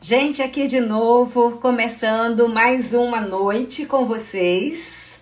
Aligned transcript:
Gente, 0.00 0.40
aqui 0.40 0.68
de 0.68 0.78
novo, 0.78 1.58
começando 1.58 2.48
mais 2.48 2.94
uma 2.94 3.20
noite 3.20 3.84
com 3.84 4.06
vocês. 4.06 5.20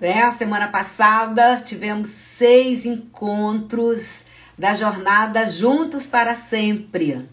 Né? 0.00 0.22
A 0.22 0.30
semana 0.30 0.68
passada 0.68 1.60
tivemos 1.60 2.08
seis 2.08 2.86
encontros 2.86 4.22
da 4.56 4.72
jornada 4.72 5.48
Juntos 5.48 6.06
para 6.06 6.36
Sempre. 6.36 7.28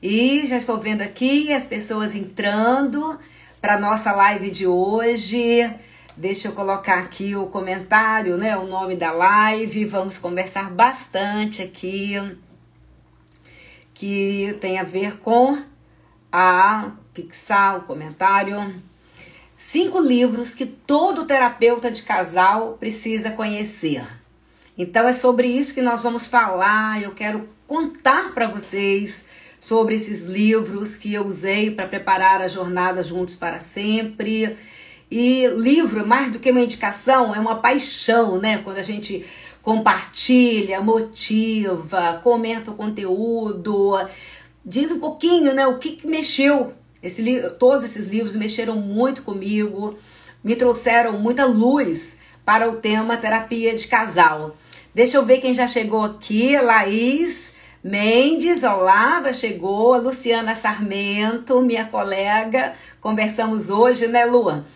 E 0.00 0.46
já 0.46 0.56
estou 0.56 0.78
vendo 0.78 1.02
aqui 1.02 1.52
as 1.52 1.64
pessoas 1.64 2.14
entrando 2.14 3.18
para 3.60 3.80
nossa 3.80 4.12
live 4.12 4.48
de 4.48 4.64
hoje. 4.64 5.68
Deixa 6.16 6.46
eu 6.46 6.52
colocar 6.52 7.00
aqui 7.00 7.34
o 7.34 7.46
comentário, 7.46 8.36
né? 8.36 8.56
O 8.56 8.68
nome 8.68 8.94
da 8.94 9.10
live. 9.10 9.84
Vamos 9.86 10.18
conversar 10.18 10.70
bastante 10.70 11.62
aqui. 11.62 12.14
Que 13.92 14.56
tem 14.60 14.78
a 14.78 14.84
ver 14.84 15.18
com 15.18 15.74
a 16.38 16.92
fixar 17.14 17.78
o 17.78 17.84
comentário. 17.84 18.74
Cinco 19.56 19.98
livros 19.98 20.54
que 20.54 20.66
todo 20.66 21.24
terapeuta 21.24 21.90
de 21.90 22.02
casal 22.02 22.76
precisa 22.78 23.30
conhecer. 23.30 24.06
Então 24.76 25.08
é 25.08 25.14
sobre 25.14 25.48
isso 25.48 25.72
que 25.72 25.80
nós 25.80 26.02
vamos 26.02 26.26
falar. 26.26 27.02
Eu 27.02 27.12
quero 27.12 27.48
contar 27.66 28.34
para 28.34 28.48
vocês 28.48 29.24
sobre 29.58 29.94
esses 29.94 30.24
livros 30.24 30.94
que 30.98 31.14
eu 31.14 31.26
usei 31.26 31.70
para 31.70 31.88
preparar 31.88 32.42
a 32.42 32.48
jornada 32.48 33.02
Juntos 33.02 33.34
para 33.34 33.60
Sempre. 33.60 34.58
E 35.10 35.46
livro, 35.46 36.06
mais 36.06 36.30
do 36.30 36.38
que 36.38 36.50
uma 36.50 36.60
indicação, 36.60 37.34
é 37.34 37.40
uma 37.40 37.54
paixão, 37.54 38.38
né? 38.38 38.58
Quando 38.58 38.76
a 38.76 38.82
gente 38.82 39.24
compartilha, 39.62 40.82
motiva, 40.82 42.20
comenta 42.22 42.70
o 42.70 42.74
conteúdo, 42.74 43.98
diz 44.66 44.90
um 44.90 44.98
pouquinho, 44.98 45.54
né, 45.54 45.66
o 45.66 45.78
que, 45.78 45.92
que 45.92 46.06
mexeu. 46.06 46.74
Esse, 47.02 47.50
todos 47.58 47.84
esses 47.84 48.06
livros 48.06 48.34
mexeram 48.34 48.76
muito 48.76 49.22
comigo, 49.22 49.96
me 50.42 50.56
trouxeram 50.56 51.18
muita 51.18 51.44
luz 51.44 52.18
para 52.44 52.68
o 52.68 52.76
tema 52.76 53.16
terapia 53.16 53.74
de 53.74 53.86
casal. 53.86 54.56
Deixa 54.92 55.16
eu 55.16 55.24
ver 55.24 55.38
quem 55.38 55.54
já 55.54 55.68
chegou 55.68 56.02
aqui, 56.02 56.58
Laís 56.58 57.54
Mendes, 57.88 58.64
olá, 58.64 59.22
já 59.22 59.32
chegou, 59.32 59.96
Luciana 59.98 60.56
Sarmento, 60.56 61.62
minha 61.62 61.84
colega, 61.84 62.74
conversamos 63.00 63.70
hoje, 63.70 64.08
né, 64.08 64.24
Lua? 64.24 64.66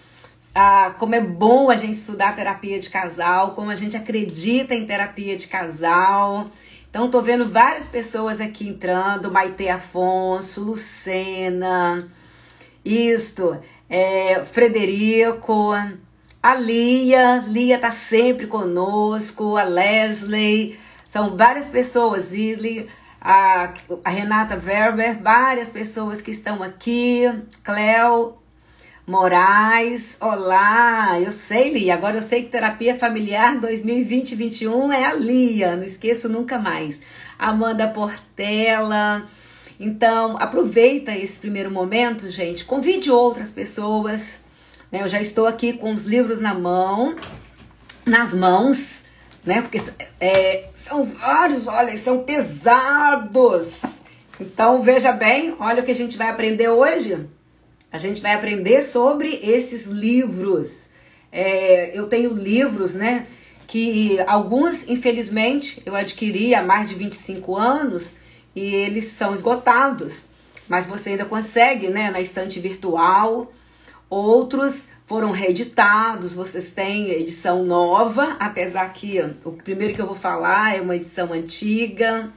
Ah, 0.55 0.95
como 0.97 1.17
é 1.17 1.21
bom 1.21 1.71
a 1.71 1.75
gente 1.75 1.95
estudar 1.95 2.37
terapia 2.37 2.79
de 2.79 2.89
casal, 2.89 3.57
como 3.57 3.69
a 3.69 3.75
gente 3.75 3.97
acredita 3.97 4.77
em 4.77 4.87
terapia 4.87 5.37
de 5.37 5.49
casal. 5.49 6.53
Então, 6.91 7.09
tô 7.09 7.23
vendo 7.23 7.49
várias 7.49 7.87
pessoas 7.87 8.41
aqui 8.41 8.67
entrando, 8.67 9.31
Maite 9.31 9.69
Afonso, 9.69 10.65
Lucena, 10.65 12.09
isto, 12.85 13.57
é, 13.89 14.45
Frederico, 14.45 15.71
a 16.43 16.55
Lia, 16.57 17.45
Lia 17.47 17.79
tá 17.79 17.93
sempre 17.93 18.49
conosco, 18.49 19.57
a 19.57 19.63
Leslie, 19.63 20.81
são 21.09 21.37
várias 21.37 21.69
pessoas, 21.69 22.33
Ili, 22.33 22.89
a, 23.21 23.73
a 24.05 24.11
Renata 24.11 24.61
Werber, 24.61 25.23
várias 25.23 25.71
pessoas 25.71 26.21
que 26.21 26.33
estão 26.33 26.61
aqui, 26.61 27.23
Cleo, 27.63 28.40
Moraes, 29.11 30.17
olá, 30.21 31.19
eu 31.19 31.33
sei, 31.33 31.73
Lia, 31.73 31.95
agora 31.95 32.19
eu 32.19 32.23
sei 32.23 32.45
que 32.45 32.49
terapia 32.49 32.97
familiar 32.97 33.61
2020-21 33.61 34.93
é 34.93 35.05
a 35.05 35.15
Lia, 35.15 35.75
não 35.75 35.83
esqueço 35.83 36.29
nunca 36.29 36.61
mais. 36.61 36.97
Amanda 37.37 37.89
Portela. 37.89 39.29
Então, 39.81 40.37
aproveita 40.39 41.11
esse 41.11 41.41
primeiro 41.41 41.73
momento, 41.73 42.31
gente, 42.31 42.65
convide 42.65 43.11
outras 43.11 43.51
pessoas. 43.51 44.45
Né? 44.93 45.03
Eu 45.03 45.09
já 45.09 45.21
estou 45.21 45.49
aqui 45.49 45.73
com 45.73 45.93
os 45.93 46.05
livros 46.05 46.41
na 46.41 46.55
mão, 46.55 47.17
nas 48.07 48.33
mãos, 48.33 49.03
né? 49.45 49.61
Porque 49.61 49.83
é, 50.21 50.69
são 50.73 51.03
vários, 51.03 51.67
olha, 51.67 51.99
são 51.99 52.21
pesados. 52.23 53.81
Então, 54.39 54.81
veja 54.83 55.11
bem, 55.11 55.57
olha 55.59 55.83
o 55.83 55.85
que 55.85 55.91
a 55.91 55.97
gente 55.97 56.17
vai 56.17 56.29
aprender 56.29 56.69
hoje. 56.69 57.29
A 57.93 57.99
gente 57.99 58.21
vai 58.21 58.35
aprender 58.35 58.83
sobre 58.83 59.41
esses 59.43 59.87
livros. 59.87 60.69
É, 61.33 61.97
eu 61.97 62.07
tenho 62.07 62.33
livros, 62.33 62.95
né? 62.95 63.27
Que 63.67 64.21
alguns, 64.27 64.89
infelizmente, 64.89 65.83
eu 65.85 65.95
adquiri 65.95 66.55
há 66.55 66.63
mais 66.63 66.89
de 66.89 66.95
25 66.95 67.57
anos 67.57 68.11
e 68.55 68.75
eles 68.75 69.07
são 69.07 69.35
esgotados. 69.35 70.23
Mas 70.69 70.87
você 70.87 71.11
ainda 71.11 71.25
consegue, 71.25 71.89
né? 71.89 72.11
Na 72.11 72.21
estante 72.21 72.61
virtual. 72.61 73.53
Outros 74.09 74.89
foram 75.07 75.31
reeditados, 75.31 76.33
vocês 76.33 76.73
têm 76.73 77.11
edição 77.11 77.65
nova, 77.65 78.37
apesar 78.41 78.93
que 78.93 79.21
o 79.45 79.53
primeiro 79.53 79.95
que 79.95 80.01
eu 80.01 80.07
vou 80.07 80.17
falar 80.17 80.77
é 80.77 80.81
uma 80.81 80.97
edição 80.97 81.33
antiga. 81.33 82.33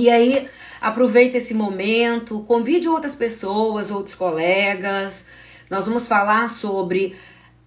E 0.00 0.08
aí, 0.08 0.48
aproveite 0.80 1.36
esse 1.36 1.52
momento, 1.52 2.40
convide 2.48 2.88
outras 2.88 3.14
pessoas, 3.14 3.90
outros 3.90 4.14
colegas. 4.14 5.26
Nós 5.68 5.84
vamos 5.84 6.08
falar 6.08 6.48
sobre 6.48 7.14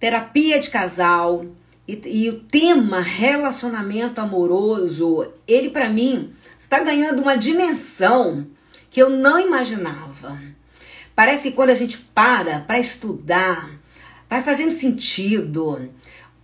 terapia 0.00 0.58
de 0.58 0.68
casal 0.68 1.46
e, 1.86 2.00
e 2.06 2.28
o 2.28 2.40
tema 2.40 2.98
relacionamento 2.98 4.20
amoroso. 4.20 5.28
Ele, 5.46 5.70
para 5.70 5.88
mim, 5.88 6.32
está 6.58 6.80
ganhando 6.80 7.22
uma 7.22 7.36
dimensão 7.36 8.48
que 8.90 9.00
eu 9.00 9.08
não 9.08 9.38
imaginava. 9.38 10.36
Parece 11.14 11.50
que 11.50 11.54
quando 11.54 11.70
a 11.70 11.74
gente 11.76 11.98
para 11.98 12.62
para 12.62 12.80
estudar, 12.80 13.70
vai 14.28 14.42
fazendo 14.42 14.72
sentido 14.72 15.88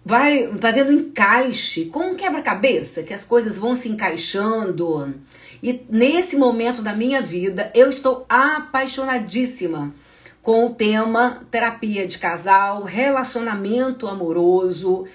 vai 0.04 0.50
fazendo 0.60 0.92
encaixe, 0.92 1.86
com 1.86 2.12
um 2.12 2.16
quebra-cabeça, 2.16 3.02
que 3.02 3.12
as 3.12 3.24
coisas 3.24 3.58
vão 3.58 3.76
se 3.76 3.88
encaixando. 3.88 5.14
E 5.62 5.84
nesse 5.90 6.36
momento 6.36 6.82
da 6.82 6.94
minha 6.94 7.20
vida, 7.20 7.70
eu 7.74 7.90
estou 7.90 8.24
apaixonadíssima 8.28 9.94
com 10.42 10.66
o 10.66 10.74
tema 10.74 11.42
terapia 11.50 12.06
de 12.06 12.18
casal, 12.18 12.82
relacionamento 12.82 14.08
amoroso 14.08 15.06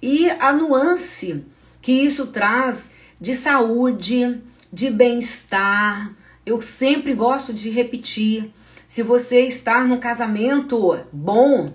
e 0.00 0.30
a 0.30 0.52
nuance 0.52 1.44
que 1.82 1.92
isso 1.92 2.28
traz 2.28 2.90
de 3.20 3.34
saúde, 3.34 4.40
de 4.72 4.90
bem-estar. 4.90 6.14
Eu 6.46 6.60
sempre 6.62 7.14
gosto 7.14 7.52
de 7.52 7.68
repetir: 7.68 8.50
se 8.86 9.02
você 9.02 9.42
está 9.42 9.84
num 9.84 10.00
casamento 10.00 10.98
bom, 11.12 11.68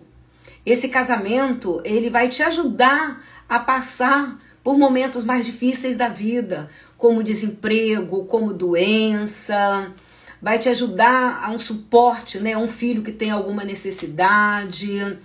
esse 0.66 0.90
casamento, 0.90 1.80
ele 1.86 2.10
vai 2.10 2.28
te 2.28 2.42
ajudar 2.42 3.24
a 3.48 3.60
passar 3.60 4.40
por 4.64 4.80
momentos 4.80 5.24
mais 5.24 5.46
difíceis 5.46 5.96
da 5.96 6.10
vida, 6.10 6.72
como 7.06 7.22
desemprego, 7.22 8.26
como 8.26 8.52
doença, 8.52 9.94
vai 10.42 10.58
te 10.58 10.70
ajudar 10.70 11.44
a 11.44 11.52
um 11.52 11.60
suporte, 11.60 12.40
né, 12.40 12.58
um 12.58 12.68
filho 12.68 13.04
que 13.04 13.12
tem 13.12 13.30
alguma 13.30 13.64
necessidade, 13.64 15.16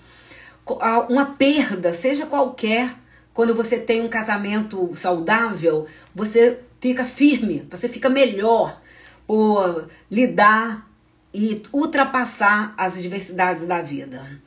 uma 1.09 1.25
perda, 1.25 1.95
seja 1.95 2.27
qualquer. 2.27 2.95
Quando 3.33 3.55
você 3.55 3.79
tem 3.79 4.03
um 4.03 4.11
casamento 4.11 4.91
saudável, 4.93 5.87
você 6.15 6.59
fica 6.79 7.03
firme, 7.03 7.67
você 7.71 7.89
fica 7.89 8.11
melhor 8.11 8.79
por 9.27 9.89
lidar 10.11 10.87
e 11.33 11.63
ultrapassar 11.73 12.75
as 12.77 12.99
adversidades 12.99 13.67
da 13.67 13.81
vida. 13.81 14.39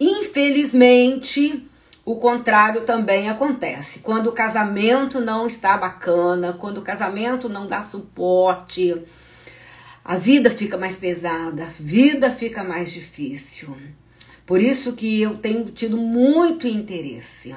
Infelizmente, 0.00 1.67
o 2.08 2.16
contrário 2.16 2.86
também 2.86 3.28
acontece. 3.28 3.98
Quando 3.98 4.28
o 4.28 4.32
casamento 4.32 5.20
não 5.20 5.46
está 5.46 5.76
bacana, 5.76 6.54
quando 6.54 6.78
o 6.78 6.82
casamento 6.82 7.50
não 7.50 7.66
dá 7.66 7.82
suporte, 7.82 8.96
a 10.02 10.16
vida 10.16 10.50
fica 10.50 10.78
mais 10.78 10.96
pesada, 10.96 11.64
a 11.64 11.72
vida 11.78 12.30
fica 12.30 12.64
mais 12.64 12.90
difícil. 12.90 13.76
Por 14.46 14.58
isso 14.58 14.94
que 14.94 15.20
eu 15.20 15.36
tenho 15.36 15.66
tido 15.66 15.98
muito 15.98 16.66
interesse. 16.66 17.54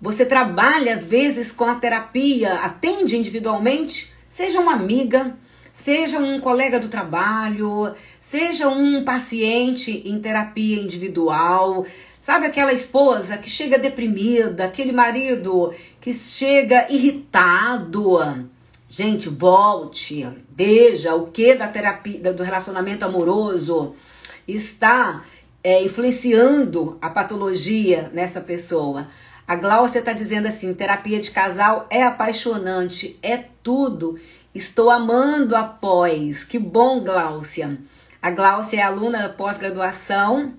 Você 0.00 0.24
trabalha 0.24 0.94
às 0.94 1.04
vezes 1.04 1.52
com 1.52 1.64
a 1.64 1.74
terapia, 1.74 2.54
atende 2.54 3.18
individualmente, 3.18 4.10
seja 4.30 4.60
uma 4.60 4.72
amiga, 4.72 5.36
seja 5.74 6.18
um 6.18 6.40
colega 6.40 6.80
do 6.80 6.88
trabalho, 6.88 7.94
seja 8.18 8.68
um 8.68 9.04
paciente 9.04 10.02
em 10.06 10.18
terapia 10.18 10.80
individual, 10.80 11.84
sabe 12.22 12.46
aquela 12.46 12.72
esposa 12.72 13.36
que 13.36 13.50
chega 13.50 13.76
deprimida, 13.76 14.64
aquele 14.64 14.92
marido 14.92 15.74
que 16.00 16.14
chega 16.14 16.86
irritado. 16.88 18.48
Gente, 18.88 19.28
volte, 19.28 20.24
veja 20.54 21.16
o 21.16 21.26
que 21.26 21.56
da 21.56 21.66
terapia, 21.66 22.32
do 22.32 22.44
relacionamento 22.44 23.04
amoroso 23.04 23.96
está 24.46 25.24
é, 25.64 25.82
influenciando 25.82 26.96
a 27.02 27.10
patologia 27.10 28.08
nessa 28.14 28.40
pessoa. 28.40 29.08
A 29.48 29.56
Glaucia 29.56 29.98
está 29.98 30.12
dizendo 30.12 30.46
assim: 30.46 30.72
terapia 30.72 31.18
de 31.18 31.32
casal 31.32 31.86
é 31.90 32.04
apaixonante, 32.04 33.18
é 33.20 33.44
tudo 33.62 34.18
Estou 34.54 34.90
amando 34.90 35.56
a 35.56 35.64
pós. 35.64 36.44
Que 36.44 36.58
bom, 36.58 37.02
Gláucia. 37.02 37.78
A 38.20 38.30
Gláucia 38.30 38.80
é 38.80 38.82
aluna 38.82 39.22
da 39.22 39.30
pós-graduação 39.30 40.52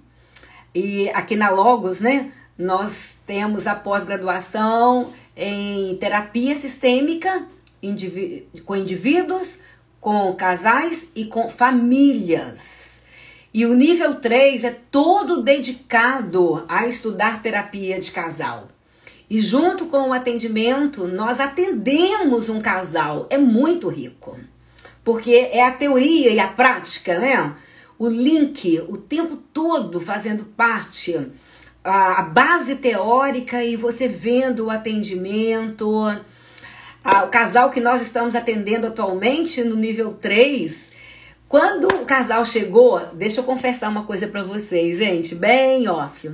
e 0.74 1.10
aqui 1.10 1.36
na 1.36 1.50
Logos, 1.50 2.00
né? 2.00 2.32
Nós 2.58 3.16
temos 3.26 3.68
a 3.68 3.76
pós-graduação 3.76 5.12
em 5.36 5.96
terapia 5.98 6.56
sistêmica 6.56 7.48
com 8.66 8.76
indivíduos, 8.76 9.58
com 10.00 10.34
casais 10.34 11.12
e 11.16 11.26
com 11.26 11.50
famílias. 11.50 13.02
E 13.54 13.66
o 13.66 13.74
nível 13.74 14.16
3 14.16 14.64
é 14.64 14.76
todo 14.90 15.44
dedicado 15.44 16.66
a 16.68 16.88
estudar 16.88 17.42
terapia 17.44 18.00
de 18.00 18.12
casal. 18.12 18.70
E 19.30 19.40
junto 19.40 19.86
com 19.86 20.10
o 20.10 20.14
atendimento, 20.14 21.08
nós 21.08 21.40
atendemos 21.40 22.50
um 22.50 22.62
casal. 22.62 23.28
É 23.30 23.38
muito 23.38 23.90
rico. 23.90 24.40
Porque 25.04 25.50
é 25.52 25.66
a 25.66 25.72
teoria 25.72 26.32
e 26.32 26.40
a 26.40 26.48
prática, 26.48 27.20
né? 27.20 27.56
O 28.04 28.10
link 28.10 28.84
o 28.90 28.98
tempo 28.98 29.38
todo 29.38 29.98
fazendo 30.02 30.44
parte 30.44 31.18
a 31.82 32.22
base 32.22 32.76
teórica 32.76 33.64
e 33.64 33.78
você 33.78 34.10
vendo 34.10 34.66
o 34.66 34.70
atendimento. 34.70 35.88
o 37.06 37.28
casal 37.30 37.70
que 37.70 37.80
nós 37.80 38.02
estamos 38.02 38.36
atendendo 38.36 38.88
atualmente 38.88 39.64
no 39.64 39.78
nível 39.78 40.18
3, 40.20 40.90
quando 41.48 41.88
o 41.88 42.06
casal 42.06 42.44
chegou, 42.44 43.00
deixa 43.14 43.40
eu 43.40 43.46
confessar 43.46 43.88
uma 43.88 44.04
coisa 44.04 44.28
para 44.28 44.44
vocês, 44.44 44.98
gente, 44.98 45.34
bem 45.34 45.88
off. 45.88 46.30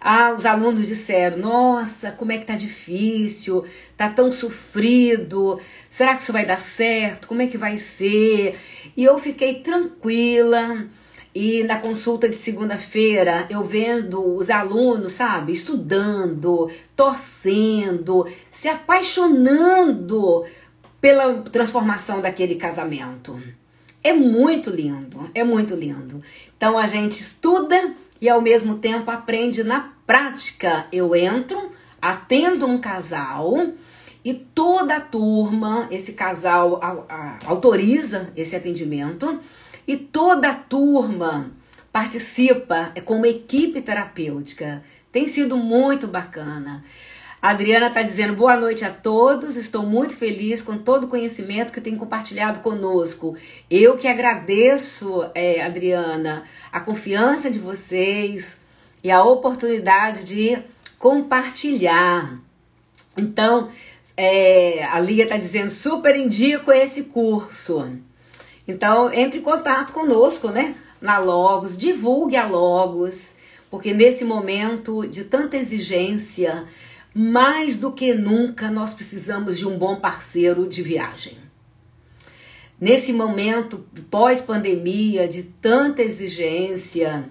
Ah, 0.00 0.32
os 0.32 0.46
alunos 0.46 0.86
disseram: 0.86 1.38
Nossa, 1.38 2.12
como 2.12 2.30
é 2.30 2.38
que 2.38 2.46
tá 2.46 2.54
difícil, 2.54 3.64
tá 3.96 4.08
tão 4.08 4.30
sofrido, 4.30 5.60
será 5.90 6.14
que 6.14 6.22
isso 6.22 6.32
vai 6.32 6.46
dar 6.46 6.60
certo? 6.60 7.26
Como 7.26 7.42
é 7.42 7.48
que 7.48 7.58
vai 7.58 7.78
ser? 7.78 8.56
E 8.96 9.02
eu 9.02 9.18
fiquei 9.18 9.54
tranquila. 9.54 10.88
E 11.34 11.62
na 11.62 11.78
consulta 11.78 12.28
de 12.28 12.34
segunda-feira, 12.34 13.46
eu 13.48 13.62
vendo 13.62 14.36
os 14.36 14.50
alunos, 14.50 15.12
sabe, 15.12 15.52
estudando, 15.52 16.68
torcendo, 16.96 18.26
se 18.50 18.68
apaixonando 18.68 20.44
pela 21.00 21.34
transformação 21.42 22.20
daquele 22.20 22.56
casamento. 22.56 23.40
É 24.02 24.12
muito 24.12 24.70
lindo, 24.70 25.30
é 25.32 25.44
muito 25.44 25.74
lindo. 25.74 26.22
Então 26.56 26.76
a 26.76 26.86
gente 26.86 27.20
estuda 27.20 27.94
e 28.20 28.28
ao 28.28 28.40
mesmo 28.40 28.78
tempo 28.78 29.10
aprende 29.10 29.62
na 29.62 29.92
prática. 30.06 30.86
Eu 30.90 31.14
entro, 31.14 31.70
atendo 32.02 32.66
um 32.66 32.78
casal 32.78 33.72
e 34.24 34.34
toda 34.34 34.96
a 34.96 35.00
turma, 35.00 35.86
esse 35.90 36.12
casal 36.12 36.78
a, 36.82 37.04
a, 37.08 37.38
autoriza 37.46 38.30
esse 38.36 38.56
atendimento 38.56 39.40
e 39.90 39.96
toda 39.96 40.50
a 40.50 40.54
turma 40.54 41.50
participa 41.92 42.92
é 42.94 43.00
como 43.00 43.26
equipe 43.26 43.82
terapêutica. 43.82 44.84
Tem 45.10 45.26
sido 45.26 45.56
muito 45.56 46.06
bacana. 46.06 46.84
A 47.42 47.50
Adriana 47.50 47.88
está 47.88 48.00
dizendo 48.00 48.36
boa 48.36 48.54
noite 48.56 48.84
a 48.84 48.90
todos. 48.90 49.56
Estou 49.56 49.84
muito 49.84 50.14
feliz 50.14 50.62
com 50.62 50.78
todo 50.78 51.04
o 51.04 51.08
conhecimento 51.08 51.72
que 51.72 51.80
tem 51.80 51.96
compartilhado 51.96 52.60
conosco. 52.60 53.36
Eu 53.68 53.98
que 53.98 54.06
agradeço, 54.06 55.28
é, 55.34 55.60
Adriana, 55.60 56.44
a 56.70 56.78
confiança 56.78 57.50
de 57.50 57.58
vocês 57.58 58.60
e 59.02 59.10
a 59.10 59.24
oportunidade 59.24 60.22
de 60.22 60.56
compartilhar. 61.00 62.38
Então, 63.16 63.68
é, 64.16 64.84
a 64.84 65.00
Lia 65.00 65.24
está 65.24 65.36
dizendo 65.36 65.70
super 65.70 66.14
indico 66.14 66.70
esse 66.70 67.02
curso. 67.06 67.90
Então, 68.70 69.12
entre 69.12 69.40
em 69.40 69.42
contato 69.42 69.92
conosco, 69.92 70.48
né? 70.48 70.76
Na 71.00 71.18
Logos, 71.18 71.76
divulgue 71.76 72.36
a 72.36 72.46
Logos, 72.46 73.30
porque 73.68 73.92
nesse 73.92 74.24
momento 74.24 75.06
de 75.08 75.24
tanta 75.24 75.56
exigência, 75.56 76.64
mais 77.12 77.74
do 77.74 77.90
que 77.90 78.14
nunca 78.14 78.70
nós 78.70 78.92
precisamos 78.92 79.58
de 79.58 79.66
um 79.66 79.76
bom 79.76 79.96
parceiro 79.96 80.68
de 80.68 80.82
viagem. 80.82 81.36
Nesse 82.80 83.12
momento 83.12 83.84
pós-pandemia, 84.08 85.26
de 85.26 85.42
tanta 85.42 86.02
exigência, 86.02 87.28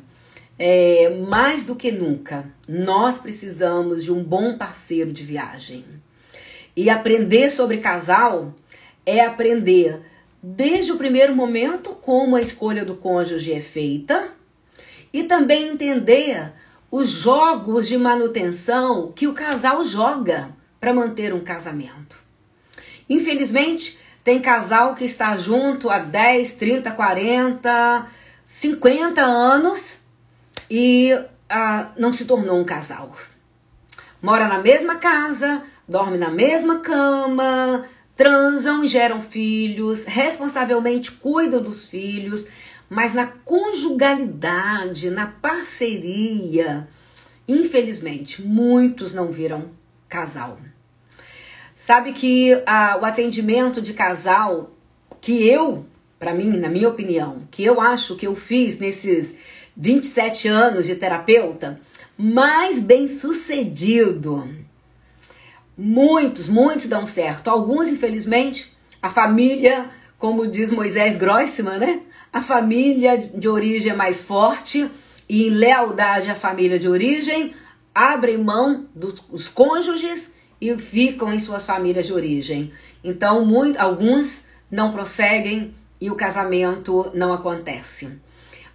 é, 0.57 1.09
mais 1.29 1.63
do 1.63 1.75
que 1.75 1.89
nunca, 1.89 2.51
nós 2.67 3.17
precisamos 3.17 4.03
de 4.03 4.11
um 4.11 4.21
bom 4.21 4.57
parceiro 4.57 5.13
de 5.13 5.23
viagem. 5.23 5.85
E 6.75 6.89
aprender 6.89 7.49
sobre 7.49 7.77
casal 7.77 8.53
é 9.05 9.21
aprender 9.21 10.01
desde 10.41 10.91
o 10.91 10.97
primeiro 10.97 11.35
momento 11.35 11.91
como 11.91 12.35
a 12.35 12.41
escolha 12.41 12.85
do 12.85 12.95
cônjuge 12.95 13.53
é 13.53 13.61
feita 13.61 14.29
e 15.11 15.23
também 15.23 15.69
entender 15.69 16.53
os 16.91 17.09
jogos 17.09 17.87
de 17.87 17.97
manutenção 17.97 19.11
que 19.11 19.27
o 19.27 19.33
casal 19.33 19.83
joga 19.83 20.55
para 20.79 20.93
manter 20.93 21.33
um 21.33 21.41
casamento. 21.41 22.17
Infelizmente, 23.09 23.97
tem 24.23 24.39
casal 24.39 24.95
que 24.95 25.05
está 25.05 25.35
junto 25.37 25.89
há 25.89 25.99
10, 25.99 26.53
30, 26.53 26.91
40, 26.91 28.07
50 28.45 29.21
anos 29.21 29.97
e 30.69 31.11
ah, 31.49 31.91
não 31.97 32.13
se 32.13 32.25
tornou 32.25 32.59
um 32.59 32.63
casal. 32.63 33.11
Mora 34.21 34.47
na 34.47 34.59
mesma 34.59 34.95
casa, 34.95 35.63
dorme 35.87 36.17
na 36.17 36.29
mesma 36.29 36.79
cama, 36.79 37.85
transam 38.19 38.83
e 38.83 38.87
geram 38.89 39.21
filhos, 39.21 40.03
responsavelmente 40.03 41.09
cuidam 41.09 41.61
dos 41.61 41.87
filhos, 41.87 42.47
mas 42.89 43.13
na 43.13 43.27
conjugalidade, 43.27 45.09
na 45.09 45.25
parceria, 45.25 46.85
infelizmente, 47.47 48.41
muitos 48.41 49.13
não 49.13 49.31
viram 49.31 49.69
casal. 50.09 50.59
Sabe 51.73 52.11
que 52.11 52.61
ah, 52.65 52.99
o 53.01 53.05
atendimento 53.05 53.81
de 53.81 53.93
casal 53.93 54.69
que 55.21 55.47
eu, 55.47 55.85
para 56.19 56.33
mim, 56.33 56.57
na 56.57 56.67
minha 56.67 56.89
opinião, 56.89 57.47
que 57.49 57.63
eu 57.63 57.79
acho 57.79 58.17
que 58.17 58.27
eu 58.27 58.35
fiz 58.35 58.77
nesses 58.77 59.33
27 59.77 60.49
anos 60.49 60.85
de 60.85 60.95
terapeuta, 60.95 61.79
mais 62.17 62.81
bem 62.81 63.07
sucedido 63.07 64.45
Muitos, 65.81 66.49
muitos 66.49 66.87
dão 66.87 67.07
certo. 67.07 67.47
Alguns, 67.47 67.87
infelizmente, 67.87 68.75
a 69.01 69.09
família, 69.09 69.89
como 70.17 70.45
diz 70.45 70.71
Moisés 70.71 71.15
Grossman, 71.15 71.77
né? 71.77 72.01
A 72.33 72.41
família 72.41 73.17
de 73.17 73.47
origem 73.47 73.93
é 73.93 73.95
mais 73.95 74.21
forte 74.21 74.91
e 75.29 75.47
em 75.47 75.51
lealdade 75.51 76.29
à 76.29 76.35
família 76.35 76.77
de 76.77 76.89
origem, 76.89 77.53
abrem 77.95 78.37
mão 78.37 78.89
dos, 78.93 79.47
cônjuges 79.47 80.33
e 80.59 80.77
ficam 80.77 81.33
em 81.33 81.39
suas 81.39 81.65
famílias 81.65 82.07
de 82.07 82.11
origem. 82.11 82.73
Então, 83.01 83.45
muito, 83.45 83.79
alguns 83.79 84.41
não 84.69 84.91
prosseguem 84.91 85.73
e 86.01 86.11
o 86.11 86.15
casamento 86.15 87.09
não 87.13 87.31
acontece. 87.31 88.19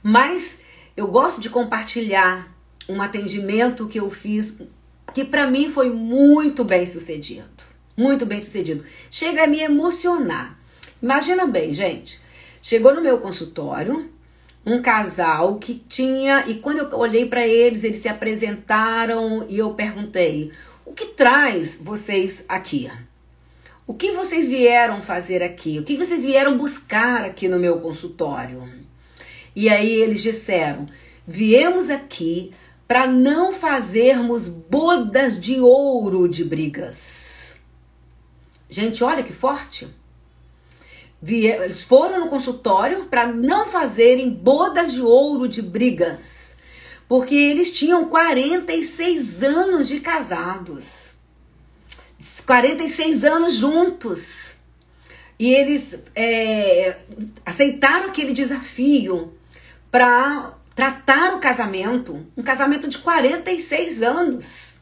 Mas 0.02 0.58
eu 0.96 1.06
gosto 1.08 1.38
de 1.38 1.50
compartilhar 1.50 2.50
um 2.88 3.02
atendimento 3.02 3.86
que 3.86 4.00
eu 4.00 4.08
fiz 4.10 4.56
que 5.14 5.24
para 5.24 5.46
mim 5.46 5.70
foi 5.70 5.88
muito 5.88 6.64
bem 6.64 6.84
sucedido. 6.84 7.64
Muito 7.96 8.26
bem 8.26 8.40
sucedido. 8.40 8.84
Chega 9.08 9.44
a 9.44 9.46
me 9.46 9.60
emocionar. 9.60 10.58
Imagina 11.00 11.46
bem, 11.46 11.72
gente. 11.72 12.20
Chegou 12.60 12.92
no 12.92 13.00
meu 13.00 13.18
consultório 13.18 14.10
um 14.66 14.82
casal 14.82 15.58
que 15.58 15.74
tinha, 15.74 16.44
e 16.48 16.54
quando 16.54 16.78
eu 16.78 16.98
olhei 16.98 17.26
para 17.26 17.46
eles, 17.46 17.84
eles 17.84 17.98
se 17.98 18.08
apresentaram 18.08 19.46
e 19.48 19.58
eu 19.58 19.74
perguntei: 19.74 20.50
"O 20.84 20.92
que 20.92 21.06
traz 21.06 21.78
vocês 21.80 22.44
aqui? 22.48 22.90
O 23.86 23.94
que 23.94 24.12
vocês 24.12 24.48
vieram 24.48 25.02
fazer 25.02 25.42
aqui? 25.42 25.78
O 25.78 25.84
que 25.84 25.96
vocês 25.96 26.24
vieram 26.24 26.56
buscar 26.56 27.24
aqui 27.24 27.46
no 27.46 27.58
meu 27.60 27.78
consultório?" 27.78 28.66
E 29.54 29.68
aí 29.68 29.92
eles 29.92 30.22
disseram: 30.22 30.88
"Viemos 31.26 31.90
aqui 31.90 32.52
para 32.86 33.06
não 33.06 33.52
fazermos 33.52 34.46
bodas 34.46 35.40
de 35.40 35.58
ouro 35.60 36.28
de 36.28 36.44
brigas. 36.44 37.56
Gente, 38.68 39.02
olha 39.02 39.22
que 39.22 39.32
forte. 39.32 39.88
Eles 41.26 41.82
foram 41.82 42.20
no 42.20 42.28
consultório 42.28 43.04
para 43.04 43.26
não 43.26 43.66
fazerem 43.66 44.28
bodas 44.28 44.92
de 44.92 45.00
ouro 45.00 45.48
de 45.48 45.62
brigas, 45.62 46.54
porque 47.08 47.34
eles 47.34 47.70
tinham 47.72 48.08
46 48.08 49.42
anos 49.42 49.88
de 49.88 50.00
casados, 50.00 50.84
46 52.44 53.24
anos 53.24 53.54
juntos, 53.54 54.54
e 55.38 55.52
eles 55.52 56.04
é, 56.14 56.98
aceitaram 57.44 58.10
aquele 58.10 58.32
desafio 58.32 59.32
para 59.90 60.54
tratar 60.74 61.34
o 61.34 61.40
casamento, 61.40 62.26
um 62.36 62.42
casamento 62.42 62.88
de 62.88 62.98
46 62.98 64.02
anos. 64.02 64.80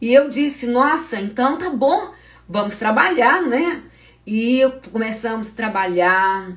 E 0.00 0.12
eu 0.12 0.28
disse: 0.28 0.66
"Nossa, 0.66 1.20
então 1.20 1.56
tá 1.56 1.70
bom, 1.70 2.12
vamos 2.48 2.76
trabalhar, 2.76 3.42
né?" 3.42 3.82
e 4.26 4.62
começamos 4.92 5.52
a 5.52 5.56
trabalhar, 5.56 6.52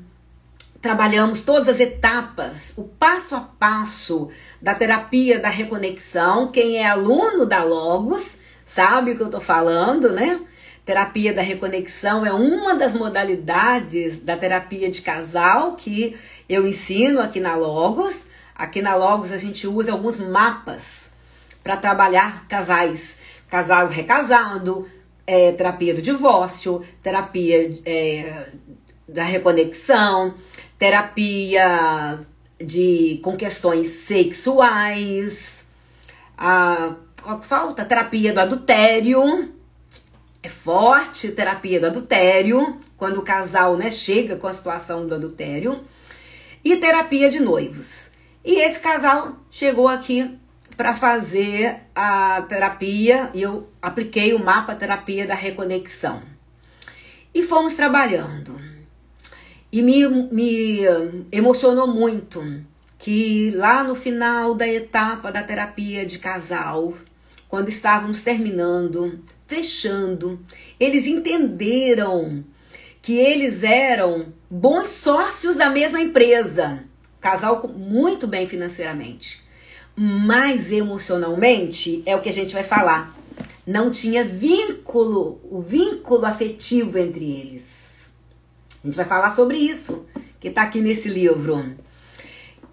trabalhamos 0.82 1.42
todas 1.42 1.68
as 1.68 1.80
etapas, 1.80 2.74
o 2.78 2.84
passo 2.84 3.36
a 3.36 3.40
passo 3.40 4.30
da 4.62 4.76
terapia 4.76 5.40
da 5.40 5.50
reconexão. 5.50 6.52
Quem 6.52 6.78
é 6.78 6.88
aluno 6.88 7.46
da 7.46 7.64
Logos 7.64 8.36
sabe 8.66 9.12
o 9.12 9.18
que 9.18 9.24
eu 9.24 9.32
tô 9.32 9.42
falando, 9.42 10.12
né? 10.12 10.40
Terapia 10.86 11.34
da 11.34 11.42
reconexão 11.42 12.24
é 12.24 12.32
uma 12.32 12.76
das 12.76 12.94
modalidades 12.94 14.20
da 14.20 14.38
terapia 14.38 14.90
de 14.90 15.02
casal 15.02 15.76
que 15.76 16.16
eu 16.48 16.68
ensino 16.68 17.20
aqui 17.20 17.40
na 17.40 17.56
Logos. 17.56 18.24
Aqui 18.56 18.82
na 18.82 18.96
Logos 18.96 19.34
a 19.34 19.38
gente 19.38 19.68
usa 19.68 19.92
alguns 19.92 20.18
mapas 20.18 21.12
para 21.62 21.76
trabalhar 21.76 22.48
casais, 22.48 23.18
casal 23.50 23.90
recasado, 23.90 24.88
é, 25.28 25.52
terapia 25.52 25.94
do 25.94 26.02
divórcio, 26.02 26.82
terapia 27.04 27.78
é, 27.86 28.48
da 29.08 29.24
reconexão, 29.24 30.36
terapia 30.80 32.20
de 32.64 33.20
com 33.24 33.36
questões 33.36 33.88
sexuais, 33.88 35.66
a, 36.38 36.96
falta? 37.42 37.84
Terapia 37.84 38.32
do 38.32 38.40
adultério, 38.40 39.52
é 40.42 40.50
forte 40.50 41.32
terapia 41.32 41.80
do 41.80 41.88
adultério, 41.88 42.80
quando 42.96 43.20
o 43.20 43.24
casal 43.24 43.76
né, 43.76 43.92
chega 43.92 44.36
com 44.36 44.48
a 44.48 44.54
situação 44.54 45.08
do 45.08 45.16
adultério, 45.16 45.84
e 46.64 46.78
terapia 46.78 47.30
de 47.30 47.40
noivos. 47.40 48.05
E 48.46 48.60
esse 48.62 48.80
casal 48.80 49.40
chegou 49.50 49.88
aqui 49.88 50.38
para 50.78 50.96
fazer 50.96 51.78
a 51.96 52.44
terapia 52.48 53.32
e 53.34 53.42
eu 53.42 53.68
apliquei 53.82 54.36
o 54.36 54.40
mapa 54.40 54.76
terapia 54.76 55.26
da 55.26 55.34
reconexão. 55.34 56.22
E 57.34 57.42
fomos 57.42 57.74
trabalhando. 57.74 58.62
E 59.72 59.82
me, 59.82 60.08
me 60.08 60.82
emocionou 61.32 61.88
muito 61.88 62.64
que 63.00 63.50
lá 63.50 63.84
no 63.84 63.96
final 63.96 64.54
da 64.54 64.68
etapa 64.68 65.32
da 65.32 65.42
terapia 65.42 66.06
de 66.06 66.20
casal, 66.20 66.94
quando 67.50 67.70
estávamos 67.70 68.22
terminando, 68.22 69.24
fechando, 69.48 70.40
eles 70.80 71.08
entenderam 71.08 72.44
que 73.02 73.14
eles 73.14 73.64
eram 73.64 74.34
bons 74.50 74.88
sócios 74.90 75.58
da 75.58 75.70
mesma 75.70 76.00
empresa, 76.00 76.84
casal 77.26 77.68
muito 77.76 78.28
bem 78.28 78.46
financeiramente, 78.46 79.44
mas 79.96 80.72
emocionalmente 80.72 82.04
é 82.06 82.16
o 82.16 82.22
que 82.22 82.30
a 82.30 82.34
gente 82.34 82.54
vai 82.54 82.64
falar. 82.64 83.18
Não 83.66 83.90
tinha 83.90 84.24
vínculo, 84.24 85.42
o 85.50 85.60
vínculo 85.60 86.24
afetivo 86.24 87.00
entre 87.00 87.26
eles. 87.26 88.14
A 88.84 88.86
gente 88.86 88.96
vai 88.96 89.06
falar 89.06 89.36
sobre 89.36 89.58
isso, 89.58 90.06
que 90.40 90.50
está 90.50 90.62
aqui 90.62 90.82
nesse 90.82 91.10
livro. 91.10 91.76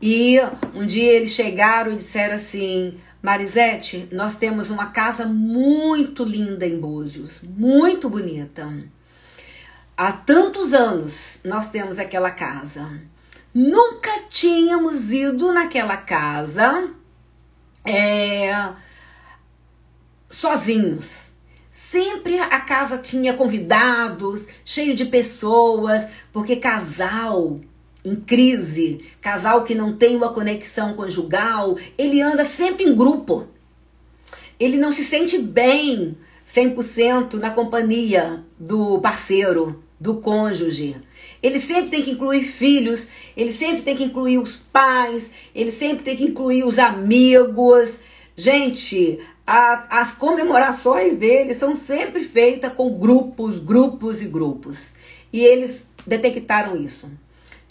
E 0.02 0.38
um 0.74 0.84
dia 0.84 1.12
eles 1.12 1.30
chegaram 1.30 1.92
e 1.92 1.96
disseram 1.96 2.34
assim: 2.34 2.98
Marisete, 3.22 4.06
nós 4.12 4.36
temos 4.36 4.68
uma 4.68 4.88
casa 4.88 5.24
muito 5.24 6.24
linda 6.24 6.66
em 6.66 6.78
Búzios, 6.78 7.40
muito 7.42 8.10
bonita. 8.10 8.70
Há 9.96 10.12
tantos 10.12 10.74
anos 10.74 11.38
nós 11.42 11.70
temos 11.70 11.98
aquela 11.98 12.30
casa. 12.30 13.11
Nunca 13.54 14.10
tínhamos 14.30 15.10
ido 15.10 15.52
naquela 15.52 15.96
casa 15.96 16.90
é, 17.84 18.50
sozinhos. 20.28 21.30
Sempre 21.70 22.38
a 22.38 22.60
casa 22.60 22.98
tinha 22.98 23.34
convidados, 23.34 24.46
cheio 24.64 24.94
de 24.94 25.04
pessoas, 25.04 26.06
porque 26.32 26.56
casal 26.56 27.60
em 28.04 28.16
crise, 28.16 29.04
casal 29.20 29.64
que 29.64 29.74
não 29.74 29.96
tem 29.96 30.16
uma 30.16 30.32
conexão 30.32 30.94
conjugal, 30.94 31.76
ele 31.96 32.20
anda 32.20 32.44
sempre 32.44 32.84
em 32.84 32.96
grupo. 32.96 33.46
Ele 34.58 34.76
não 34.76 34.90
se 34.90 35.04
sente 35.04 35.38
bem 35.38 36.16
100% 36.46 37.34
na 37.34 37.50
companhia 37.50 38.42
do 38.58 38.98
parceiro, 39.00 39.82
do 40.00 40.16
cônjuge. 40.16 40.96
Ele 41.42 41.58
sempre 41.58 41.90
tem 41.90 42.02
que 42.02 42.10
incluir 42.12 42.44
filhos, 42.44 43.06
ele 43.36 43.52
sempre 43.52 43.82
tem 43.82 43.96
que 43.96 44.04
incluir 44.04 44.38
os 44.38 44.56
pais, 44.56 45.30
ele 45.54 45.70
sempre 45.70 46.04
tem 46.04 46.16
que 46.16 46.24
incluir 46.24 46.64
os 46.64 46.78
amigos. 46.78 47.94
Gente, 48.36 49.18
a, 49.46 50.00
as 50.00 50.12
comemorações 50.12 51.16
dele 51.16 51.54
são 51.54 51.74
sempre 51.74 52.22
feitas 52.22 52.72
com 52.72 52.96
grupos, 52.98 53.58
grupos 53.58 54.22
e 54.22 54.26
grupos. 54.26 54.92
E 55.32 55.40
eles 55.40 55.90
detectaram 56.06 56.76
isso 56.76 57.10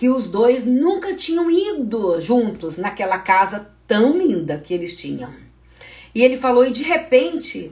que 0.01 0.09
os 0.09 0.27
dois 0.27 0.65
nunca 0.65 1.13
tinham 1.13 1.51
ido 1.51 2.19
juntos 2.19 2.75
naquela 2.75 3.19
casa 3.19 3.69
tão 3.85 4.17
linda 4.17 4.57
que 4.57 4.73
eles 4.73 4.95
tinham. 4.95 5.29
E 6.15 6.23
ele 6.23 6.37
falou, 6.37 6.65
e 6.65 6.71
de 6.71 6.81
repente 6.81 7.71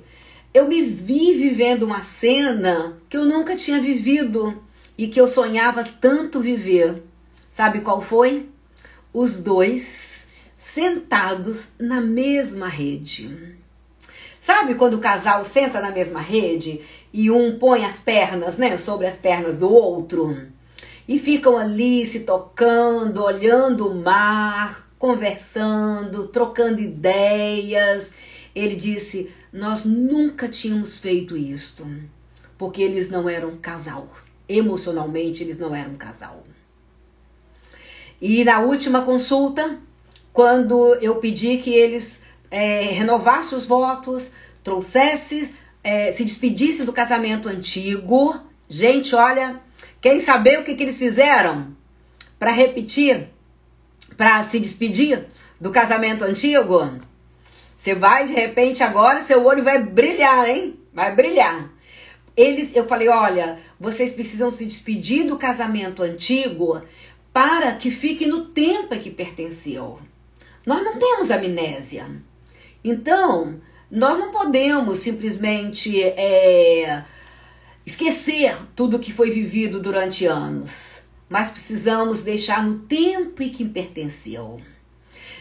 eu 0.53 0.67
me 0.67 0.83
vi 0.83 1.33
vivendo 1.33 1.81
uma 1.81 2.03
cena 2.03 3.01
que 3.09 3.17
eu 3.17 3.25
nunca 3.25 3.55
tinha 3.55 3.81
vivido 3.81 4.61
e 4.99 5.07
que 5.07 5.21
eu 5.21 5.29
sonhava 5.29 5.87
tanto 6.01 6.41
viver. 6.41 7.01
Sabe 7.49 7.79
qual 7.79 8.01
foi? 8.01 8.49
Os 9.13 9.37
dois 9.37 10.27
sentados 10.57 11.69
na 11.79 12.01
mesma 12.01 12.67
rede. 12.67 13.55
Sabe 14.41 14.75
quando 14.75 14.95
o 14.95 14.99
casal 14.99 15.45
senta 15.45 15.79
na 15.79 15.89
mesma 15.89 16.19
rede 16.19 16.81
e 17.13 17.31
um 17.31 17.57
põe 17.57 17.85
as 17.85 17.97
pernas, 17.97 18.57
né, 18.57 18.75
sobre 18.75 19.07
as 19.07 19.15
pernas 19.15 19.57
do 19.57 19.71
outro? 19.71 20.37
e 21.07 21.17
ficam 21.17 21.57
ali 21.57 22.05
se 22.05 22.19
tocando, 22.19 23.23
olhando 23.23 23.87
o 23.87 23.95
mar, 23.95 24.87
conversando, 24.99 26.27
trocando 26.27 26.79
ideias. 26.79 28.11
Ele 28.53 28.75
disse: 28.75 29.31
Nós 29.51 29.85
nunca 29.85 30.47
tínhamos 30.47 30.97
feito 30.97 31.35
isto, 31.35 31.87
porque 32.59 32.83
eles 32.83 33.09
não 33.09 33.27
eram 33.27 33.57
casal. 33.57 34.07
Emocionalmente, 34.49 35.43
eles 35.43 35.57
não 35.57 35.73
eram 35.73 35.95
casal. 35.95 36.43
E 38.21 38.43
na 38.43 38.59
última 38.59 39.03
consulta, 39.03 39.79
quando 40.33 40.95
eu 40.95 41.15
pedi 41.17 41.57
que 41.59 41.71
eles 41.71 42.19
é, 42.51 42.81
renovassem 42.85 43.57
os 43.57 43.65
votos, 43.65 44.27
trouxessem, 44.63 45.53
é, 45.83 46.11
se 46.11 46.25
despedissem 46.25 46.85
do 46.85 46.91
casamento 46.91 47.47
antigo, 47.47 48.35
gente, 48.67 49.15
olha, 49.15 49.61
Querem 50.01 50.21
saber 50.21 50.59
o 50.59 50.63
que, 50.63 50.75
que 50.75 50.83
eles 50.83 50.97
fizeram 50.97 51.75
para 52.37 52.51
repetir, 52.51 53.27
para 54.15 54.43
se 54.45 54.57
despedir 54.57 55.25
do 55.59 55.71
casamento 55.71 56.23
antigo? 56.23 56.89
Você 57.77 57.93
vai 57.93 58.25
de 58.25 58.33
repente 58.33 58.81
agora, 58.81 59.21
seu 59.21 59.45
olho 59.45 59.61
vai 59.61 59.83
brilhar, 59.83 60.49
hein? 60.49 60.79
Vai 60.93 61.13
brilhar. 61.13 61.69
Eles, 62.35 62.73
eu 62.73 62.87
falei, 62.87 63.09
olha, 63.09 63.59
vocês 63.79 64.11
precisam 64.11 64.51
se 64.51 64.65
despedir 64.65 65.25
do 65.25 65.37
casamento 65.37 66.03
antigo 66.03 66.81
para 67.31 67.73
que 67.73 67.89
fique 67.89 68.25
no 68.25 68.45
tempo 68.45 68.93
em 68.93 68.99
que 68.99 69.09
pertenceu. 69.09 69.99
Nós 70.65 70.83
não 70.83 70.99
temos 70.99 71.31
amnésia. 71.31 72.07
Então, 72.83 73.61
nós 73.89 74.19
não 74.19 74.31
podemos 74.31 74.99
simplesmente 74.99 76.03
é, 76.03 77.03
esquecer 77.85 78.55
tudo 78.75 78.99
que 78.99 79.13
foi 79.13 79.31
vivido 79.31 79.79
durante 79.79 80.25
anos, 80.25 81.01
mas 81.29 81.49
precisamos 81.49 82.21
deixar 82.21 82.63
no 82.63 82.79
tempo 82.79 83.41
em 83.41 83.49
que 83.49 83.63
pertenceu. 83.63 84.59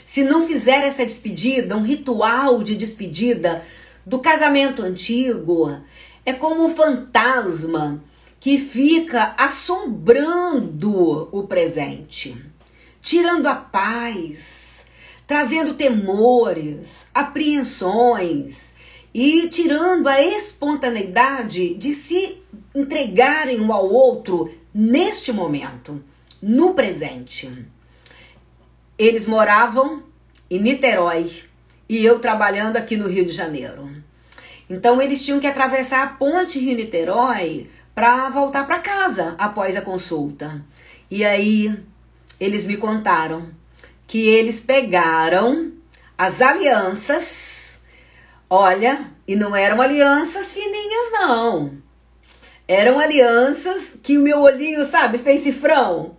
Se 0.05 0.23
não 0.23 0.47
fizer 0.47 0.87
essa 0.87 1.05
despedida, 1.05 1.77
um 1.77 1.83
ritual 1.83 2.63
de 2.63 2.75
despedida 2.77 3.63
do 4.07 4.19
casamento 4.21 4.83
antigo, 4.83 5.79
é 6.25 6.33
como 6.33 6.65
um 6.65 6.75
fantasma 6.75 8.03
que 8.41 8.59
fica 8.59 9.35
assombrando 9.37 11.29
o 11.33 11.43
presente, 11.45 12.37
tirando 13.01 13.47
a 13.47 13.55
paz, 13.55 14.85
trazendo 15.27 15.75
temores, 15.75 17.07
apreensões, 17.13 18.73
e 19.13 19.49
tirando 19.49 20.07
a 20.07 20.23
espontaneidade 20.23 21.75
de 21.75 21.95
se 21.95 22.41
entregarem 22.75 23.61
um 23.61 23.73
ao 23.73 23.89
outro 23.89 24.55
neste 24.73 25.33
momento, 25.33 26.03
no 26.43 26.75
presente. 26.75 27.67
Eles 28.97 29.27
moravam 29.27 30.03
em 30.51 30.61
Niterói 30.61 31.43
e 31.89 32.05
eu 32.05 32.19
trabalhando 32.19 32.77
aqui 32.77 32.97
no 32.97 33.09
Rio 33.09 33.25
de 33.25 33.33
Janeiro. 33.33 33.91
Então 34.69 35.01
eles 35.01 35.25
tinham 35.25 35.41
que 35.41 35.47
atravessar 35.47 36.05
a 36.05 36.09
ponte 36.09 36.59
Rio-Niterói 36.59 37.69
para 37.99 38.31
voltar 38.31 38.65
para 38.65 38.79
casa 38.79 39.35
após 39.37 39.77
a 39.77 39.83
consulta. 39.83 40.65
E 41.11 41.25
aí 41.25 41.77
eles 42.39 42.65
me 42.65 42.77
contaram 42.77 43.51
que 44.07 44.25
eles 44.25 44.61
pegaram 44.61 45.73
as 46.17 46.41
alianças 46.41 47.81
Olha, 48.49 49.11
e 49.27 49.37
não 49.37 49.55
eram 49.55 49.83
alianças 49.83 50.53
fininhas, 50.53 51.13
não. 51.13 51.73
Eram 52.67 52.99
alianças 52.99 53.95
que 54.03 54.17
o 54.17 54.23
meu 54.23 54.41
olhinho, 54.41 54.87
sabe, 54.87 55.19
fez 55.19 55.41
cifrão. 55.43 56.17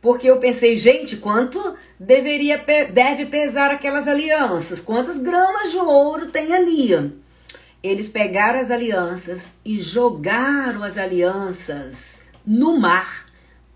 Porque 0.00 0.30
eu 0.30 0.38
pensei, 0.38 0.78
gente, 0.78 1.16
quanto 1.16 1.76
deveria 2.00 2.64
deve 2.90 3.26
pesar 3.26 3.70
aquelas 3.70 4.08
alianças? 4.08 4.80
Quantas 4.80 5.18
gramas 5.18 5.72
de 5.72 5.76
ouro 5.78 6.28
tem 6.28 6.54
ali? 6.54 6.94
Eles 7.86 8.08
pegaram 8.08 8.58
as 8.58 8.72
alianças 8.72 9.42
e 9.64 9.80
jogaram 9.80 10.82
as 10.82 10.98
alianças 10.98 12.20
no 12.44 12.80
mar, 12.80 13.26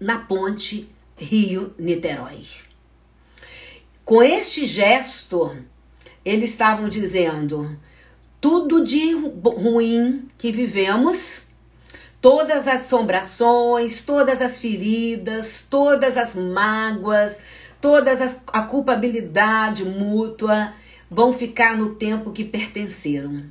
na 0.01 0.19
ponte 0.19 0.91
Rio-Niterói. 1.17 2.45
Com 4.05 4.21
este 4.21 4.67
gesto, 4.67 5.57
eles 6.25 6.51
estavam 6.51 6.89
dizendo: 6.89 7.79
tudo 8.41 8.83
de 8.83 9.13
ruim 9.15 10.29
que 10.37 10.51
vivemos, 10.51 11.43
todas 12.21 12.67
as 12.67 12.87
assombrações, 12.87 14.01
todas 14.01 14.43
as 14.43 14.59
feridas, 14.59 15.65
todas 15.71 16.17
as 16.17 16.35
mágoas, 16.35 17.39
todas 17.81 18.21
as, 18.21 18.41
a 18.49 18.63
culpabilidade 18.63 19.85
mútua 19.85 20.75
vão 21.09 21.33
ficar 21.33 21.77
no 21.77 21.95
tempo 21.95 22.33
que 22.33 22.45
pertenceram, 22.45 23.45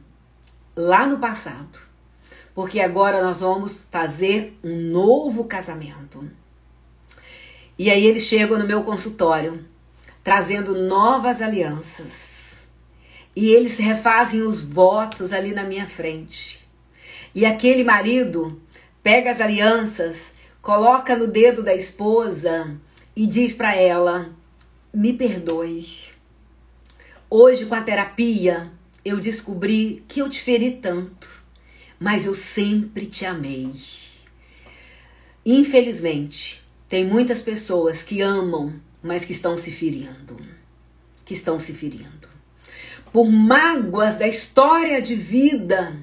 lá 0.79 1.05
no 1.05 1.19
passado. 1.19 1.77
Porque 2.55 2.79
agora 2.79 3.21
nós 3.21 3.41
vamos 3.41 3.85
fazer 3.91 4.57
um 4.63 4.89
novo 4.89 5.43
casamento. 5.43 6.29
E 7.77 7.89
aí 7.89 8.05
eles 8.05 8.23
chegam 8.23 8.57
no 8.57 8.65
meu 8.65 8.83
consultório, 8.83 9.65
trazendo 10.23 10.75
novas 10.75 11.41
alianças. 11.41 12.67
E 13.35 13.49
eles 13.49 13.77
refazem 13.77 14.41
os 14.41 14.61
votos 14.61 15.33
ali 15.33 15.53
na 15.53 15.63
minha 15.63 15.85
frente. 15.85 16.65
E 17.35 17.45
aquele 17.45 17.83
marido 17.83 18.61
pega 19.03 19.31
as 19.31 19.41
alianças, 19.41 20.31
coloca 20.61 21.15
no 21.15 21.27
dedo 21.27 21.61
da 21.61 21.75
esposa 21.75 22.75
e 23.15 23.27
diz 23.27 23.53
para 23.53 23.75
ela: 23.75 24.29
Me 24.93 25.13
perdoe. 25.13 25.85
Hoje, 27.29 27.65
com 27.65 27.75
a 27.75 27.81
terapia, 27.81 28.71
eu 29.03 29.19
descobri 29.19 30.03
que 30.07 30.19
eu 30.19 30.29
te 30.29 30.41
feri 30.41 30.71
tanto, 30.71 31.43
mas 31.99 32.25
eu 32.25 32.33
sempre 32.33 33.05
te 33.05 33.25
amei. 33.25 33.71
Infelizmente, 35.45 36.63
tem 36.87 37.05
muitas 37.05 37.41
pessoas 37.41 38.03
que 38.03 38.21
amam, 38.21 38.73
mas 39.01 39.23
que 39.23 39.31
estão 39.31 39.57
se 39.57 39.71
ferindo. 39.71 40.37
Que 41.25 41.33
estão 41.33 41.59
se 41.59 41.73
ferindo. 41.73 42.27
Por 43.11 43.31
mágoas 43.31 44.15
da 44.15 44.27
história 44.27 45.01
de 45.01 45.15
vida. 45.15 45.97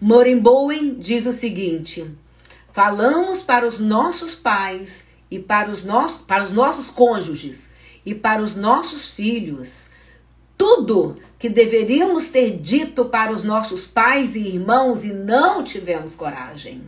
Morin 0.00 0.38
Bowen 0.38 0.98
diz 0.98 1.26
o 1.26 1.32
seguinte: 1.32 2.10
falamos 2.72 3.42
para 3.42 3.66
os 3.66 3.78
nossos 3.78 4.34
pais 4.34 5.04
e 5.30 5.38
para 5.38 5.70
os, 5.70 5.84
nossos, 5.84 6.20
para 6.22 6.44
os 6.44 6.52
nossos 6.52 6.90
cônjuges 6.90 7.68
e 8.04 8.14
para 8.14 8.42
os 8.42 8.56
nossos 8.56 9.10
filhos 9.10 9.88
tudo 10.64 11.18
que 11.38 11.50
deveríamos 11.50 12.28
ter 12.28 12.56
dito 12.58 13.04
para 13.04 13.30
os 13.30 13.44
nossos 13.44 13.86
pais 13.86 14.34
e 14.34 14.48
irmãos 14.48 15.04
e 15.04 15.12
não 15.12 15.62
tivemos 15.62 16.14
coragem. 16.14 16.82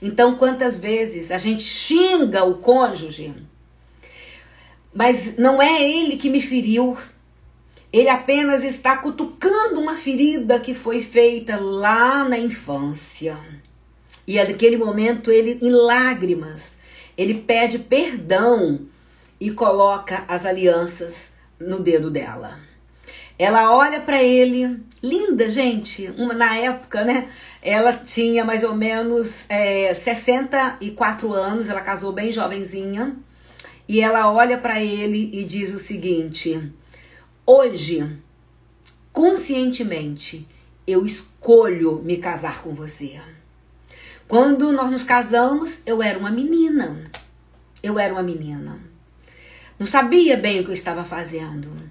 Então, 0.00 0.36
quantas 0.36 0.78
vezes 0.78 1.30
a 1.30 1.36
gente 1.36 1.62
xinga 1.62 2.42
o 2.42 2.54
cônjuge, 2.54 3.34
mas 4.94 5.36
não 5.36 5.60
é 5.60 5.86
ele 5.86 6.16
que 6.16 6.30
me 6.30 6.40
feriu, 6.40 6.96
ele 7.92 8.08
apenas 8.08 8.64
está 8.64 8.96
cutucando 8.96 9.78
uma 9.78 9.96
ferida 9.96 10.58
que 10.58 10.72
foi 10.72 11.02
feita 11.02 11.60
lá 11.60 12.26
na 12.26 12.38
infância. 12.38 13.36
E 14.26 14.42
naquele 14.42 14.78
momento 14.78 15.30
ele, 15.30 15.58
em 15.60 15.70
lágrimas, 15.70 16.78
ele 17.14 17.34
pede 17.34 17.78
perdão 17.78 18.86
e 19.38 19.50
coloca 19.50 20.24
as 20.26 20.46
alianças 20.46 21.30
no 21.60 21.78
dedo 21.78 22.10
dela. 22.10 22.69
Ela 23.40 23.74
olha 23.74 23.98
para 24.00 24.22
ele, 24.22 24.84
linda, 25.02 25.48
gente. 25.48 26.12
Uma, 26.18 26.34
na 26.34 26.58
época, 26.58 27.02
né? 27.04 27.30
Ela 27.62 27.94
tinha 27.94 28.44
mais 28.44 28.62
ou 28.62 28.76
menos 28.76 29.46
é, 29.48 29.94
64 29.94 31.32
anos, 31.32 31.70
ela 31.70 31.80
casou 31.80 32.12
bem 32.12 32.30
jovenzinha. 32.30 33.16
E 33.88 34.02
ela 34.02 34.30
olha 34.30 34.58
para 34.58 34.82
ele 34.82 35.30
e 35.32 35.42
diz 35.42 35.72
o 35.72 35.78
seguinte: 35.78 36.70
Hoje, 37.46 38.14
conscientemente, 39.10 40.46
eu 40.86 41.06
escolho 41.06 42.02
me 42.02 42.18
casar 42.18 42.60
com 42.60 42.74
você. 42.74 43.22
Quando 44.28 44.70
nós 44.70 44.90
nos 44.90 45.02
casamos, 45.02 45.80
eu 45.86 46.02
era 46.02 46.18
uma 46.18 46.30
menina. 46.30 47.04
Eu 47.82 47.98
era 47.98 48.12
uma 48.12 48.22
menina. 48.22 48.78
Não 49.78 49.86
sabia 49.86 50.36
bem 50.36 50.60
o 50.60 50.64
que 50.64 50.70
eu 50.72 50.74
estava 50.74 51.04
fazendo. 51.04 51.89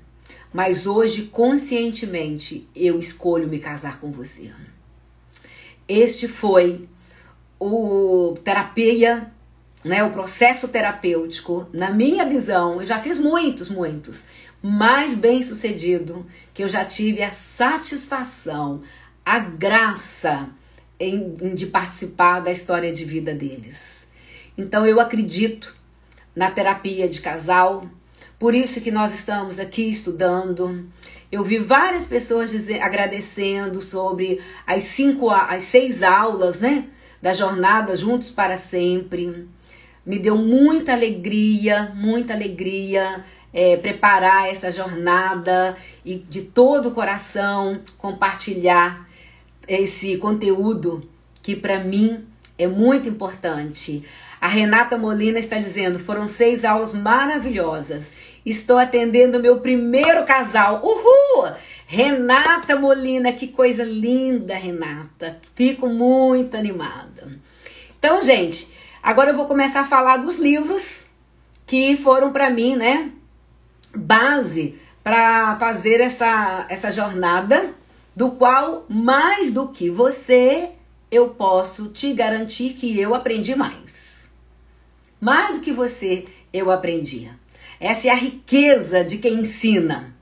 Mas 0.52 0.88
hoje, 0.88 1.24
conscientemente, 1.24 2.68
eu 2.76 3.00
escolho 3.00 3.48
me 3.48 3.60
casar 3.60 4.00
com 4.00 4.12
você. 4.12 4.52
Este 5.88 6.28
foi 6.28 6.88
o 7.60 8.36
terapia, 8.44 9.32
né, 9.84 10.04
o 10.04 10.12
processo 10.12 10.68
terapêutico, 10.68 11.68
na 11.74 11.92
minha 11.92 12.26
visão, 12.26 12.80
eu 12.80 12.86
já 12.86 13.00
fiz 13.00 13.18
muitos, 13.18 13.70
muitos, 13.70 14.24
mais 14.62 15.14
bem 15.14 15.42
sucedido, 15.42 16.26
que 16.54 16.64
eu 16.64 16.70
já 16.70 16.84
tive 16.84 17.24
a 17.24 17.32
satisfação, 17.32 18.82
a 19.26 19.40
graça 19.40 20.50
em, 21.00 21.36
em, 21.42 21.56
de 21.56 21.68
participar 21.68 22.42
da 22.42 22.52
história 22.52 22.92
de 22.92 23.06
vida 23.06 23.34
deles. 23.34 24.10
Então 24.58 24.86
eu 24.86 25.00
acredito 25.00 25.76
na 26.36 26.52
terapia 26.52 27.08
de 27.08 27.22
casal, 27.22 27.88
por 28.39 28.56
isso 28.56 28.80
que 28.80 28.89
nós 28.89 29.13
estamos 29.13 29.60
aqui 29.60 29.89
estudando. 29.89 30.88
Eu 31.30 31.43
vi 31.43 31.58
várias 31.60 32.06
pessoas 32.06 32.49
dizer, 32.49 32.82
agradecendo 32.82 33.82
sobre 33.82 34.41
as 34.65 34.84
cinco, 34.84 35.30
as 35.30 35.63
seis 35.63 36.02
aulas, 36.02 36.60
né, 36.60 36.86
da 37.21 37.34
jornada 37.34 37.95
Juntos 37.97 38.32
para 38.32 38.58
Sempre. 38.58 39.47
Me 40.06 40.17
deu 40.17 40.38
muita 40.38 40.93
alegria, 40.93 41.91
muita 41.93 42.34
alegria 42.34 43.23
é, 43.54 43.75
preparar 43.78 44.49
essa 44.49 44.71
jornada 44.71 45.75
e 46.06 46.15
de 46.15 46.43
todo 46.43 46.89
o 46.89 46.91
coração 46.91 47.82
compartilhar 47.97 49.08
esse 49.67 50.17
conteúdo 50.17 51.08
que 51.41 51.56
para 51.56 51.80
mim 51.80 52.25
é 52.58 52.67
muito 52.67 53.10
importante. 53.10 54.04
A 54.41 54.47
Renata 54.47 54.97
Molina 54.97 55.38
está 55.38 55.58
dizendo: 55.58 55.99
foram 55.99 56.28
seis 56.28 56.63
aulas 56.63 56.93
maravilhosas. 56.93 58.12
Estou 58.50 58.80
atendendo 58.80 59.40
meu 59.40 59.60
primeiro 59.60 60.26
casal. 60.26 60.82
Uhul! 60.84 61.52
Renata 61.86 62.76
Molina, 62.76 63.32
que 63.32 63.48
coisa 63.48 63.84
linda, 63.84 64.56
Renata. 64.56 65.40
Fico 65.54 65.88
muito 65.88 66.58
animada. 66.58 67.28
Então, 68.00 68.20
gente, 68.24 68.68
agora 69.04 69.30
eu 69.30 69.36
vou 69.36 69.46
começar 69.46 69.82
a 69.82 69.88
falar 69.88 70.18
dos 70.18 70.38
livros 70.38 71.06
que 71.68 71.96
foram 71.98 72.34
para 72.34 72.50
mim, 72.50 72.76
né? 72.76 73.12
Base 73.96 74.80
para 75.04 75.56
fazer 75.60 76.02
essa, 76.02 76.66
essa 76.70 76.92
jornada 76.92 77.72
do 78.16 78.32
qual, 78.32 78.84
mais 78.90 79.54
do 79.54 79.68
que 79.68 79.92
você, 79.92 80.72
eu 81.12 81.30
posso 81.30 81.90
te 81.90 82.14
garantir 82.14 82.74
que 82.74 83.00
eu 83.00 83.14
aprendi 83.14 83.56
mais. 83.56 84.28
Mais 85.22 85.56
do 85.56 85.62
que 85.62 85.72
você, 85.72 86.26
eu 86.52 86.72
aprendi. 86.72 87.30
Essa 87.80 88.08
é 88.08 88.12
a 88.12 88.15
riqueza 88.15 89.04
de 89.04 89.18
quem 89.18 89.39
ensina. 89.39 90.13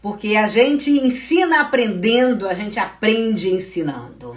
Porque 0.00 0.36
a 0.36 0.48
gente 0.48 0.90
ensina 0.90 1.60
aprendendo, 1.60 2.46
a 2.46 2.54
gente 2.54 2.78
aprende 2.78 3.52
ensinando. 3.52 4.36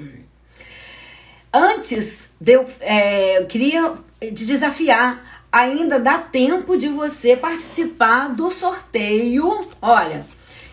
Antes, 1.54 2.30
de 2.40 2.54
eu, 2.54 2.66
é, 2.80 3.40
eu 3.40 3.48
queria 3.48 3.94
te 4.22 4.46
desafiar. 4.46 5.46
Ainda 5.52 6.00
dá 6.00 6.18
tempo 6.18 6.78
de 6.78 6.88
você 6.90 7.36
participar 7.36 8.30
do 8.30 8.52
sorteio. 8.52 9.68
Olha, 9.82 10.26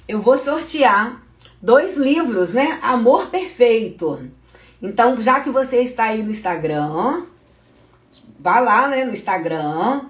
eu 0.07 0.21
vou 0.21 0.37
sortear 0.37 1.23
dois 1.63 1.97
livros, 1.97 2.53
né? 2.53 2.79
Amor 2.83 3.29
Perfeito. 3.29 4.29
Então, 4.83 5.21
já 5.23 5.41
que 5.41 5.49
você 5.49 5.81
está 5.81 6.05
aí 6.05 6.23
no 6.23 6.31
Instagram, 6.31 7.25
vá 8.39 8.61
lá 8.61 8.89
né, 8.89 9.05
no 9.05 9.13
Instagram, 9.13 10.03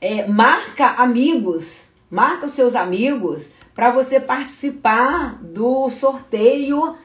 é, 0.00 0.26
marca 0.26 0.86
amigos, 1.02 1.86
marca 2.10 2.46
os 2.46 2.52
seus 2.52 2.74
amigos 2.74 3.44
para 3.74 3.90
você 3.90 4.18
participar 4.18 5.38
do 5.42 5.90
sorteio 5.90 6.96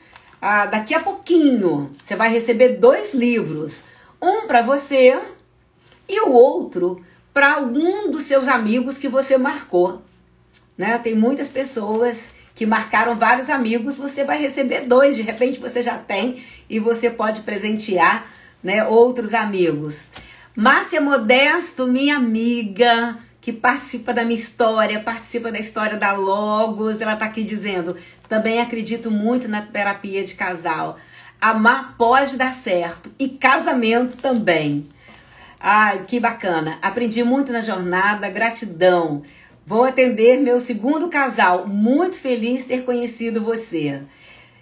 ah, 0.41 0.65
daqui 0.65 0.93
a 0.93 0.99
pouquinho. 0.99 1.91
Você 2.01 2.15
vai 2.15 2.31
receber 2.31 2.77
dois 2.77 3.13
livros, 3.13 3.81
um 4.21 4.47
para 4.47 4.61
você 4.61 5.19
e 6.07 6.19
o 6.21 6.31
outro 6.31 7.03
para 7.33 7.55
algum 7.55 8.11
dos 8.11 8.23
seus 8.23 8.47
amigos 8.47 8.97
que 8.97 9.07
você 9.07 9.37
marcou. 9.37 10.01
Né? 10.77 10.97
Tem 10.97 11.15
muitas 11.15 11.49
pessoas 11.49 12.33
que 12.55 12.65
marcaram 12.65 13.15
vários 13.15 13.49
amigos, 13.49 13.97
você 13.97 14.23
vai 14.23 14.39
receber 14.39 14.81
dois. 14.81 15.15
De 15.15 15.21
repente 15.21 15.59
você 15.59 15.81
já 15.81 15.97
tem 15.97 16.43
e 16.69 16.79
você 16.79 17.09
pode 17.09 17.41
presentear 17.41 18.25
né, 18.63 18.85
outros 18.85 19.33
amigos. 19.33 20.05
Márcia 20.55 20.99
Modesto, 20.99 21.87
minha 21.87 22.17
amiga, 22.17 23.17
que 23.39 23.53
participa 23.53 24.13
da 24.13 24.25
minha 24.25 24.35
história, 24.35 24.99
participa 24.99 25.49
da 25.49 25.57
história 25.57 25.97
da 25.97 26.11
Logos, 26.11 26.99
ela 26.99 27.13
está 27.13 27.25
aqui 27.25 27.41
dizendo: 27.41 27.95
também 28.27 28.59
acredito 28.59 29.09
muito 29.09 29.47
na 29.47 29.61
terapia 29.61 30.25
de 30.25 30.33
casal. 30.33 30.97
Amar 31.39 31.95
pode 31.97 32.35
dar 32.35 32.53
certo 32.53 33.09
e 33.17 33.29
casamento 33.29 34.17
também. 34.17 34.89
Ai, 35.57 36.03
que 36.05 36.19
bacana. 36.19 36.77
Aprendi 36.81 37.23
muito 37.23 37.53
na 37.53 37.61
jornada, 37.61 38.29
gratidão. 38.29 39.23
Vou 39.65 39.85
atender 39.85 40.41
meu 40.41 40.59
segundo 40.59 41.07
casal. 41.07 41.65
Muito 41.65 42.19
feliz 42.19 42.65
ter 42.65 42.83
conhecido 42.83 43.41
você. 43.41 44.01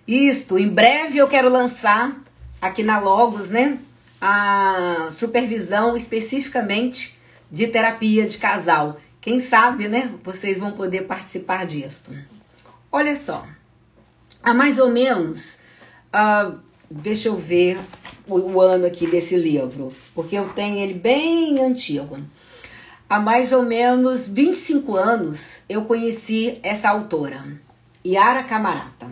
Isto, 0.08 0.60
em 0.60 0.70
breve 0.70 1.18
eu 1.18 1.28
quero 1.28 1.50
lançar 1.50 2.16
aqui 2.62 2.84
na 2.84 3.00
Logos, 3.00 3.50
né? 3.50 3.80
A 4.22 5.10
supervisão 5.12 5.96
especificamente 5.96 7.18
de 7.52 7.68
terapia 7.68 8.26
de 8.26 8.38
casal. 8.38 9.00
Quem 9.22 9.40
sabe, 9.40 9.88
né? 9.88 10.14
Vocês 10.24 10.58
vão 10.58 10.72
poder 10.72 11.04
participar 11.04 11.66
disso. 11.66 12.14
Olha 12.92 13.16
só, 13.16 13.46
há 14.42 14.54
mais 14.54 14.80
ou 14.80 14.90
menos, 14.90 15.58
uh, 16.14 16.58
deixa 16.90 17.28
eu 17.28 17.38
ver 17.38 17.80
o, 18.28 18.40
o 18.40 18.62
ano 18.62 18.86
aqui 18.86 19.08
desse 19.08 19.36
livro, 19.36 19.94
porque 20.16 20.36
eu 20.36 20.50
tenho 20.50 20.78
ele 20.78 20.94
bem 20.94 21.60
antigo. 21.60 22.18
Há 23.10 23.20
mais 23.20 23.52
ou 23.52 23.64
menos 23.64 24.28
25 24.28 24.96
anos 24.96 25.62
eu 25.68 25.86
conheci 25.86 26.60
essa 26.62 26.90
autora, 26.90 27.44
Yara 28.06 28.44
Camarata. 28.44 29.10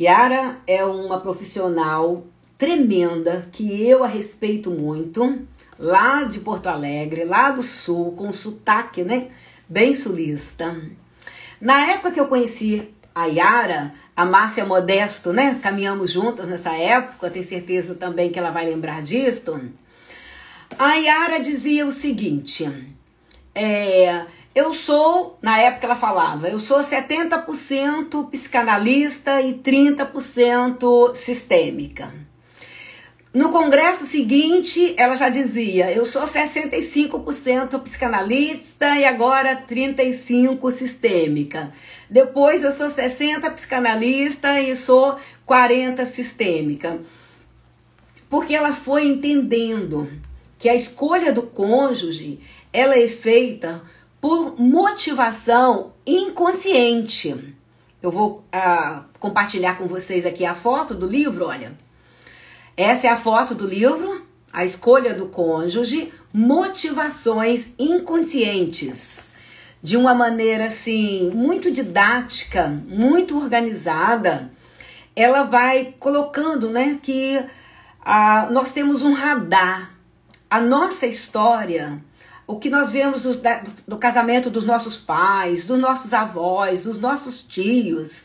Yara 0.00 0.58
é 0.66 0.84
uma 0.84 1.20
profissional 1.20 2.24
tremenda 2.58 3.48
que 3.52 3.82
eu 3.86 4.02
a 4.02 4.06
respeito 4.06 4.70
muito, 4.70 5.46
lá 5.78 6.24
de 6.24 6.38
Porto 6.40 6.68
Alegre, 6.68 7.24
lá 7.24 7.50
do 7.50 7.62
sul, 7.62 8.12
com 8.12 8.32
sotaque, 8.32 9.02
né? 9.02 9.28
Bem 9.68 9.94
sulista. 9.94 10.80
Na 11.60 11.92
época 11.92 12.12
que 12.12 12.20
eu 12.20 12.28
conheci 12.28 12.88
a 13.14 13.26
Yara, 13.26 13.94
a 14.16 14.24
Márcia 14.24 14.64
Modesto, 14.64 15.32
né? 15.32 15.58
Caminhamos 15.62 16.10
juntas 16.10 16.48
nessa 16.48 16.74
época, 16.74 17.30
tenho 17.30 17.44
certeza 17.44 17.94
também 17.94 18.30
que 18.30 18.38
ela 18.38 18.50
vai 18.50 18.66
lembrar 18.66 19.02
disso. 19.02 19.60
A 20.78 20.94
Yara 20.94 21.40
dizia 21.40 21.86
o 21.86 21.92
seguinte: 21.92 22.70
é, 23.54 24.24
eu 24.54 24.72
sou, 24.72 25.38
na 25.42 25.58
época 25.58 25.86
ela 25.86 25.96
falava, 25.96 26.48
eu 26.48 26.58
sou 26.58 26.78
70% 26.78 28.30
psicanalista 28.30 29.40
e 29.42 29.54
30% 29.54 31.14
sistêmica. 31.14 32.12
No 33.36 33.50
congresso 33.50 34.06
seguinte, 34.06 34.94
ela 34.96 35.14
já 35.14 35.28
dizia: 35.28 35.92
eu 35.92 36.06
sou 36.06 36.22
65% 36.22 37.78
psicanalista 37.82 38.96
e 38.96 39.04
agora 39.04 39.62
35% 39.68 40.70
sistêmica. 40.70 41.70
Depois, 42.08 42.62
eu 42.62 42.72
sou 42.72 42.86
60% 42.86 43.52
psicanalista 43.52 44.58
e 44.58 44.74
sou 44.74 45.18
40% 45.46 46.06
sistêmica. 46.06 46.98
Porque 48.30 48.54
ela 48.54 48.72
foi 48.72 49.06
entendendo 49.06 50.10
que 50.58 50.70
a 50.70 50.74
escolha 50.74 51.30
do 51.30 51.42
cônjuge 51.42 52.40
ela 52.72 52.98
é 52.98 53.06
feita 53.06 53.82
por 54.18 54.58
motivação 54.58 55.92
inconsciente. 56.06 57.54
Eu 58.02 58.10
vou 58.10 58.46
uh, 58.46 59.04
compartilhar 59.18 59.76
com 59.76 59.86
vocês 59.86 60.24
aqui 60.24 60.46
a 60.46 60.54
foto 60.54 60.94
do 60.94 61.06
livro, 61.06 61.44
olha. 61.44 61.84
Essa 62.76 63.06
é 63.06 63.10
a 63.10 63.16
foto 63.16 63.54
do 63.54 63.66
livro, 63.66 64.26
A 64.52 64.62
Escolha 64.62 65.14
do 65.14 65.28
Cônjuge, 65.28 66.12
Motivações 66.30 67.72
Inconscientes. 67.78 69.32
De 69.82 69.96
uma 69.96 70.12
maneira 70.12 70.66
assim, 70.66 71.30
muito 71.30 71.70
didática, 71.70 72.68
muito 72.86 73.38
organizada, 73.38 74.50
ela 75.14 75.44
vai 75.44 75.94
colocando, 75.98 76.68
né, 76.68 76.98
que 77.02 77.42
ah, 78.04 78.48
nós 78.50 78.72
temos 78.72 79.02
um 79.02 79.14
radar. 79.14 79.94
A 80.50 80.60
nossa 80.60 81.06
história, 81.06 81.98
o 82.46 82.58
que 82.58 82.68
nós 82.68 82.90
vemos 82.90 83.22
do, 83.22 83.40
do 83.88 83.96
casamento 83.96 84.50
dos 84.50 84.64
nossos 84.64 84.98
pais, 84.98 85.64
dos 85.64 85.78
nossos 85.78 86.12
avós, 86.12 86.82
dos 86.82 87.00
nossos 87.00 87.40
tios, 87.40 88.24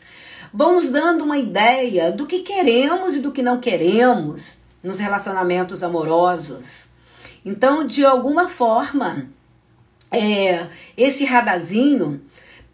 vão 0.52 0.74
nos 0.74 0.90
dando 0.90 1.24
uma 1.24 1.38
ideia 1.38 2.12
do 2.12 2.26
que 2.26 2.40
queremos 2.40 3.16
e 3.16 3.20
do 3.20 3.32
que 3.32 3.42
não 3.42 3.60
queremos 3.60 4.58
nos 4.82 4.98
relacionamentos 4.98 5.82
amorosos. 5.82 6.86
Então, 7.44 7.86
de 7.86 8.04
alguma 8.04 8.48
forma, 8.48 9.28
é, 10.10 10.66
esse 10.96 11.24
radazinho, 11.24 12.20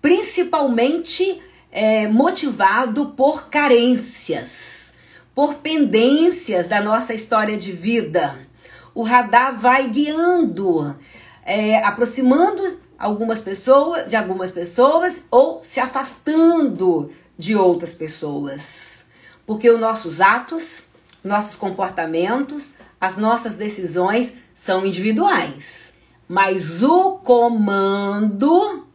principalmente 0.02 1.40
é, 1.70 2.08
motivado 2.08 3.10
por 3.10 3.48
carências, 3.48 4.92
por 5.34 5.54
pendências 5.54 6.66
da 6.66 6.80
nossa 6.80 7.14
história 7.14 7.56
de 7.56 7.72
vida. 7.72 8.36
O 8.94 9.02
radar 9.02 9.56
vai 9.56 9.88
guiando, 9.88 10.96
é, 11.44 11.78
aproximando 11.84 12.78
algumas 12.98 13.40
pessoas 13.40 14.08
de 14.08 14.16
algumas 14.16 14.50
pessoas 14.50 15.22
ou 15.30 15.62
se 15.62 15.78
afastando 15.78 17.10
de 17.38 17.54
outras 17.54 17.94
pessoas. 17.94 19.04
Porque 19.46 19.70
os 19.70 19.80
nossos 19.80 20.20
atos, 20.20 20.82
nossos 21.22 21.54
comportamentos, 21.56 22.72
as 23.00 23.16
nossas 23.16 23.54
decisões 23.54 24.38
são 24.54 24.84
individuais. 24.84 25.92
Mas 26.28 26.82
o 26.82 27.12
comando 27.18 28.86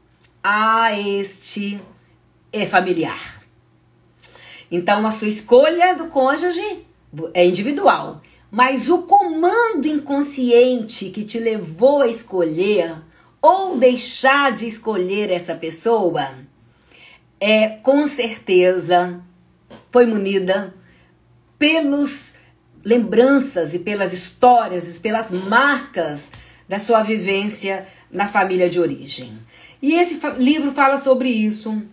a 0.43 0.91
este 0.99 1.81
é 2.51 2.65
familiar. 2.65 3.41
Então 4.69 5.05
a 5.05 5.11
sua 5.11 5.27
escolha 5.27 5.95
do 5.95 6.07
cônjuge 6.07 6.85
é 7.33 7.45
individual, 7.45 8.21
mas 8.51 8.89
o 8.89 9.03
comando 9.03 9.87
inconsciente 9.87 11.09
que 11.09 11.23
te 11.23 11.39
levou 11.39 12.01
a 12.01 12.07
escolher 12.07 12.95
ou 13.41 13.77
deixar 13.77 14.51
de 14.51 14.67
escolher 14.67 15.29
essa 15.31 15.55
pessoa 15.55 16.29
é 17.45 17.67
com 17.67 18.07
certeza 18.07 19.21
foi 19.91 20.05
munida 20.05 20.73
pelos 21.59 22.31
lembranças 22.85 23.73
e 23.73 23.79
pelas 23.79 24.13
histórias 24.13 24.87
e 24.87 25.01
pelas 25.01 25.29
marcas 25.29 26.29
da 26.69 26.79
sua 26.79 27.03
vivência 27.03 27.85
na 28.09 28.29
família 28.29 28.69
de 28.69 28.79
origem. 28.79 29.33
E 29.81 29.91
esse 29.91 30.21
livro 30.37 30.71
fala 30.71 30.97
sobre 30.97 31.27
isso. 31.27 31.83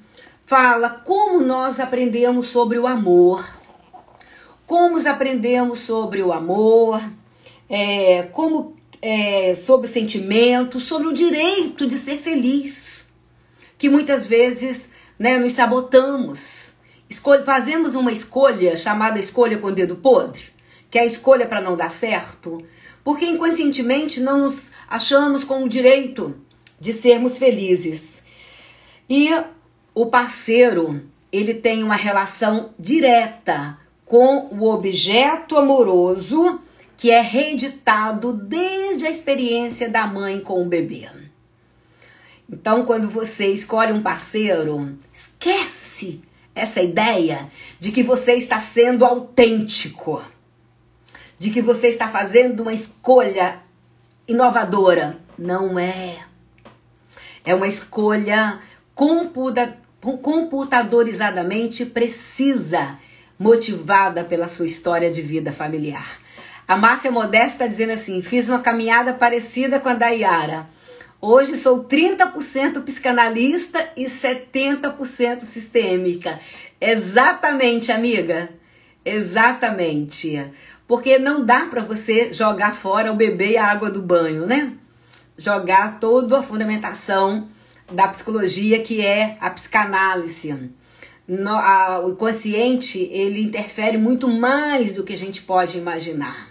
Fala 0.46 0.88
como 0.88 1.44
nós 1.44 1.80
aprendemos 1.80 2.46
sobre 2.46 2.78
o 2.78 2.86
amor, 2.86 3.44
como 4.68 5.04
aprendemos 5.04 5.80
sobre 5.80 6.22
o 6.22 6.32
amor, 6.32 7.02
é, 7.68 8.22
como 8.30 8.76
é, 9.02 9.56
sobre 9.56 9.88
o 9.88 9.90
sentimento, 9.90 10.78
sobre 10.78 11.08
o 11.08 11.12
direito 11.12 11.88
de 11.88 11.98
ser 11.98 12.18
feliz, 12.18 13.04
que 13.76 13.88
muitas 13.88 14.28
vezes 14.28 14.88
né, 15.20 15.36
nos 15.36 15.52
sabotamos. 15.52 16.70
Escolha, 17.10 17.44
fazemos 17.44 17.94
uma 17.94 18.10
escolha 18.10 18.74
chamada 18.78 19.18
escolha 19.18 19.58
com 19.58 19.66
o 19.66 19.72
dedo 19.72 19.96
podre, 19.96 20.44
que 20.90 20.98
é 20.98 21.02
a 21.02 21.06
escolha 21.06 21.46
para 21.46 21.60
não 21.60 21.76
dar 21.76 21.90
certo, 21.90 22.64
porque 23.04 23.26
inconscientemente 23.26 24.18
não 24.18 24.38
nos 24.38 24.70
achamos 24.88 25.44
com 25.44 25.62
o 25.62 25.68
direito 25.68 26.34
de 26.80 26.94
sermos 26.94 27.36
felizes. 27.36 28.24
E 29.10 29.28
o 29.94 30.06
parceiro, 30.06 31.02
ele 31.30 31.52
tem 31.52 31.82
uma 31.82 31.96
relação 31.96 32.70
direta 32.78 33.78
com 34.06 34.48
o 34.50 34.72
objeto 34.72 35.58
amoroso 35.58 36.62
que 36.96 37.10
é 37.10 37.20
reeditado 37.20 38.32
desde 38.32 39.06
a 39.06 39.10
experiência 39.10 39.90
da 39.90 40.06
mãe 40.06 40.40
com 40.40 40.62
o 40.62 40.66
bebê. 40.66 41.19
Então, 42.52 42.84
quando 42.84 43.08
você 43.08 43.46
escolhe 43.46 43.92
um 43.92 44.02
parceiro, 44.02 44.98
esquece 45.12 46.20
essa 46.52 46.82
ideia 46.82 47.48
de 47.78 47.92
que 47.92 48.02
você 48.02 48.32
está 48.32 48.58
sendo 48.58 49.04
autêntico, 49.04 50.20
de 51.38 51.50
que 51.50 51.62
você 51.62 51.86
está 51.86 52.08
fazendo 52.08 52.60
uma 52.60 52.72
escolha 52.72 53.60
inovadora. 54.26 55.18
Não 55.38 55.78
é. 55.78 56.18
É 57.44 57.54
uma 57.54 57.68
escolha 57.68 58.58
computa 58.96 59.78
computadorizadamente 60.00 61.86
precisa, 61.86 62.98
motivada 63.38 64.24
pela 64.24 64.48
sua 64.48 64.66
história 64.66 65.10
de 65.10 65.22
vida 65.22 65.52
familiar. 65.52 66.20
A 66.66 66.76
Márcia 66.76 67.12
Modesta 67.12 67.64
está 67.64 67.66
dizendo 67.68 67.92
assim: 67.92 68.20
fiz 68.22 68.48
uma 68.48 68.58
caminhada 68.58 69.14
parecida 69.14 69.78
com 69.78 69.88
a 69.88 69.94
da 69.94 70.08
Yara 70.08 70.68
Hoje 71.22 71.54
sou 71.58 71.84
30% 71.84 72.82
psicanalista 72.82 73.90
e 73.94 74.06
70% 74.06 75.42
sistêmica. 75.42 76.40
Exatamente, 76.80 77.92
amiga. 77.92 78.48
Exatamente. 79.04 80.50
Porque 80.88 81.18
não 81.18 81.44
dá 81.44 81.66
para 81.66 81.82
você 81.82 82.32
jogar 82.32 82.74
fora 82.74 83.12
o 83.12 83.16
bebê 83.16 83.50
e 83.50 83.56
a 83.58 83.70
água 83.70 83.90
do 83.90 84.00
banho, 84.00 84.46
né? 84.46 84.72
Jogar 85.36 86.00
toda 86.00 86.38
a 86.38 86.42
fundamentação 86.42 87.48
da 87.92 88.08
psicologia 88.08 88.82
que 88.82 89.04
é 89.04 89.36
a 89.42 89.50
psicanálise. 89.50 90.70
No, 91.28 91.50
a, 91.50 92.00
o 92.00 92.16
consciente 92.16 92.98
ele 93.12 93.42
interfere 93.42 93.98
muito 93.98 94.26
mais 94.26 94.94
do 94.94 95.04
que 95.04 95.12
a 95.12 95.18
gente 95.18 95.42
pode 95.42 95.76
imaginar. 95.76 96.49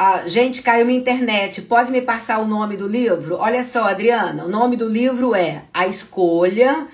Ah, 0.00 0.28
gente, 0.28 0.62
caiu 0.62 0.86
minha 0.86 0.96
internet. 0.96 1.60
Pode 1.62 1.90
me 1.90 2.00
passar 2.00 2.38
o 2.38 2.46
nome 2.46 2.76
do 2.76 2.86
livro? 2.86 3.34
Olha 3.34 3.64
só, 3.64 3.88
Adriana, 3.88 4.44
o 4.44 4.48
nome 4.48 4.76
do 4.76 4.88
livro 4.88 5.34
é 5.34 5.64
A 5.74 5.88
Escolha 5.88 6.86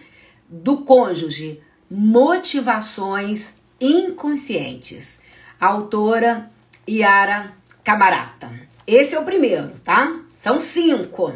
do 0.48 0.78
Cônjuge: 0.78 1.60
Motivações 1.90 3.52
Inconscientes. 3.78 5.20
Autora 5.60 6.50
Yara 6.88 7.52
Camarata. 7.84 8.50
Esse 8.86 9.14
é 9.14 9.20
o 9.20 9.24
primeiro, 9.26 9.72
tá? 9.84 10.18
São 10.34 10.58
cinco. 10.58 11.30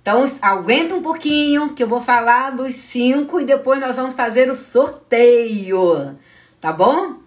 Então, 0.00 0.24
aguenta 0.40 0.94
um 0.94 1.02
pouquinho 1.02 1.74
que 1.74 1.82
eu 1.82 1.86
vou 1.86 2.00
falar 2.00 2.56
dos 2.56 2.74
cinco 2.74 3.38
e 3.38 3.44
depois 3.44 3.78
nós 3.78 3.96
vamos 3.96 4.14
fazer 4.14 4.50
o 4.50 4.56
sorteio, 4.56 6.16
tá 6.62 6.72
bom? 6.72 7.17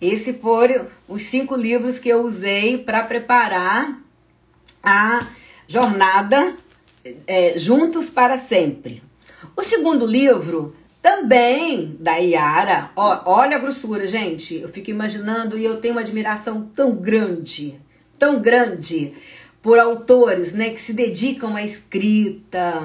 Esses 0.00 0.36
foram 0.36 0.86
os 1.06 1.22
cinco 1.22 1.54
livros 1.54 1.98
que 1.98 2.08
eu 2.08 2.22
usei 2.22 2.78
para 2.78 3.02
preparar 3.02 4.00
a 4.82 5.26
jornada 5.68 6.54
é, 7.26 7.58
Juntos 7.58 8.08
para 8.08 8.38
Sempre. 8.38 9.02
O 9.54 9.62
segundo 9.62 10.06
livro, 10.06 10.74
também 11.02 11.96
da 11.98 12.16
Yara, 12.16 12.90
ó, 12.96 13.22
olha 13.26 13.56
a 13.56 13.60
grossura, 13.60 14.06
gente. 14.06 14.56
Eu 14.56 14.68
fico 14.68 14.90
imaginando 14.90 15.58
e 15.58 15.64
eu 15.64 15.76
tenho 15.78 15.94
uma 15.94 16.00
admiração 16.00 16.70
tão 16.74 16.94
grande, 16.94 17.78
tão 18.18 18.40
grande 18.40 19.14
por 19.62 19.78
autores 19.78 20.52
né, 20.52 20.70
que 20.70 20.80
se 20.80 20.92
dedicam 20.92 21.56
à 21.56 21.62
escrita. 21.62 22.82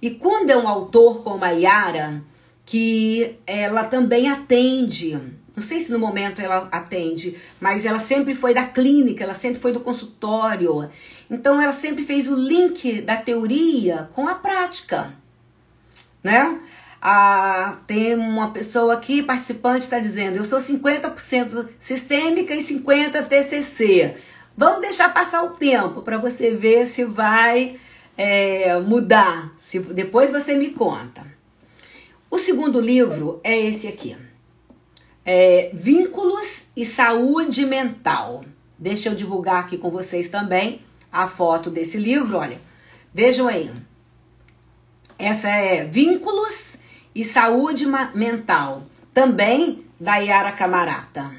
E 0.00 0.10
quando 0.10 0.50
é 0.50 0.56
um 0.56 0.68
autor 0.68 1.22
como 1.22 1.44
a 1.44 1.50
Yara, 1.50 2.22
que 2.64 3.36
ela 3.46 3.84
também 3.84 4.28
atende 4.28 5.18
não 5.60 5.66
sei 5.66 5.78
se 5.78 5.92
no 5.92 5.98
momento 5.98 6.40
ela 6.40 6.68
atende, 6.72 7.36
mas 7.60 7.84
ela 7.84 7.98
sempre 7.98 8.34
foi 8.34 8.54
da 8.54 8.64
clínica, 8.64 9.22
ela 9.22 9.34
sempre 9.34 9.60
foi 9.60 9.72
do 9.72 9.80
consultório. 9.80 10.88
Então 11.30 11.60
ela 11.60 11.74
sempre 11.74 12.02
fez 12.02 12.26
o 12.26 12.34
link 12.34 13.02
da 13.02 13.18
teoria 13.18 14.08
com 14.14 14.26
a 14.26 14.34
prática, 14.34 15.12
né? 16.24 16.58
Ah, 17.02 17.76
tem 17.86 18.14
uma 18.14 18.52
pessoa 18.52 18.94
aqui, 18.94 19.22
participante, 19.22 19.84
está 19.84 19.98
dizendo: 19.98 20.36
eu 20.36 20.46
sou 20.46 20.58
50% 20.58 21.68
sistêmica 21.78 22.54
e 22.54 22.60
50% 22.60 23.26
TCC. 23.26 24.16
Vamos 24.56 24.80
deixar 24.80 25.12
passar 25.12 25.42
o 25.42 25.50
tempo 25.50 26.00
para 26.00 26.16
você 26.16 26.52
ver 26.52 26.86
se 26.86 27.04
vai 27.04 27.78
é, 28.16 28.78
mudar. 28.80 29.52
Se, 29.58 29.78
depois 29.78 30.30
você 30.30 30.54
me 30.54 30.70
conta. 30.70 31.22
O 32.30 32.38
segundo 32.38 32.80
livro 32.80 33.40
é 33.44 33.58
esse 33.58 33.86
aqui 33.86 34.16
é, 35.24 35.70
vínculos 35.72 36.64
e 36.76 36.84
saúde 36.84 37.64
mental. 37.64 38.44
Deixa 38.78 39.08
eu 39.08 39.14
divulgar 39.14 39.64
aqui 39.64 39.76
com 39.76 39.90
vocês 39.90 40.28
também 40.28 40.80
a 41.12 41.28
foto 41.28 41.70
desse 41.70 41.98
livro, 41.98 42.38
olha. 42.38 42.60
Vejam 43.12 43.48
aí. 43.48 43.70
Essa 45.18 45.48
é 45.48 45.84
Vínculos 45.84 46.76
e 47.14 47.24
Saúde 47.24 47.84
Mental, 48.14 48.82
também 49.12 49.84
da 49.98 50.16
Yara 50.16 50.52
Camarata. 50.52 51.30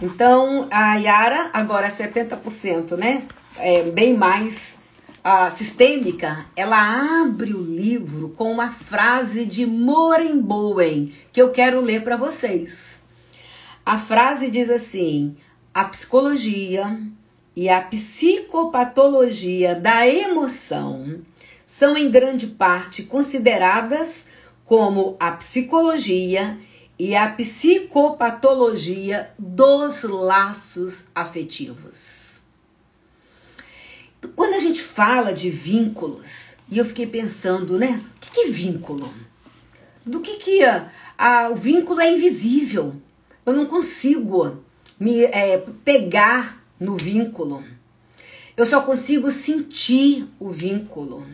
Então, 0.00 0.68
a 0.70 0.94
Yara, 0.96 1.50
agora 1.52 1.88
70%, 1.88 2.96
né? 2.96 3.24
É 3.58 3.82
bem 3.84 4.14
mais 4.14 4.76
uh, 5.24 5.50
sistêmica. 5.56 6.44
Ela 6.54 7.22
abre 7.22 7.54
o 7.54 7.62
livro 7.62 8.28
com 8.36 8.52
uma 8.52 8.70
frase 8.70 9.46
de 9.46 9.66
Morenboen 9.66 11.14
que 11.32 11.40
eu 11.40 11.50
quero 11.50 11.80
ler 11.80 12.04
para 12.04 12.16
vocês. 12.16 13.00
A 13.86 13.98
frase 14.00 14.50
diz 14.50 14.68
assim: 14.68 15.36
a 15.72 15.84
psicologia 15.84 17.00
e 17.54 17.68
a 17.68 17.80
psicopatologia 17.80 19.76
da 19.76 20.04
emoção 20.08 21.20
são 21.64 21.96
em 21.96 22.10
grande 22.10 22.48
parte 22.48 23.04
consideradas 23.04 24.26
como 24.64 25.16
a 25.20 25.30
psicologia 25.30 26.58
e 26.98 27.14
a 27.14 27.30
psicopatologia 27.30 29.30
dos 29.38 30.02
laços 30.02 31.06
afetivos. 31.14 32.40
Quando 34.34 34.54
a 34.54 34.58
gente 34.58 34.82
fala 34.82 35.32
de 35.32 35.48
vínculos, 35.48 36.56
e 36.68 36.78
eu 36.78 36.84
fiquei 36.84 37.06
pensando, 37.06 37.78
né? 37.78 38.02
O 38.16 38.20
que 38.32 38.40
é 38.40 38.48
vínculo? 38.48 39.14
Do 40.04 40.18
que 40.20 40.38
que 40.38 40.64
a, 40.64 40.90
a, 41.16 41.50
o 41.50 41.54
vínculo 41.54 42.00
é 42.00 42.12
invisível? 42.12 43.00
Eu 43.46 43.52
não 43.52 43.64
consigo 43.64 44.58
me 44.98 45.22
é, 45.22 45.58
pegar 45.84 46.64
no 46.80 46.96
vínculo. 46.96 47.62
Eu 48.56 48.66
só 48.66 48.82
consigo 48.82 49.30
sentir 49.30 50.26
o 50.40 50.50
vínculo. 50.50 51.24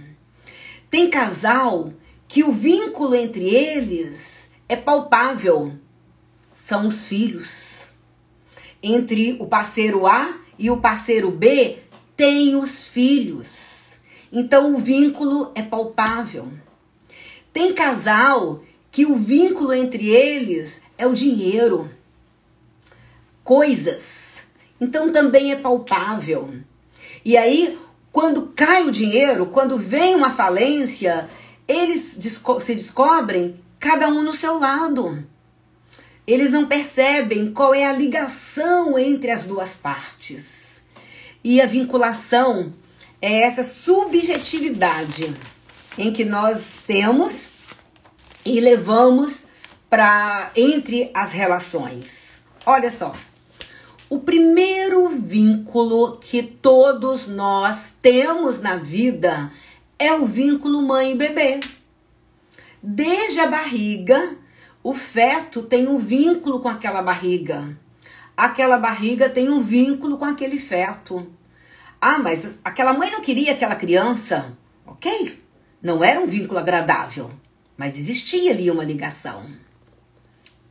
Tem 0.90 1.08
casal 1.08 1.90
que 2.28 2.44
o 2.44 2.52
vínculo 2.52 3.14
entre 3.14 3.48
eles 3.48 4.50
é 4.68 4.76
palpável. 4.76 5.72
São 6.52 6.86
os 6.86 7.06
filhos. 7.06 7.88
Entre 8.82 9.38
o 9.40 9.46
parceiro 9.46 10.06
A 10.06 10.38
e 10.58 10.70
o 10.70 10.76
parceiro 10.76 11.30
B, 11.30 11.78
tem 12.14 12.54
os 12.54 12.86
filhos. 12.86 13.94
Então 14.30 14.74
o 14.74 14.76
vínculo 14.76 15.50
é 15.54 15.62
palpável. 15.62 16.52
Tem 17.54 17.72
casal 17.72 18.62
que 18.90 19.06
o 19.06 19.14
vínculo 19.14 19.72
entre 19.72 20.10
eles 20.10 20.82
é 20.98 21.06
o 21.06 21.14
dinheiro 21.14 21.88
coisas. 23.44 24.42
Então 24.80 25.12
também 25.12 25.52
é 25.52 25.56
palpável. 25.56 26.54
E 27.24 27.36
aí, 27.36 27.78
quando 28.10 28.52
cai 28.54 28.86
o 28.86 28.90
dinheiro, 28.90 29.46
quando 29.46 29.78
vem 29.78 30.14
uma 30.14 30.30
falência, 30.30 31.28
eles 31.66 32.16
desco 32.16 32.60
se 32.60 32.74
descobrem 32.74 33.60
cada 33.78 34.08
um 34.08 34.22
no 34.22 34.34
seu 34.34 34.58
lado. 34.58 35.24
Eles 36.26 36.50
não 36.50 36.66
percebem 36.66 37.52
qual 37.52 37.74
é 37.74 37.84
a 37.84 37.92
ligação 37.92 38.98
entre 38.98 39.30
as 39.30 39.44
duas 39.44 39.74
partes. 39.74 40.84
E 41.42 41.60
a 41.60 41.66
vinculação 41.66 42.72
é 43.20 43.42
essa 43.42 43.64
subjetividade 43.64 45.34
em 45.98 46.12
que 46.12 46.24
nós 46.24 46.82
temos 46.86 47.50
e 48.44 48.60
levamos 48.60 49.44
para 49.90 50.50
entre 50.56 51.10
as 51.12 51.32
relações. 51.32 52.42
Olha 52.64 52.90
só, 52.90 53.14
o 54.12 54.20
primeiro 54.20 55.08
vínculo 55.08 56.18
que 56.18 56.42
todos 56.42 57.28
nós 57.28 57.94
temos 58.02 58.60
na 58.60 58.76
vida 58.76 59.50
é 59.98 60.12
o 60.12 60.26
vínculo 60.26 60.82
mãe 60.82 61.12
e 61.12 61.14
bebê. 61.14 61.60
Desde 62.82 63.40
a 63.40 63.46
barriga, 63.46 64.36
o 64.82 64.92
feto 64.92 65.62
tem 65.62 65.88
um 65.88 65.96
vínculo 65.96 66.60
com 66.60 66.68
aquela 66.68 67.00
barriga. 67.00 67.74
Aquela 68.36 68.76
barriga 68.76 69.30
tem 69.30 69.48
um 69.48 69.60
vínculo 69.60 70.18
com 70.18 70.26
aquele 70.26 70.58
feto. 70.58 71.26
Ah, 71.98 72.18
mas 72.18 72.58
aquela 72.62 72.92
mãe 72.92 73.10
não 73.10 73.22
queria 73.22 73.52
aquela 73.52 73.76
criança. 73.76 74.52
Ok, 74.84 75.42
não 75.80 76.04
era 76.04 76.20
um 76.20 76.26
vínculo 76.26 76.58
agradável, 76.58 77.30
mas 77.78 77.96
existia 77.96 78.50
ali 78.50 78.70
uma 78.70 78.84
ligação. 78.84 79.42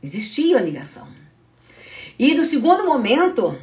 Existia 0.00 0.56
uma 0.56 0.64
ligação. 0.64 1.21
E 2.22 2.34
no 2.36 2.44
segundo 2.44 2.84
momento, 2.84 3.58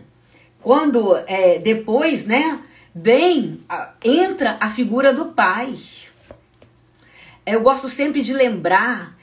quando 0.61 1.15
é, 1.27 1.59
depois, 1.59 2.25
né, 2.25 2.61
vem, 2.93 3.61
entra 4.03 4.57
a 4.59 4.69
figura 4.69 5.13
do 5.13 5.27
pai. 5.27 5.79
Eu 7.45 7.61
gosto 7.61 7.87
sempre 7.87 8.21
de 8.21 8.33
lembrar 8.33 9.17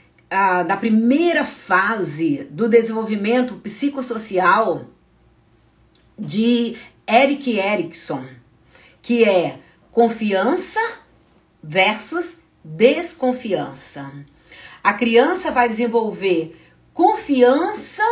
da 0.67 0.75
primeira 0.79 1.45
fase 1.45 2.45
do 2.51 2.67
desenvolvimento 2.67 3.57
psicossocial 3.57 4.87
de 6.19 6.75
Eric 7.07 7.59
Erickson, 7.59 8.25
que 9.03 9.23
é 9.23 9.59
confiança 9.93 10.81
versus 11.63 12.39
desconfiança. 12.65 14.11
A 14.83 14.95
criança 14.95 15.51
vai 15.51 15.69
desenvolver 15.69 16.59
confiança 16.95 18.03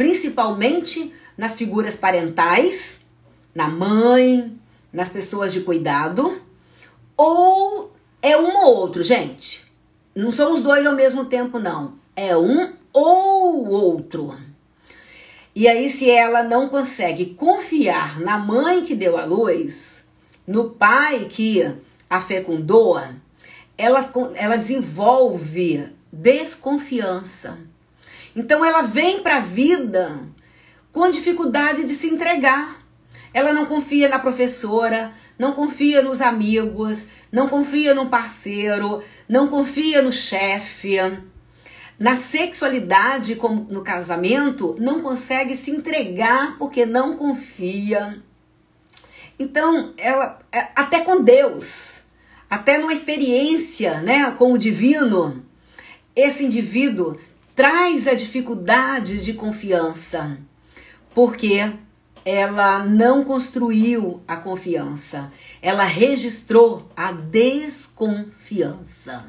principalmente 0.00 1.12
nas 1.36 1.52
figuras 1.52 1.94
parentais, 1.94 3.02
na 3.54 3.68
mãe, 3.68 4.58
nas 4.90 5.10
pessoas 5.10 5.52
de 5.52 5.60
cuidado, 5.60 6.40
ou 7.14 7.92
é 8.22 8.34
um 8.34 8.64
ou 8.64 8.76
outro, 8.78 9.02
gente. 9.02 9.70
Não 10.14 10.32
são 10.32 10.54
os 10.54 10.62
dois 10.62 10.86
ao 10.86 10.94
mesmo 10.94 11.26
tempo, 11.26 11.58
não. 11.58 11.98
É 12.16 12.34
um 12.34 12.72
ou 12.94 13.68
outro. 13.68 14.34
E 15.54 15.68
aí, 15.68 15.90
se 15.90 16.08
ela 16.08 16.42
não 16.44 16.70
consegue 16.70 17.34
confiar 17.34 18.18
na 18.20 18.38
mãe 18.38 18.86
que 18.86 18.94
deu 18.94 19.18
a 19.18 19.26
luz, 19.26 20.02
no 20.46 20.70
pai 20.70 21.26
que 21.26 21.76
a 22.08 22.22
fecundou, 22.22 22.98
ela, 23.76 24.10
ela 24.34 24.56
desenvolve 24.56 25.90
desconfiança. 26.10 27.69
Então, 28.34 28.64
ela 28.64 28.82
vem 28.82 29.22
para 29.22 29.36
a 29.36 29.40
vida 29.40 30.20
com 30.92 31.10
dificuldade 31.10 31.84
de 31.84 31.94
se 31.94 32.08
entregar. 32.08 32.84
Ela 33.32 33.52
não 33.52 33.66
confia 33.66 34.08
na 34.08 34.18
professora, 34.18 35.12
não 35.38 35.52
confia 35.52 36.02
nos 36.02 36.20
amigos, 36.20 37.06
não 37.30 37.48
confia 37.48 37.94
no 37.94 38.08
parceiro, 38.08 39.02
não 39.28 39.48
confia 39.48 40.02
no 40.02 40.12
chefe. 40.12 40.96
Na 41.98 42.16
sexualidade, 42.16 43.36
como 43.36 43.66
no 43.70 43.82
casamento, 43.82 44.76
não 44.80 45.00
consegue 45.00 45.54
se 45.54 45.70
entregar 45.70 46.56
porque 46.58 46.86
não 46.86 47.16
confia. 47.16 48.20
Então, 49.38 49.94
ela 49.96 50.38
é, 50.50 50.68
até 50.74 51.00
com 51.00 51.22
Deus, 51.22 52.00
até 52.48 52.78
numa 52.78 52.92
experiência, 52.92 54.00
né, 54.00 54.30
com 54.32 54.52
o 54.52 54.58
divino, 54.58 55.44
esse 56.16 56.44
indivíduo 56.44 57.18
traz 57.60 58.08
a 58.08 58.14
dificuldade 58.14 59.20
de 59.20 59.34
confiança, 59.34 60.38
porque 61.14 61.70
ela 62.24 62.86
não 62.86 63.22
construiu 63.22 64.22
a 64.26 64.38
confiança, 64.38 65.30
ela 65.60 65.84
registrou 65.84 66.90
a 66.96 67.12
desconfiança. 67.12 69.26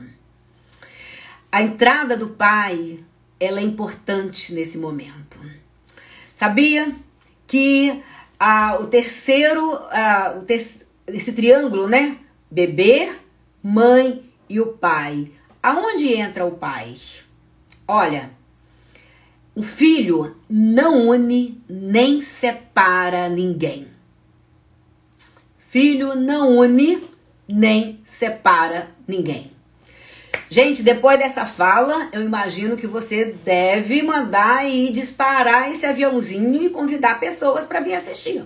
A 1.52 1.62
entrada 1.62 2.16
do 2.16 2.30
pai, 2.30 3.04
ela 3.38 3.60
é 3.60 3.64
importante 3.64 4.54
nesse 4.54 4.78
momento. 4.78 5.38
Sabia 6.34 6.96
que 7.46 8.02
ah, 8.40 8.78
o 8.80 8.88
terceiro, 8.88 9.74
ah, 9.92 10.38
o 10.40 10.46
ter 10.46 10.66
esse 11.06 11.34
triângulo, 11.34 11.86
né? 11.86 12.18
Bebê, 12.50 13.12
mãe 13.62 14.24
e 14.48 14.62
o 14.62 14.68
pai. 14.68 15.34
Aonde 15.62 16.14
entra 16.14 16.46
o 16.46 16.52
pai? 16.52 16.96
Olha, 17.88 18.32
o 19.54 19.62
filho 19.62 20.38
não 20.50 21.10
une 21.10 21.62
nem 21.70 22.22
separa 22.22 23.28
ninguém. 23.28 23.88
Filho 25.58 26.16
não 26.16 26.58
une 26.58 27.04
nem 27.48 28.00
separa 28.06 28.90
ninguém. 29.08 29.52
Gente, 30.50 30.84
depois 30.84 31.18
dessa 31.18 31.46
fala, 31.46 32.10
eu 32.12 32.22
imagino 32.22 32.76
que 32.76 32.86
você 32.86 33.26
deve 33.26 34.02
mandar 34.02 34.70
e 34.70 34.92
disparar 34.92 35.72
esse 35.72 35.86
aviãozinho 35.86 36.64
e 36.64 36.70
convidar 36.70 37.22
pessoas 37.22 37.64
para 37.64 37.80
vir 37.80 37.94
assistir. 37.94 38.44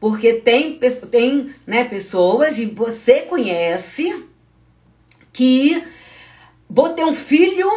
Porque 0.00 0.34
tem, 0.34 0.78
tem 1.10 1.54
né, 1.66 1.84
pessoas 1.84 2.58
e 2.58 2.64
você 2.66 3.22
conhece 3.22 4.24
que 5.32 5.82
vou 6.68 6.90
ter 6.90 7.04
um 7.04 7.14
filho 7.14 7.68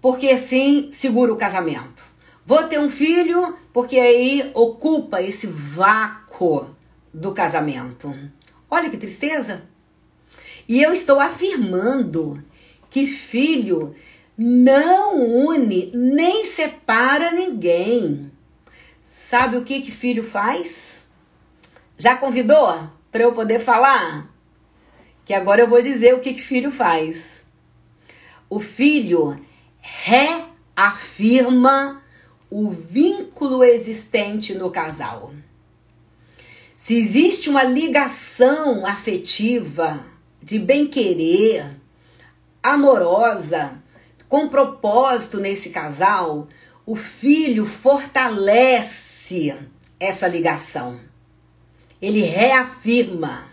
porque 0.00 0.28
assim 0.28 0.90
segura 0.92 1.32
o 1.32 1.36
casamento. 1.36 2.04
Vou 2.46 2.64
ter 2.64 2.78
um 2.78 2.90
filho 2.90 3.56
porque 3.72 3.98
aí 3.98 4.50
ocupa 4.54 5.22
esse 5.22 5.46
vácuo 5.46 6.68
do 7.12 7.32
casamento. 7.32 8.14
Olha 8.70 8.90
que 8.90 8.96
tristeza. 8.96 9.62
E 10.68 10.82
eu 10.82 10.92
estou 10.92 11.20
afirmando 11.20 12.42
que 12.90 13.06
filho 13.06 13.94
não 14.36 15.20
une 15.22 15.90
nem 15.94 16.44
separa 16.44 17.30
ninguém. 17.30 18.30
Sabe 19.12 19.56
o 19.56 19.62
que 19.62 19.80
que 19.80 19.90
filho 19.90 20.24
faz? 20.24 21.06
Já 21.96 22.16
convidou 22.16 22.88
para 23.10 23.22
eu 23.22 23.32
poder 23.32 23.60
falar? 23.60 24.28
Que 25.24 25.32
agora 25.32 25.62
eu 25.62 25.68
vou 25.68 25.80
dizer 25.80 26.14
o 26.14 26.20
que 26.20 26.34
que 26.34 26.42
filho 26.42 26.70
faz. 26.70 27.43
O 28.54 28.60
filho 28.60 29.44
reafirma 30.76 32.00
o 32.48 32.70
vínculo 32.70 33.64
existente 33.64 34.54
no 34.54 34.70
casal. 34.70 35.34
Se 36.76 36.96
existe 36.96 37.50
uma 37.50 37.64
ligação 37.64 38.86
afetiva, 38.86 40.06
de 40.40 40.60
bem-querer, 40.60 41.68
amorosa, 42.62 43.82
com 44.28 44.48
propósito 44.48 45.40
nesse 45.40 45.70
casal, 45.70 46.46
o 46.86 46.94
filho 46.94 47.64
fortalece 47.64 49.52
essa 49.98 50.28
ligação. 50.28 51.00
Ele 52.00 52.20
reafirma. 52.20 53.48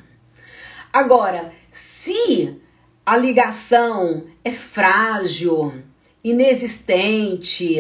Agora, 0.94 1.52
se 1.72 2.62
a 3.06 3.18
ligação 3.18 4.26
é 4.44 4.52
frágil, 4.52 5.84
inexistente, 6.24 7.78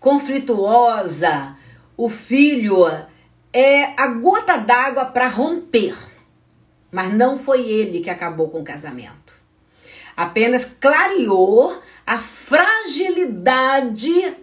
conflituosa, 0.00 1.56
o 1.96 2.08
filho 2.08 2.84
é 3.52 4.00
a 4.00 4.08
gota 4.08 4.56
d'água 4.58 5.06
para 5.06 5.28
romper. 5.28 5.96
Mas 6.90 7.12
não 7.12 7.38
foi 7.38 7.68
ele 7.68 8.00
que 8.00 8.10
acabou 8.10 8.50
com 8.50 8.60
o 8.60 8.64
casamento. 8.64 9.34
Apenas 10.16 10.64
clareou 10.64 11.80
a 12.06 12.18
fragilidade 12.18 14.34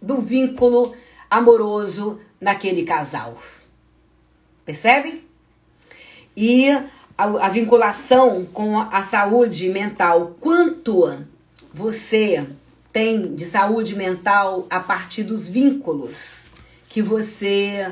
do 0.00 0.20
vínculo 0.20 0.94
amoroso 1.30 2.20
naquele 2.40 2.84
casal. 2.84 3.38
Percebe? 4.64 5.26
E 6.36 6.68
a, 7.16 7.46
a 7.46 7.48
vinculação 7.48 8.46
com 8.52 8.78
a 8.78 9.02
saúde 9.02 9.68
mental. 9.68 10.36
Quanto 10.40 11.16
você 11.72 12.46
tem 12.92 13.34
de 13.34 13.46
saúde 13.46 13.96
mental 13.96 14.66
a 14.68 14.78
partir 14.78 15.22
dos 15.22 15.48
vínculos 15.48 16.46
que 16.88 17.00
você 17.00 17.90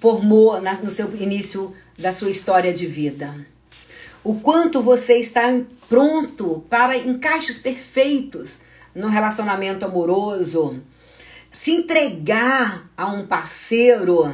formou 0.00 0.60
na, 0.60 0.74
no 0.74 0.90
seu 0.90 1.14
início 1.16 1.74
da 1.98 2.12
sua 2.12 2.28
história 2.28 2.74
de 2.74 2.86
vida. 2.86 3.34
O 4.22 4.34
quanto 4.40 4.82
você 4.82 5.18
está 5.18 5.42
pronto 5.88 6.64
para 6.68 6.96
encaixes 6.96 7.58
perfeitos 7.58 8.58
no 8.94 9.08
relacionamento 9.08 9.84
amoroso, 9.84 10.80
se 11.50 11.72
entregar 11.72 12.90
a 12.96 13.06
um 13.06 13.26
parceiro, 13.26 14.24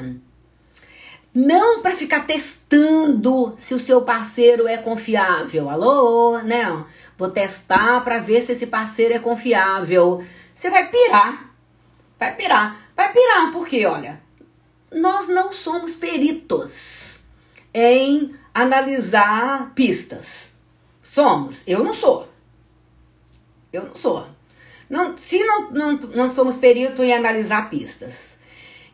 não 1.34 1.80
para 1.80 1.96
ficar 1.96 2.26
testando 2.26 3.54
se 3.58 3.74
o 3.74 3.78
seu 3.78 4.02
parceiro 4.02 4.66
é 4.66 4.76
confiável. 4.76 5.70
Alô, 5.70 6.38
né? 6.38 6.84
Vou 7.16 7.30
testar 7.30 8.02
para 8.02 8.18
ver 8.18 8.40
se 8.42 8.52
esse 8.52 8.66
parceiro 8.66 9.14
é 9.14 9.18
confiável. 9.18 10.24
Você 10.54 10.68
vai 10.70 10.88
pirar. 10.88 11.54
Vai 12.18 12.34
pirar. 12.36 12.88
Vai 12.96 13.12
pirar, 13.12 13.52
porque 13.52 13.86
olha, 13.86 14.20
nós 14.90 15.28
não 15.28 15.52
somos 15.52 15.94
peritos 15.94 17.18
em 17.72 18.34
analisar 18.52 19.72
pistas. 19.74 20.48
Somos. 21.02 21.62
Eu 21.66 21.84
não 21.84 21.94
sou. 21.94 22.28
Eu 23.72 23.84
não 23.84 23.94
sou. 23.94 24.28
Não, 24.88 25.16
se 25.16 25.42
não, 25.44 25.70
não, 25.70 25.92
não 26.14 26.28
somos 26.28 26.56
peritos 26.56 27.00
em 27.00 27.12
analisar 27.12 27.70
pistas. 27.70 28.29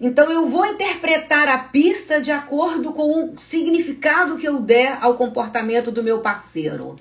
Então 0.00 0.30
eu 0.30 0.46
vou 0.46 0.66
interpretar 0.66 1.48
a 1.48 1.58
pista 1.58 2.20
de 2.20 2.30
acordo 2.30 2.92
com 2.92 3.32
o 3.32 3.38
significado 3.38 4.36
que 4.36 4.46
eu 4.46 4.60
der 4.60 4.98
ao 5.00 5.14
comportamento 5.14 5.90
do 5.90 6.02
meu 6.02 6.20
parceiro. 6.20 6.96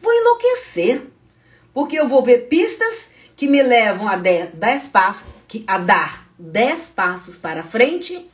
Vou 0.00 0.12
enlouquecer. 0.12 1.06
Porque 1.72 1.98
eu 1.98 2.06
vou 2.06 2.22
ver 2.22 2.48
pistas 2.48 3.10
que 3.34 3.46
me 3.46 3.62
levam 3.62 4.06
a, 4.06 4.16
dez 4.16 4.86
passos, 4.86 5.26
a 5.66 5.78
dar 5.78 6.22
10 6.42 6.88
passos 6.90 7.36
para 7.36 7.62
frente 7.62 8.28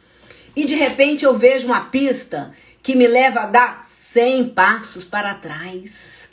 e 0.56 0.64
de 0.64 0.74
repente 0.74 1.24
eu 1.24 1.36
vejo 1.36 1.66
uma 1.66 1.82
pista 1.82 2.54
que 2.82 2.96
me 2.96 3.06
leva 3.06 3.40
a 3.40 3.46
dar 3.46 3.84
100 3.84 4.48
passos 4.50 5.04
para 5.04 5.34
trás. 5.34 6.30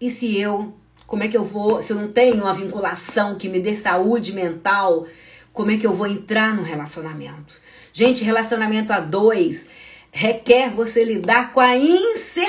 E 0.00 0.08
se 0.08 0.38
eu, 0.38 0.74
como 1.06 1.24
é 1.24 1.28
que 1.28 1.36
eu 1.36 1.44
vou, 1.44 1.82
se 1.82 1.92
eu 1.92 1.96
não 1.96 2.12
tenho 2.12 2.42
uma 2.42 2.54
vinculação 2.54 3.36
que 3.36 3.48
me 3.48 3.60
dê 3.60 3.76
saúde 3.76 4.32
mental, 4.32 5.06
como 5.52 5.70
é 5.70 5.76
que 5.76 5.86
eu 5.86 5.92
vou 5.92 6.06
entrar 6.06 6.54
no 6.54 6.62
relacionamento? 6.62 7.60
Gente, 7.92 8.24
relacionamento 8.24 8.92
a 8.92 9.00
dois 9.00 9.66
requer 10.10 10.70
você 10.70 11.04
lidar 11.04 11.52
com 11.52 11.60
a 11.60 11.76
incerteza, 11.76 12.40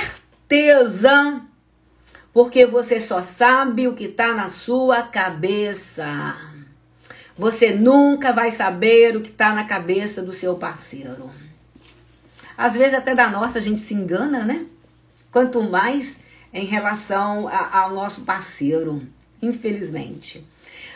porque 2.33 2.65
você 2.65 2.99
só 2.99 3.21
sabe 3.21 3.87
o 3.87 3.93
que 3.93 4.05
está 4.05 4.33
na 4.33 4.49
sua 4.49 5.03
cabeça. 5.03 6.35
Você 7.37 7.73
nunca 7.73 8.31
vai 8.31 8.51
saber 8.51 9.15
o 9.15 9.21
que 9.21 9.29
está 9.29 9.53
na 9.53 9.63
cabeça 9.63 10.21
do 10.21 10.33
seu 10.33 10.55
parceiro. 10.55 11.29
Às 12.57 12.75
vezes 12.75 12.93
até 12.93 13.15
da 13.15 13.29
nossa 13.29 13.59
a 13.59 13.61
gente 13.61 13.81
se 13.81 13.93
engana, 13.93 14.43
né? 14.45 14.65
Quanto 15.31 15.63
mais 15.63 16.19
em 16.53 16.65
relação 16.65 17.47
a, 17.47 17.79
ao 17.79 17.93
nosso 17.93 18.21
parceiro, 18.21 19.01
infelizmente. 19.41 20.45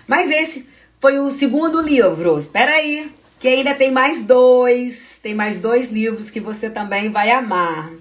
Mas 0.07 0.29
esse 0.29 0.69
foi 0.99 1.19
o 1.19 1.29
segundo 1.29 1.81
livro. 1.81 2.39
Espera 2.39 2.71
aí, 2.71 3.11
que 3.39 3.47
ainda 3.47 3.75
tem 3.75 3.91
mais 3.91 4.21
dois. 4.23 5.19
Tem 5.21 5.35
mais 5.35 5.59
dois 5.59 5.91
livros 5.91 6.29
que 6.29 6.39
você 6.39 6.69
também 6.69 7.09
vai 7.09 7.31
amar. 7.31 7.91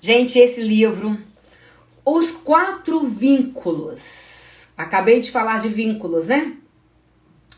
Gente, 0.00 0.38
esse 0.38 0.62
livro, 0.62 1.16
Os 2.04 2.30
Quatro 2.30 3.00
Vínculos. 3.06 4.66
Acabei 4.76 5.20
de 5.20 5.30
falar 5.30 5.60
de 5.60 5.68
vínculos, 5.68 6.26
né? 6.26 6.54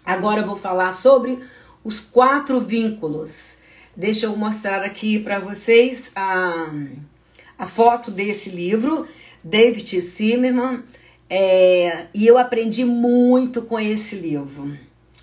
Agora 0.04 0.40
eu 0.40 0.46
vou 0.46 0.56
falar 0.56 0.92
sobre 0.92 1.38
os 1.84 2.00
quatro 2.00 2.60
vínculos. 2.60 3.52
Deixa 3.94 4.26
eu 4.26 4.36
mostrar 4.36 4.82
aqui 4.82 5.20
para 5.20 5.38
vocês 5.38 6.10
a, 6.16 6.72
a 7.56 7.66
foto 7.68 8.10
desse 8.10 8.50
livro, 8.50 9.06
David 9.44 10.00
Zimmerman. 10.00 10.82
É, 11.34 12.08
e 12.12 12.26
eu 12.26 12.36
aprendi 12.36 12.84
muito 12.84 13.62
com 13.62 13.80
esse 13.80 14.16
livro. 14.16 14.76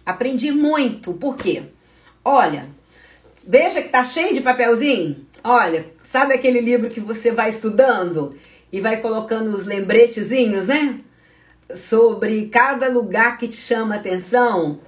Aprendi 0.04 0.52
muito, 0.52 1.14
por 1.14 1.38
quê? 1.38 1.62
Olha, 2.26 2.66
veja 3.48 3.80
que 3.80 3.90
tá 3.90 4.04
cheio 4.04 4.34
de 4.34 4.42
papelzinho. 4.42 5.28
Olha, 5.44 5.86
sabe 6.02 6.34
aquele 6.34 6.62
livro 6.62 6.90
que 6.90 7.00
você 7.00 7.30
vai 7.30 7.52
estudando 7.52 8.36
e 8.74 8.82
vai 8.82 9.02
colocando 9.02 9.54
os 9.54 9.68
lembretezinhos, 9.68 10.66
né? 10.66 11.00
Sobre 11.76 12.48
cada 12.48 12.90
lugar 12.90 13.38
que 13.38 13.48
te 13.48 13.58
chama 13.58 13.94
atenção. 13.94 14.80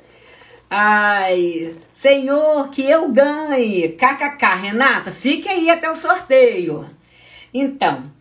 Ai, 0.68 1.76
Senhor, 1.94 2.72
que 2.72 2.82
eu 2.82 3.12
ganhe. 3.12 3.90
KKK, 3.90 4.56
Renata, 4.60 5.12
fique 5.12 5.48
aí 5.48 5.70
até 5.70 5.88
o 5.88 5.96
sorteio. 5.96 6.84
Então, 7.54 8.12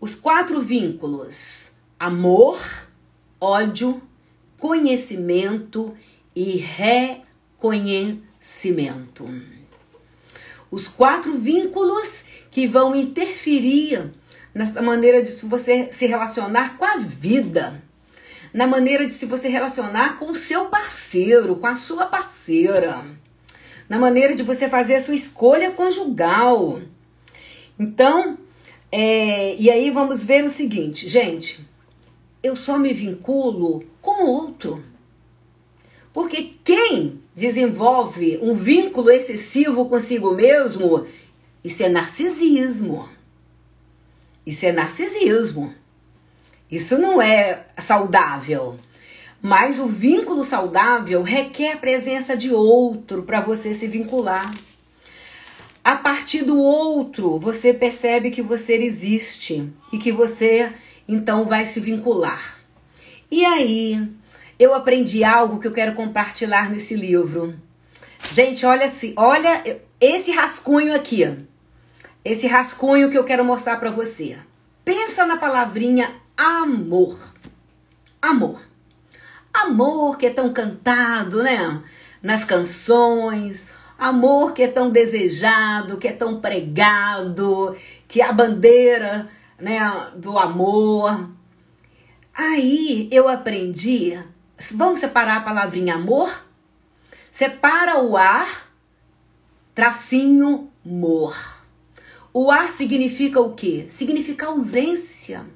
os 0.00 0.14
quatro 0.14 0.58
vínculos: 0.58 1.65
amor, 1.98 2.60
ódio, 3.40 4.02
conhecimento 4.58 5.94
e 6.34 6.56
reconhecimento. 6.56 9.26
Os 10.70 10.86
quatro 10.88 11.38
vínculos 11.38 12.24
que 12.50 12.66
vão 12.66 12.94
interferir 12.94 14.12
na 14.54 14.82
maneira 14.82 15.22
de 15.22 15.32
você 15.46 15.88
se 15.92 16.04
relacionar 16.06 16.76
com 16.76 16.84
a 16.84 16.98
vida 16.98 17.82
na 18.56 18.66
maneira 18.66 19.06
de 19.06 19.12
se 19.12 19.26
você 19.26 19.48
relacionar 19.48 20.18
com 20.18 20.30
o 20.30 20.34
seu 20.34 20.64
parceiro, 20.64 21.56
com 21.56 21.66
a 21.66 21.76
sua 21.76 22.06
parceira, 22.06 23.04
na 23.86 23.98
maneira 23.98 24.34
de 24.34 24.42
você 24.42 24.66
fazer 24.66 24.94
a 24.94 25.00
sua 25.00 25.14
escolha 25.14 25.72
conjugal. 25.72 26.80
Então, 27.78 28.38
é, 28.90 29.54
e 29.56 29.70
aí 29.70 29.90
vamos 29.90 30.22
ver 30.22 30.42
o 30.42 30.48
seguinte, 30.48 31.06
gente, 31.06 31.68
eu 32.46 32.56
só 32.56 32.78
me 32.78 32.92
vinculo 32.92 33.84
com 34.00 34.24
o 34.24 34.30
outro. 34.30 34.82
Porque 36.12 36.54
quem 36.64 37.20
desenvolve 37.34 38.38
um 38.40 38.54
vínculo 38.54 39.10
excessivo 39.10 39.88
consigo 39.88 40.32
mesmo, 40.32 41.06
isso 41.62 41.82
é 41.82 41.88
narcisismo. 41.88 43.08
Isso 44.46 44.64
é 44.64 44.72
narcisismo. 44.72 45.74
Isso 46.70 46.96
não 46.96 47.20
é 47.20 47.66
saudável. 47.78 48.78
Mas 49.42 49.78
o 49.78 49.86
vínculo 49.86 50.42
saudável 50.42 51.22
requer 51.22 51.72
a 51.72 51.76
presença 51.76 52.36
de 52.36 52.50
outro 52.52 53.22
para 53.22 53.40
você 53.40 53.74
se 53.74 53.86
vincular. 53.86 54.54
A 55.84 55.94
partir 55.94 56.42
do 56.42 56.58
outro, 56.58 57.38
você 57.38 57.72
percebe 57.74 58.30
que 58.30 58.42
você 58.42 58.74
existe 58.74 59.70
e 59.92 59.98
que 59.98 60.10
você 60.10 60.72
então 61.08 61.44
vai 61.44 61.64
se 61.64 61.80
vincular. 61.80 62.56
E 63.30 63.44
aí, 63.44 64.08
eu 64.58 64.74
aprendi 64.74 65.24
algo 65.24 65.58
que 65.58 65.66
eu 65.66 65.72
quero 65.72 65.94
compartilhar 65.94 66.70
nesse 66.70 66.94
livro. 66.94 67.54
Gente, 68.32 68.64
olha 68.64 68.86
assim, 68.86 69.12
olha 69.16 69.80
esse 70.00 70.30
rascunho 70.30 70.94
aqui. 70.94 71.22
Esse 72.24 72.46
rascunho 72.46 73.10
que 73.10 73.18
eu 73.18 73.24
quero 73.24 73.44
mostrar 73.44 73.78
para 73.78 73.90
você. 73.90 74.36
Pensa 74.84 75.26
na 75.26 75.36
palavrinha 75.36 76.10
amor. 76.36 77.18
Amor. 78.20 78.60
Amor 79.52 80.18
que 80.18 80.26
é 80.26 80.30
tão 80.30 80.52
cantado, 80.52 81.42
né? 81.42 81.82
Nas 82.22 82.44
canções. 82.44 83.66
Amor 83.98 84.52
que 84.52 84.62
é 84.62 84.68
tão 84.68 84.90
desejado, 84.90 85.96
que 85.96 86.08
é 86.08 86.12
tão 86.12 86.40
pregado, 86.40 87.76
que 88.06 88.20
a 88.20 88.32
bandeira, 88.32 89.28
né, 89.58 89.80
do 90.16 90.38
amor. 90.38 91.30
Aí 92.34 93.08
eu 93.10 93.28
aprendi, 93.28 94.18
vamos 94.72 94.98
separar 94.98 95.38
a 95.38 95.42
palavrinha 95.42 95.94
amor? 95.94 96.44
Separa 97.30 97.98
o 98.02 98.16
ar, 98.16 98.70
tracinho, 99.74 100.70
mor. 100.84 101.36
O 102.32 102.50
ar 102.50 102.70
significa 102.70 103.40
o 103.40 103.54
quê? 103.54 103.86
Significa 103.88 104.46
ausência. 104.46 105.46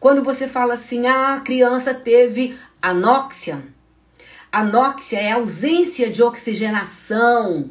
Quando 0.00 0.22
você 0.22 0.48
fala 0.48 0.74
assim, 0.74 1.06
ah, 1.06 1.34
a 1.34 1.40
criança 1.40 1.94
teve 1.94 2.58
anóxia. 2.82 3.64
Anóxia 4.50 5.18
é 5.18 5.32
ausência 5.32 6.10
de 6.10 6.22
oxigenação 6.22 7.70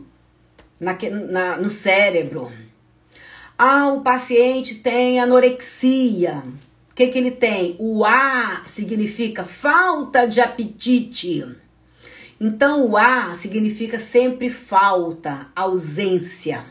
na, 0.79 0.97
na, 1.31 1.57
no 1.57 1.69
cérebro. 1.69 2.51
Ah, 3.57 3.87
o 3.87 4.01
paciente 4.01 4.75
tem 4.75 5.19
anorexia. 5.19 6.43
O 6.91 6.95
que, 6.95 7.07
que 7.07 7.17
ele 7.17 7.31
tem? 7.31 7.75
O 7.79 8.05
A 8.05 8.63
significa 8.67 9.43
falta 9.43 10.25
de 10.25 10.41
apetite. 10.41 11.45
Então, 12.39 12.85
o 12.85 12.97
A 12.97 13.33
significa 13.35 13.97
sempre 13.97 14.49
falta, 14.49 15.47
ausência, 15.55 16.63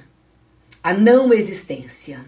a 0.83 0.93
não 0.93 1.33
existência. 1.33 2.25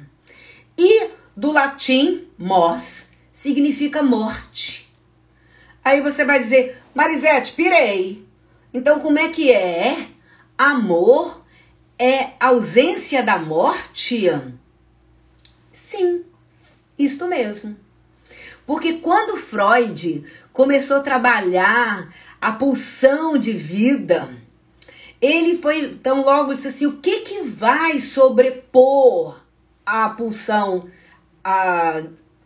E 0.77 1.09
do 1.37 1.53
latim, 1.53 2.27
mos, 2.39 3.05
significa 3.33 4.03
morte. 4.03 4.91
Aí 5.85 6.01
você 6.01 6.25
vai 6.25 6.39
dizer, 6.39 6.79
Marisete, 6.95 7.53
pirei. 7.53 8.27
Então 8.73 9.01
como 9.01 9.19
é 9.19 9.29
que 9.29 9.53
é? 9.53 10.09
Amor 10.57 11.46
é 11.99 12.31
ausência 12.39 13.23
da 13.23 13.39
morte? 13.39 14.31
Sim, 15.73 16.25
isto 16.99 17.27
mesmo. 17.27 17.77
Porque 18.67 18.95
quando 18.95 19.37
Freud 19.37 20.25
começou 20.53 20.99
a 20.99 21.03
trabalhar 21.03 22.13
a 22.41 22.53
pulsão 22.53 23.39
de 23.39 23.53
vida, 23.53 24.29
ele 25.21 25.59
foi 25.59 25.81
então 25.81 26.23
logo 26.23 26.53
disse 26.55 26.69
assim: 26.69 26.87
o 26.87 26.99
que 26.99 27.21
que 27.21 27.43
vai 27.43 28.01
sobrepor 28.01 29.41
a 29.87 30.09
pulsão 30.11 30.91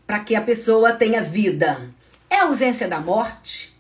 para 0.07 0.21
que 0.21 0.35
a 0.35 0.43
pessoa 0.43 0.93
tenha 0.93 1.23
vida. 1.23 1.91
É 2.29 2.37
a 2.37 2.45
ausência 2.45 2.87
da 2.87 3.01
morte. 3.01 3.75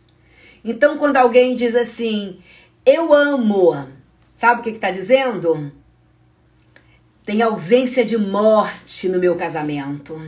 Então, 0.64 0.97
quando 0.97 1.18
alguém 1.18 1.55
diz 1.55 1.75
assim, 1.75 2.41
eu 2.85 3.12
amo, 3.12 3.87
sabe 4.41 4.61
o 4.61 4.62
que 4.64 4.70
está 4.70 4.91
dizendo? 4.91 5.70
Tem 7.26 7.43
ausência 7.43 8.03
de 8.07 8.16
morte 8.16 9.07
no 9.07 9.18
meu 9.18 9.36
casamento. 9.36 10.18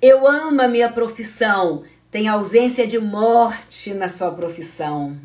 Eu 0.00 0.26
amo 0.26 0.62
a 0.62 0.68
minha 0.68 0.90
profissão, 0.90 1.84
tem 2.10 2.28
ausência 2.28 2.86
de 2.86 2.98
morte 2.98 3.92
na 3.92 4.08
sua 4.08 4.32
profissão. 4.32 5.18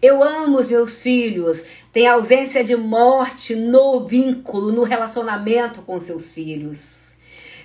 Eu 0.00 0.24
amo 0.24 0.58
os 0.58 0.68
meus 0.68 1.02
filhos, 1.02 1.62
tem 1.92 2.08
ausência 2.08 2.64
de 2.64 2.74
morte 2.76 3.54
no 3.54 4.06
vínculo, 4.06 4.72
no 4.72 4.82
relacionamento 4.82 5.82
com 5.82 6.00
seus 6.00 6.32
filhos. 6.32 7.12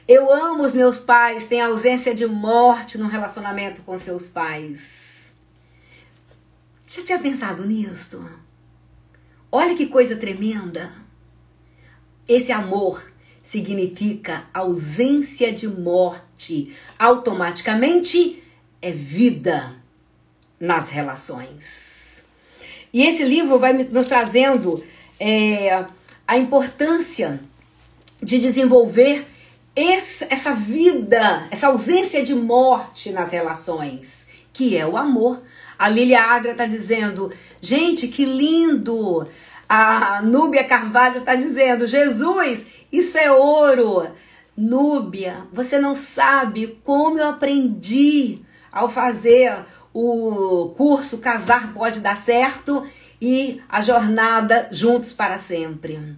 Eu 0.05 0.29
amo 0.29 0.63
os 0.63 0.73
meus 0.73 0.97
pais, 0.97 1.45
tem 1.45 1.61
ausência 1.61 2.13
de 2.13 2.27
morte 2.27 2.97
no 2.97 3.07
relacionamento 3.07 3.81
com 3.83 3.97
seus 3.97 4.27
pais. 4.27 5.31
Já 6.85 7.01
tinha 7.01 7.19
pensado 7.19 7.65
nisso? 7.65 8.21
Olha 9.59 9.73
que 9.73 9.87
coisa 9.87 10.15
tremenda. 10.15 10.91
Esse 12.27 12.51
amor 12.51 13.11
significa 13.41 14.45
ausência 14.53 15.51
de 15.51 15.67
morte. 15.67 16.75
Automaticamente 16.99 18.43
é 18.79 18.91
vida 18.91 19.73
nas 20.59 20.89
relações. 20.89 22.21
E 22.93 23.01
esse 23.01 23.23
livro 23.23 23.57
vai 23.57 23.73
nos 23.73 24.05
trazendo 24.05 24.85
é, 25.19 25.85
a 26.27 26.37
importância 26.37 27.39
de 28.21 28.37
desenvolver 28.37 29.25
esse, 29.75 30.23
essa 30.29 30.53
vida, 30.53 31.47
essa 31.49 31.65
ausência 31.65 32.23
de 32.23 32.35
morte 32.35 33.11
nas 33.11 33.31
relações, 33.31 34.27
que 34.53 34.77
é 34.77 34.85
o 34.85 34.95
amor. 34.95 35.41
A 35.79 35.89
Lilia 35.89 36.21
Agra 36.21 36.51
está 36.51 36.67
dizendo, 36.67 37.31
gente, 37.59 38.07
que 38.07 38.23
lindo! 38.23 39.27
A 39.67 40.21
Núbia 40.21 40.63
Carvalho 40.63 41.19
está 41.19 41.35
dizendo: 41.35 41.87
Jesus, 41.87 42.65
isso 42.91 43.17
é 43.17 43.31
ouro. 43.31 44.09
Núbia, 44.55 45.45
você 45.53 45.79
não 45.79 45.95
sabe 45.95 46.79
como 46.83 47.19
eu 47.19 47.29
aprendi 47.29 48.39
ao 48.71 48.89
fazer 48.89 49.53
o 49.93 50.73
curso 50.75 51.17
Casar 51.19 51.73
Pode 51.73 51.99
Dar 51.99 52.17
Certo 52.17 52.87
e 53.21 53.61
a 53.69 53.81
jornada 53.81 54.67
Juntos 54.71 55.13
para 55.13 55.37
Sempre. 55.37 56.15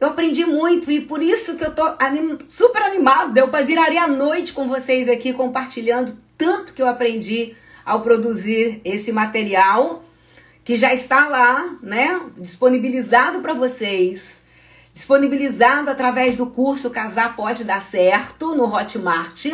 Eu 0.00 0.08
aprendi 0.08 0.46
muito 0.46 0.90
e 0.90 1.00
por 1.00 1.22
isso 1.22 1.56
que 1.56 1.64
eu 1.64 1.74
tô 1.74 1.82
anim, 1.98 2.38
super 2.48 2.82
animado. 2.82 3.36
Eu 3.36 3.50
viraria 3.64 4.02
a 4.02 4.08
noite 4.08 4.52
com 4.52 4.66
vocês 4.66 5.08
aqui 5.08 5.32
compartilhando 5.32 6.16
tanto 6.38 6.72
que 6.72 6.80
eu 6.80 6.88
aprendi 6.88 7.54
ao 7.84 8.00
produzir 8.00 8.80
esse 8.82 9.12
material 9.12 10.02
que 10.70 10.76
já 10.76 10.94
está 10.94 11.26
lá, 11.26 11.68
né, 11.82 12.20
disponibilizado 12.38 13.40
para 13.40 13.52
vocês, 13.52 14.40
disponibilizado 14.94 15.90
através 15.90 16.36
do 16.36 16.46
curso 16.46 16.90
Casar 16.90 17.34
Pode 17.34 17.64
Dar 17.64 17.82
Certo 17.82 18.54
no 18.54 18.72
Hotmart. 18.72 19.46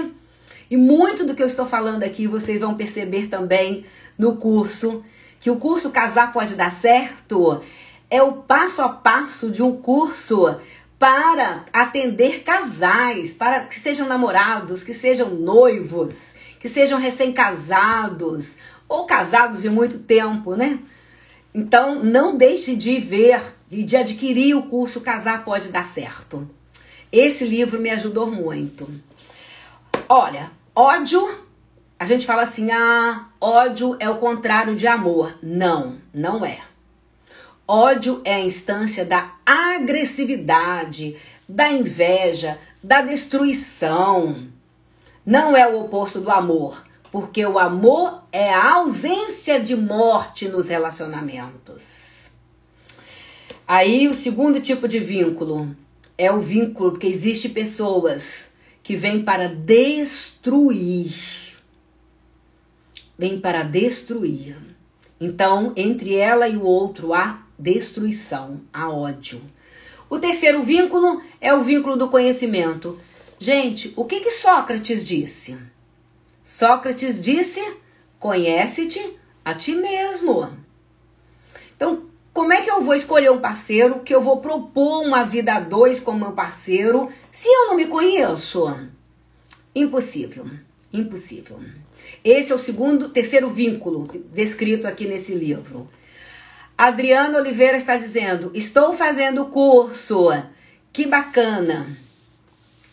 E 0.71 0.77
muito 0.77 1.25
do 1.25 1.35
que 1.35 1.43
eu 1.43 1.47
estou 1.47 1.65
falando 1.65 2.03
aqui 2.03 2.27
vocês 2.27 2.61
vão 2.61 2.75
perceber 2.75 3.29
também 3.29 3.87
no 4.19 4.37
curso, 4.37 5.03
que 5.41 5.51
o 5.51 5.57
curso 5.57 5.89
Casar 5.89 6.35
Pode 6.35 6.55
Dar 6.55 6.71
Certo 6.71 7.63
é 8.11 8.23
o 8.23 8.33
passo 8.33 8.83
a 8.83 8.91
passo 8.91 9.51
de 9.51 9.63
um 9.63 9.75
curso 9.75 10.61
para 10.99 11.65
atender 11.73 12.43
casais, 12.43 13.33
para 13.33 13.61
que 13.61 13.81
sejam 13.81 14.07
namorados, 14.07 14.85
que 14.85 14.93
sejam 14.93 15.31
noivos, 15.31 16.35
que 16.61 16.69
sejam 16.69 17.01
recém-casados 17.01 18.57
ou 18.87 19.07
casados 19.07 19.63
de 19.63 19.71
muito 19.71 20.01
tempo, 20.01 20.55
né? 20.55 20.79
Então, 21.59 22.05
não 22.05 22.37
deixe 22.37 22.77
de 22.77 23.01
ver 23.01 23.43
e 23.71 23.83
de 23.83 23.97
adquirir 23.97 24.55
o 24.55 24.65
curso 24.65 25.01
Casar 25.01 25.43
Pode 25.43 25.71
Dar 25.71 25.87
Certo. 25.87 26.47
Esse 27.11 27.47
livro 27.47 27.81
me 27.81 27.89
ajudou 27.89 28.31
muito. 28.31 28.87
Olha, 30.07 30.51
ódio, 30.75 31.27
a 31.99 32.05
gente 32.05 32.27
fala 32.27 32.43
assim: 32.43 32.71
ah, 32.71 33.29
ódio 33.41 33.97
é 33.99 34.07
o 34.11 34.19
contrário 34.19 34.77
de 34.77 34.87
amor. 34.87 35.35
Não, 35.43 35.97
não 36.13 36.45
é. 36.45 36.61
Ódio 37.67 38.21
é 38.23 38.35
a 38.35 38.45
instância 38.45 39.03
da 39.07 39.33
agressividade, 39.47 41.17
da 41.49 41.73
inveja, 41.73 42.59
da 42.83 43.01
destruição. 43.01 44.47
Não 45.25 45.57
é 45.57 45.67
o 45.67 45.81
oposto 45.81 46.21
do 46.21 46.31
amor, 46.31 46.86
porque 47.17 47.47
o 47.47 47.59
amor 47.59 48.25
é 48.31 48.53
a 48.53 48.75
ausência 48.75 49.59
de 49.59 49.75
morte 49.75 50.51
nos 50.51 50.69
relacionamentos. 50.69 52.29
Aí 53.67 54.07
o 54.07 54.13
segundo 54.13 54.61
tipo 54.61 54.87
de 54.87 54.99
vínculo 54.99 55.75
é 56.19 56.31
o 56.31 56.43
vínculo 56.43 56.91
porque 56.91 57.07
existe 57.07 57.49
pessoas 57.49 58.51
que 58.83 58.95
vêm 58.95 59.25
para 59.25 59.49
destruir. 59.49 61.15
Vêm 63.17 63.41
para 63.41 63.63
destruir. 63.63 64.59
Então, 65.19 65.73
entre 65.75 66.17
ela 66.17 66.47
e 66.47 66.59
o 66.59 66.65
outro 66.65 67.15
há 67.15 67.47
destruição, 67.59 68.61
há 68.71 68.91
ódio. 68.91 69.41
O 70.11 70.19
terceiro 70.19 70.63
vínculo 70.63 71.23
é 71.41 71.55
o 71.55 71.63
vínculo 71.63 71.97
do 71.97 72.09
conhecimento. 72.11 73.01
Gente, 73.39 73.91
o 73.97 74.05
que 74.05 74.21
que 74.21 74.33
Sócrates 74.33 75.03
disse? 75.03 75.57
Sócrates 76.47 77.21
disse: 77.21 77.61
conhece-te 78.21 79.19
a 79.45 79.53
ti 79.53 79.75
mesmo. 79.75 80.49
Então, 81.75 82.05
como 82.33 82.53
é 82.53 82.63
que 82.63 82.71
eu 82.71 82.83
vou 82.83 82.95
escolher 82.95 83.33
um 83.33 83.41
parceiro 83.41 83.99
que 83.99 84.15
eu 84.15 84.23
vou 84.23 84.41
propor 84.41 85.03
uma 85.03 85.25
vida 85.25 85.55
a 85.55 85.61
dois 85.61 85.99
com 85.99 86.13
meu 86.13 86.31
parceiro 86.31 87.11
se 87.33 87.49
eu 87.49 87.67
não 87.67 87.75
me 87.75 87.87
conheço? 87.87 88.89
Impossível. 89.75 90.47
Impossível. 90.93 91.59
Esse 92.23 92.53
é 92.53 92.55
o 92.55 92.61
segundo, 92.61 93.09
terceiro 93.09 93.51
vínculo 93.51 94.09
descrito 94.33 94.87
aqui 94.87 95.09
nesse 95.09 95.35
livro. 95.35 95.91
Adriano 96.79 97.39
Oliveira 97.39 97.77
está 97.77 97.97
dizendo: 97.97 98.53
Estou 98.55 98.93
fazendo 98.93 99.47
curso. 99.47 100.29
Que 100.93 101.07
bacana. 101.07 101.85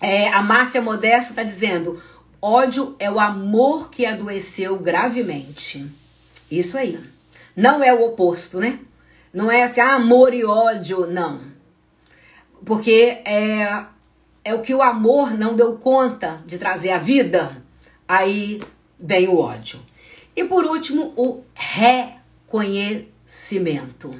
É, 0.02 0.28
a 0.30 0.42
Márcia 0.42 0.82
Modesto 0.82 1.30
está 1.30 1.44
dizendo: 1.44 2.02
ódio 2.44 2.96
é 3.00 3.10
o 3.10 3.22
amor 3.22 3.90
que 3.90 4.06
adoeceu 4.06 4.78
gravemente. 4.78 5.88
Isso 6.52 6.78
aí. 6.78 7.00
Não 7.56 7.82
é 7.82 7.94
o 7.94 8.06
oposto, 8.06 8.60
né? 8.60 8.82
Não 9.34 9.50
é 9.50 9.64
assim, 9.64 9.80
ah, 9.80 9.96
amor 9.96 10.34
e 10.34 10.44
ódio, 10.44 11.08
não. 11.08 11.40
Porque 12.66 13.20
é, 13.24 13.86
é 14.44 14.54
o 14.54 14.62
que 14.62 14.76
o 14.76 14.82
amor 14.82 15.32
não 15.32 15.56
deu 15.56 15.78
conta 15.78 16.44
de 16.46 16.58
trazer 16.58 16.92
à 16.92 16.98
vida, 16.98 17.64
aí 18.06 18.60
vem 19.00 19.30
o 19.30 19.40
ódio. 19.40 19.80
E 20.36 20.44
por 20.44 20.66
último, 20.66 21.14
o 21.16 21.46
reconhecimento. 21.54 24.14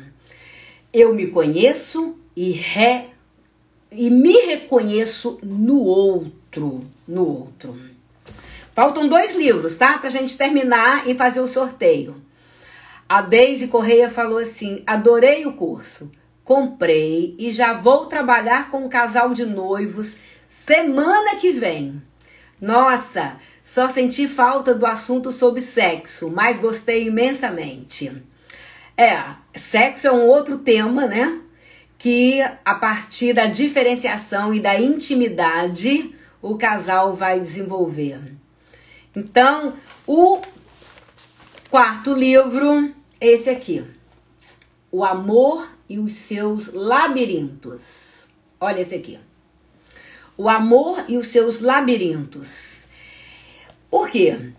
Eu 0.94 1.14
me 1.14 1.28
conheço 1.28 2.18
e 2.36 2.52
re 2.52 3.12
e 3.92 4.10
me 4.10 4.34
reconheço 4.46 5.38
no 5.44 5.82
outro, 5.82 6.84
no 7.08 7.28
outro. 7.28 7.93
Faltam 8.74 9.08
dois 9.08 9.36
livros, 9.36 9.76
tá? 9.76 9.98
Pra 9.98 10.10
gente 10.10 10.38
terminar 10.38 11.08
e 11.08 11.16
fazer 11.16 11.40
o 11.40 11.48
sorteio. 11.48 12.16
A 13.08 13.22
Deise 13.22 13.68
Correia 13.68 14.10
falou 14.10 14.40
assim: 14.40 14.84
adorei 14.86 15.46
o 15.46 15.54
curso, 15.54 16.12
comprei 16.44 17.36
e 17.38 17.52
já 17.52 17.74
vou 17.74 18.06
trabalhar 18.06 18.72
com 18.72 18.86
um 18.86 18.90
casal 18.90 19.34
de 19.34 19.46
noivos 19.46 20.16
semana 20.48 21.36
que 21.36 21.52
vem. 21.52 22.02
Nossa, 22.60 23.38
só 23.64 23.88
senti 23.88 24.28
falta 24.28 24.74
do 24.74 24.86
assunto 24.86 25.32
sobre 25.32 25.62
sexo, 25.62 26.30
mas 26.30 26.58
gostei 26.58 27.08
imensamente. 27.08 28.12
É, 28.98 29.22
sexo 29.56 30.08
é 30.08 30.12
um 30.12 30.28
outro 30.28 30.58
tema, 30.60 31.06
né? 31.06 31.42
que 32.04 32.42
a 32.66 32.76
partir 32.76 33.32
da 33.32 33.46
diferenciação 33.46 34.54
e 34.54 34.60
da 34.60 34.78
intimidade 34.78 36.14
o 36.42 36.58
casal 36.58 37.14
vai 37.14 37.40
desenvolver. 37.40 38.33
Então, 39.16 39.74
o 40.08 40.42
quarto 41.70 42.14
livro 42.14 42.92
é 43.22 43.28
esse 43.28 43.50
aqui. 43.50 43.84
O 44.92 45.04
amor 45.04 45.70
e 45.88 46.00
os 46.00 46.14
seus 46.14 46.74
labirintos. 46.74 48.26
Olha 48.60 48.82
esse 48.82 48.96
aqui. 48.96 49.20
O 50.36 50.50
amor 50.50 51.06
e 51.08 51.18
os 51.18 51.28
seus 51.28 51.60
labirintos. 51.60 52.86
Por 53.90 54.10
quê? 54.10 54.52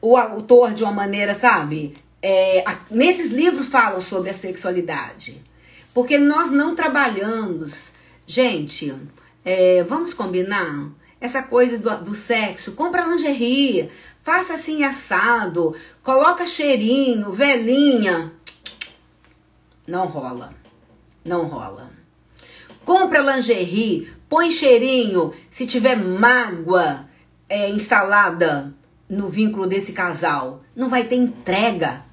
O 0.00 0.16
autor, 0.16 0.72
de 0.72 0.84
uma 0.84 0.92
maneira, 0.92 1.34
sabe? 1.34 1.92
É, 2.22 2.62
nesses 2.90 3.32
livros 3.32 3.66
falam 3.66 4.00
sobre 4.00 4.30
a 4.30 4.34
sexualidade. 4.34 5.42
Porque 5.92 6.16
nós 6.16 6.50
não 6.52 6.76
trabalhamos. 6.76 7.90
Gente, 8.24 8.94
é, 9.44 9.82
vamos 9.82 10.14
combinar? 10.14 10.90
Essa 11.20 11.42
coisa 11.42 11.78
do, 11.78 12.04
do 12.04 12.14
sexo, 12.14 12.72
compra 12.72 13.06
lingerie, 13.06 13.90
faça 14.22 14.54
assim 14.54 14.82
assado, 14.84 15.76
coloca 16.02 16.46
cheirinho, 16.46 17.32
velhinha. 17.32 18.32
Não 19.86 20.06
rola. 20.06 20.54
Não 21.24 21.46
rola. 21.46 21.90
Compra 22.84 23.20
lingerie, 23.20 24.10
põe 24.28 24.50
cheirinho 24.50 25.34
se 25.50 25.66
tiver 25.66 25.96
mágoa 25.96 27.06
é, 27.48 27.68
instalada 27.68 28.74
no 29.08 29.28
vínculo 29.28 29.66
desse 29.66 29.92
casal. 29.92 30.62
Não 30.74 30.88
vai 30.88 31.04
ter 31.04 31.16
entrega. 31.16 32.04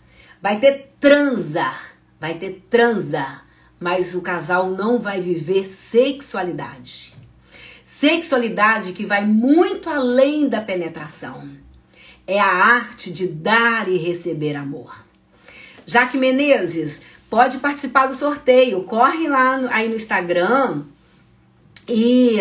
Vai 0.42 0.60
ter 0.60 0.92
transa. 1.00 1.74
Vai 2.20 2.34
ter 2.34 2.66
transa 2.70 3.48
mas 3.80 4.16
o 4.16 4.22
casal 4.22 4.72
não 4.72 5.00
vai 5.00 5.22
viver 5.22 5.68
sexualidade. 5.68 7.16
Sexualidade 7.88 8.92
que 8.92 9.06
vai 9.06 9.26
muito 9.26 9.90
além 9.90 10.50
da 10.50 10.60
penetração. 10.60 11.50
É 12.28 12.38
a 12.38 12.46
arte 12.46 13.14
de 13.14 13.30
dar 13.30 13.88
e 13.88 13.96
receber 13.96 14.58
amor. 14.58 15.06
Jaque 15.86 16.18
Menezes, 16.18 17.00
pode 17.30 17.60
participar 17.60 18.08
do 18.08 18.14
sorteio. 18.14 18.84
Corre 18.84 19.30
lá 19.30 19.58
no, 19.58 19.70
aí 19.70 19.88
no 19.88 19.96
Instagram 19.96 20.84
e 21.88 22.40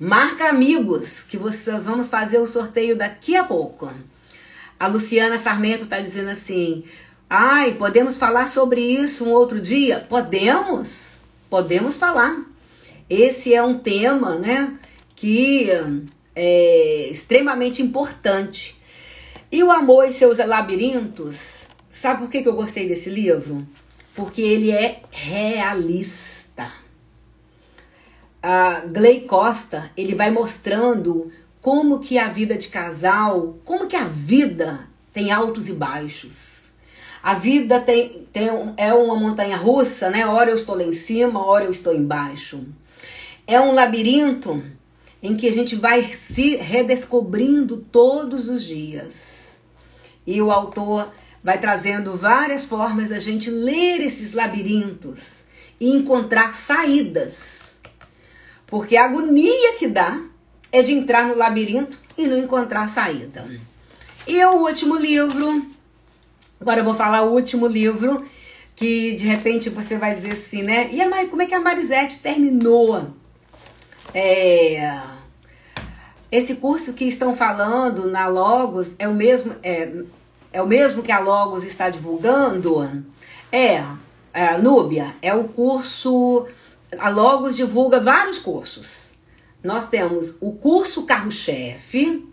marca 0.00 0.48
amigos 0.48 1.22
que 1.22 1.36
vocês 1.36 1.84
vamos 1.84 2.08
fazer 2.08 2.38
o 2.38 2.46
sorteio 2.46 2.96
daqui 2.96 3.36
a 3.36 3.44
pouco. 3.44 3.92
A 4.80 4.86
Luciana 4.86 5.36
Sarmento 5.36 5.84
está 5.84 6.00
dizendo 6.00 6.30
assim: 6.30 6.82
Ai, 7.28 7.74
podemos 7.74 8.16
falar 8.16 8.48
sobre 8.48 8.80
isso 8.80 9.26
um 9.26 9.32
outro 9.32 9.60
dia? 9.60 10.06
Podemos, 10.08 11.18
podemos 11.50 11.94
falar. 11.94 12.47
Esse 13.08 13.54
é 13.54 13.62
um 13.62 13.78
tema, 13.78 14.36
né, 14.38 14.76
que 15.16 15.68
é 16.34 17.08
extremamente 17.10 17.82
importante. 17.82 18.76
E 19.50 19.62
o 19.62 19.70
amor 19.70 20.08
e 20.08 20.12
seus 20.12 20.38
labirintos, 20.38 21.60
sabe 21.90 22.20
por 22.20 22.30
que, 22.30 22.42
que 22.42 22.48
eu 22.48 22.54
gostei 22.54 22.86
desse 22.86 23.08
livro? 23.08 23.66
porque 24.18 24.42
ele 24.42 24.72
é 24.72 25.00
realista. 25.12 26.72
A 28.42 28.80
Glei 28.80 29.20
Costa, 29.20 29.92
ele 29.96 30.16
vai 30.16 30.28
mostrando 30.28 31.30
como 31.60 32.00
que 32.00 32.18
a 32.18 32.28
vida 32.28 32.56
de 32.56 32.66
casal, 32.66 33.58
como 33.64 33.86
que 33.86 33.94
a 33.94 34.08
vida 34.08 34.88
tem 35.12 35.30
altos 35.30 35.68
e 35.68 35.72
baixos. 35.72 36.72
A 37.22 37.34
vida 37.34 37.78
tem, 37.78 38.26
tem 38.32 38.48
é 38.76 38.92
uma 38.92 39.14
montanha 39.14 39.56
russa, 39.56 40.10
né? 40.10 40.26
Hora 40.26 40.50
eu 40.50 40.56
estou 40.56 40.74
lá 40.74 40.82
em 40.82 40.92
cima, 40.92 41.46
hora 41.46 41.66
eu 41.66 41.70
estou 41.70 41.94
embaixo. 41.94 42.66
É 43.50 43.58
um 43.58 43.72
labirinto 43.72 44.62
em 45.22 45.34
que 45.34 45.48
a 45.48 45.52
gente 45.52 45.74
vai 45.74 46.12
se 46.12 46.56
redescobrindo 46.56 47.78
todos 47.90 48.46
os 48.46 48.62
dias. 48.62 49.56
E 50.26 50.42
o 50.42 50.50
autor 50.50 51.10
vai 51.42 51.58
trazendo 51.58 52.14
várias 52.14 52.66
formas 52.66 53.08
da 53.08 53.18
gente 53.18 53.48
ler 53.48 54.02
esses 54.02 54.34
labirintos 54.34 55.44
e 55.80 55.88
encontrar 55.88 56.54
saídas. 56.54 57.80
Porque 58.66 58.98
a 58.98 59.06
agonia 59.06 59.78
que 59.78 59.88
dá 59.88 60.22
é 60.70 60.82
de 60.82 60.92
entrar 60.92 61.26
no 61.26 61.34
labirinto 61.34 61.98
e 62.18 62.26
não 62.26 62.36
encontrar 62.36 62.86
saída. 62.90 63.46
E 64.26 64.44
o 64.44 64.56
último 64.56 64.94
livro, 64.94 65.66
agora 66.60 66.80
eu 66.80 66.84
vou 66.84 66.94
falar 66.94 67.22
o 67.22 67.32
último 67.32 67.66
livro, 67.66 68.28
que 68.76 69.12
de 69.12 69.24
repente 69.24 69.70
você 69.70 69.96
vai 69.96 70.12
dizer 70.12 70.34
assim, 70.34 70.62
né? 70.62 70.90
E 70.92 71.00
a 71.00 71.08
Mari, 71.08 71.28
como 71.28 71.40
é 71.40 71.46
que 71.46 71.54
a 71.54 71.60
Marisete 71.60 72.18
terminou? 72.18 73.16
É, 74.14 75.00
esse 76.30 76.56
curso 76.56 76.92
que 76.92 77.04
estão 77.04 77.34
falando 77.34 78.10
na 78.10 78.26
Logos 78.26 78.94
é 78.98 79.08
o 79.08 79.14
mesmo, 79.14 79.54
é, 79.62 79.90
é 80.52 80.62
o 80.62 80.66
mesmo 80.66 81.02
que 81.02 81.12
a 81.12 81.18
Logos 81.18 81.64
está 81.64 81.88
divulgando? 81.88 83.04
É, 83.50 83.82
é 84.32 84.58
Núbia, 84.58 85.14
é 85.22 85.34
o 85.34 85.44
curso. 85.44 86.46
A 86.98 87.08
Logos 87.08 87.56
divulga 87.56 88.00
vários 88.00 88.38
cursos. 88.38 89.08
Nós 89.62 89.88
temos 89.88 90.36
o 90.40 90.52
curso 90.52 91.04
carro-chefe, 91.04 92.26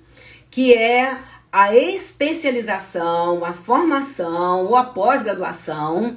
que 0.52 0.74
é 0.74 1.18
a 1.52 1.76
especialização, 1.76 3.44
a 3.44 3.54
formação 3.54 4.66
ou 4.66 4.76
a 4.76 4.84
pós-graduação 4.84 6.16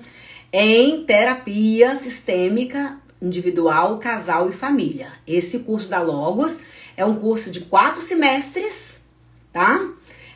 em 0.53 1.05
terapia 1.05 1.95
sistêmica 1.97 2.99
individual, 3.21 3.99
casal 3.99 4.49
e 4.49 4.53
família. 4.53 5.09
Esse 5.27 5.61
curso 5.61 5.89
da 5.89 6.01
Logos 6.01 6.57
é 6.97 7.05
um 7.05 7.16
curso 7.16 7.51
de 7.51 7.61
quatro 7.61 8.01
semestres, 8.01 9.05
tá? 9.53 9.89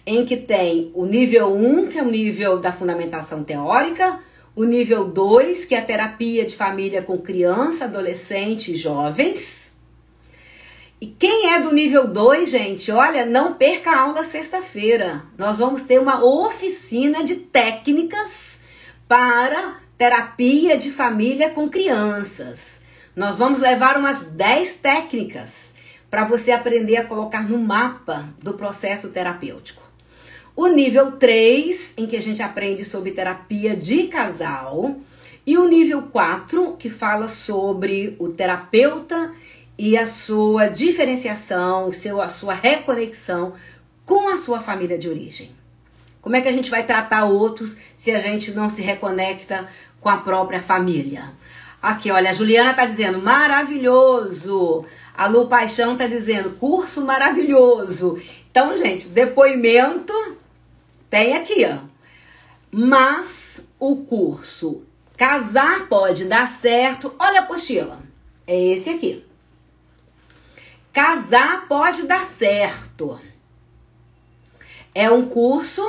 Em 0.04 0.24
que 0.24 0.36
tem 0.36 0.90
o 0.94 1.04
nível 1.04 1.54
1, 1.54 1.88
que 1.88 1.98
é 1.98 2.02
o 2.02 2.10
nível 2.10 2.58
da 2.58 2.72
fundamentação 2.72 3.44
teórica, 3.44 4.20
o 4.54 4.64
nível 4.64 5.04
2, 5.04 5.64
que 5.64 5.74
é 5.74 5.78
a 5.78 5.84
terapia 5.84 6.44
de 6.44 6.54
família 6.54 7.02
com 7.02 7.18
criança, 7.18 7.84
adolescente 7.84 8.72
e 8.72 8.76
jovens. 8.76 9.72
E 11.00 11.06
quem 11.06 11.52
é 11.52 11.60
do 11.60 11.72
nível 11.72 12.06
2, 12.06 12.48
gente, 12.48 12.92
olha, 12.92 13.26
não 13.26 13.54
perca 13.54 13.90
a 13.90 14.00
aula 14.02 14.22
sexta-feira. 14.22 15.24
Nós 15.36 15.58
vamos 15.58 15.82
ter 15.82 15.98
uma 15.98 16.24
oficina 16.24 17.24
de 17.24 17.34
técnicas 17.36 18.60
para 19.08 19.81
terapia 20.02 20.76
de 20.76 20.90
família 20.90 21.50
com 21.50 21.68
crianças. 21.68 22.80
Nós 23.14 23.38
vamos 23.38 23.60
levar 23.60 23.96
umas 23.96 24.24
10 24.24 24.78
técnicas 24.78 25.72
para 26.10 26.24
você 26.24 26.50
aprender 26.50 26.96
a 26.96 27.04
colocar 27.04 27.48
no 27.48 27.56
mapa 27.56 28.28
do 28.42 28.54
processo 28.54 29.10
terapêutico. 29.10 29.80
O 30.56 30.66
nível 30.66 31.12
3, 31.12 31.94
em 31.96 32.06
que 32.08 32.16
a 32.16 32.20
gente 32.20 32.42
aprende 32.42 32.84
sobre 32.84 33.12
terapia 33.12 33.76
de 33.76 34.08
casal, 34.08 34.96
e 35.46 35.56
o 35.56 35.68
nível 35.68 36.02
4, 36.02 36.76
que 36.76 36.90
fala 36.90 37.28
sobre 37.28 38.16
o 38.18 38.28
terapeuta 38.28 39.30
e 39.78 39.96
a 39.96 40.08
sua 40.08 40.66
diferenciação, 40.66 41.92
seu, 41.92 42.20
a 42.20 42.28
sua 42.28 42.54
reconexão 42.54 43.54
com 44.04 44.28
a 44.28 44.36
sua 44.36 44.58
família 44.58 44.98
de 44.98 45.08
origem. 45.08 45.52
Como 46.20 46.34
é 46.34 46.40
que 46.40 46.48
a 46.48 46.52
gente 46.52 46.70
vai 46.70 46.84
tratar 46.84 47.24
outros 47.24 47.76
se 47.96 48.12
a 48.12 48.18
gente 48.18 48.52
não 48.52 48.68
se 48.68 48.82
reconecta 48.82 49.68
com 50.02 50.10
a 50.10 50.18
própria 50.18 50.60
família. 50.60 51.32
Aqui, 51.80 52.10
olha, 52.10 52.30
a 52.30 52.34
Juliana 52.34 52.74
tá 52.74 52.84
dizendo 52.84 53.22
maravilhoso. 53.22 54.84
A 55.16 55.26
Lu 55.26 55.48
Paixão 55.48 55.96
tá 55.96 56.06
dizendo 56.06 56.50
curso 56.58 57.04
maravilhoso. 57.04 58.20
Então, 58.50 58.76
gente, 58.76 59.08
depoimento 59.08 60.12
tem 61.08 61.36
aqui, 61.36 61.64
ó. 61.64 61.78
Mas 62.70 63.62
o 63.78 63.96
curso 63.96 64.82
Casar 65.16 65.86
pode 65.86 66.24
dar 66.24 66.48
certo. 66.48 67.14
Olha 67.16 67.40
a 67.40 67.42
apostila. 67.44 68.00
É 68.44 68.60
esse 68.60 68.90
aqui. 68.90 69.24
Casar 70.92 71.68
pode 71.68 72.08
dar 72.08 72.24
certo. 72.24 73.20
É 74.92 75.08
um 75.10 75.26
curso 75.26 75.80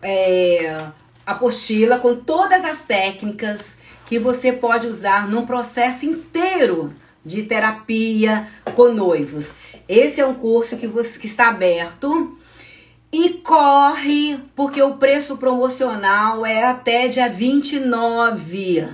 é, 0.00 0.86
apostila 1.26 1.98
com 1.98 2.16
todas 2.16 2.64
as 2.64 2.80
técnicas 2.80 3.76
que 4.06 4.18
você 4.18 4.52
pode 4.52 4.86
usar 4.86 5.28
num 5.28 5.46
processo 5.46 6.06
inteiro 6.06 6.92
de 7.24 7.42
terapia 7.42 8.48
com 8.74 8.92
noivos. 8.92 9.50
Esse 9.88 10.20
é 10.20 10.26
um 10.26 10.34
curso 10.34 10.76
que, 10.76 10.86
você, 10.86 11.18
que 11.18 11.26
está 11.26 11.48
aberto 11.48 12.38
e 13.12 13.30
corre, 13.30 14.38
porque 14.54 14.80
o 14.80 14.96
preço 14.96 15.36
promocional 15.36 16.46
é 16.46 16.64
até 16.64 17.08
dia 17.08 17.28
29. 17.28 18.86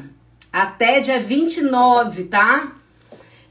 Até 0.53 1.01
dia 1.01 1.19
29, 1.19 2.25
tá? 2.25 2.73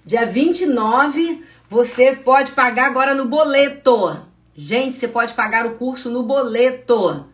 Dia 0.04 0.26
29 0.26 1.44
você 1.70 2.16
pode 2.16 2.52
pagar 2.52 2.88
agora 2.88 3.14
no 3.16 3.26
boleto. 3.26 4.20
Gente, 4.56 4.96
você 4.96 5.08
pode 5.08 5.34
pagar 5.34 5.66
o 5.66 5.76
curso 5.76 6.10
no 6.10 6.24
boleto. 6.24 7.26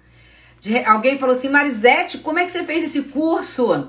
De, 0.62 0.78
alguém 0.86 1.18
falou 1.18 1.36
assim, 1.36 1.49
Marisete, 1.49 2.20
como 2.20 2.38
é 2.38 2.45
que 2.45 2.51
você 2.51 2.64
fez 2.64 2.84
esse 2.86 3.01
curso? 3.01 3.88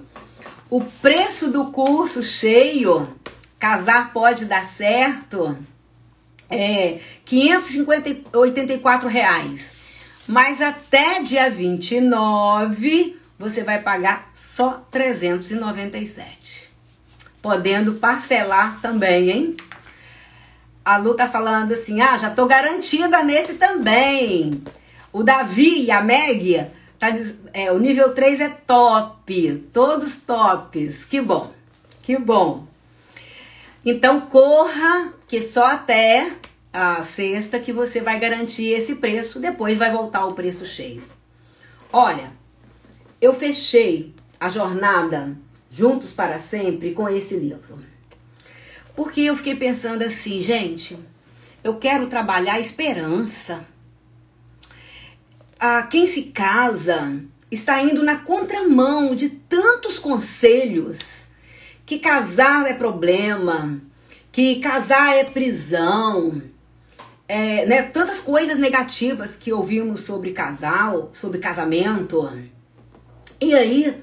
O 0.71 0.81
preço 0.81 1.51
do 1.51 1.67
curso 1.67 2.23
cheio, 2.23 3.15
casar 3.59 4.11
pode 4.15 4.47
dar 4.47 4.65
certo, 4.65 5.55
é 6.49 6.99
584 7.27 9.07
reais. 9.07 9.73
Mas 10.27 10.63
até 10.63 11.21
dia 11.21 11.51
29 11.51 13.21
você 13.39 13.63
vai 13.63 13.83
pagar 13.83 14.31
só 14.33 14.87
397. 14.91 16.73
Podendo 17.43 17.95
parcelar 17.95 18.81
também, 18.81 19.31
hein? 19.31 19.57
A 20.83 20.97
Lu 20.97 21.15
tá 21.15 21.29
falando 21.29 21.73
assim: 21.73 22.01
ah, 22.01 22.17
já 22.17 22.31
tô 22.31 22.47
garantida 22.47 23.23
nesse 23.23 23.55
também. 23.55 24.63
O 25.13 25.23
Davi 25.23 25.85
e 25.85 25.91
a 25.91 26.01
Meg, 26.01 26.67
tá, 26.99 27.09
é, 27.53 27.71
o 27.71 27.79
nível 27.79 28.15
3 28.15 28.41
é 28.41 28.49
top. 28.49 29.67
Todos 29.73 30.17
tops. 30.17 31.05
Que 31.05 31.21
bom. 31.21 31.53
Que 32.03 32.17
bom. 32.17 32.67
Então 33.85 34.23
corra, 34.23 35.13
que 35.29 35.43
só 35.43 35.67
até 35.67 36.33
a 36.73 37.03
sexta 37.03 37.59
que 37.59 37.73
você 37.73 38.01
vai 38.01 38.19
garantir 38.19 38.69
esse 38.69 38.95
preço, 38.97 39.39
depois 39.39 39.77
vai 39.77 39.93
voltar 39.93 40.25
o 40.25 40.35
preço 40.35 40.65
cheio. 40.65 41.03
Olha, 41.93 42.33
eu 43.21 43.35
fechei 43.35 44.15
a 44.41 44.49
jornada 44.49 45.37
Juntos 45.71 46.13
para 46.13 46.39
Sempre 46.39 46.93
com 46.93 47.09
esse 47.09 47.37
livro. 47.37 47.79
Porque 48.95 49.21
eu 49.23 49.37
fiquei 49.37 49.55
pensando 49.55 50.03
assim, 50.03 50.41
gente, 50.41 50.99
eu 51.63 51.77
quero 51.77 52.07
trabalhar 52.07 52.61
esperança 52.61 53.67
a 55.63 55.85
quem 55.85 56.09
se 56.09 56.25
casa 56.25 57.21
está 57.49 57.81
indo 57.81 58.03
na 58.03 58.17
contramão 58.17 59.15
de 59.15 59.29
tantos 59.29 59.97
conselhos 59.97 61.29
que 61.87 62.01
casar 62.01 62.67
é 62.67 62.75
problema, 62.75 63.81
que 64.33 64.57
casar 64.57 65.17
é 65.17 65.23
prisão, 65.23 66.43
é, 67.29 67.65
né, 67.65 67.83
tantas 67.83 68.19
coisas 68.19 68.59
negativas 68.59 69.37
que 69.37 69.53
ouvimos 69.53 70.01
sobre 70.01 70.33
casal, 70.33 71.11
sobre 71.13 71.39
casamento. 71.39 72.29
E 73.41 73.55
aí 73.55 74.03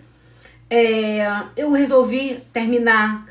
é, 0.70 1.28
eu 1.58 1.74
resolvi 1.74 2.42
terminar 2.54 3.28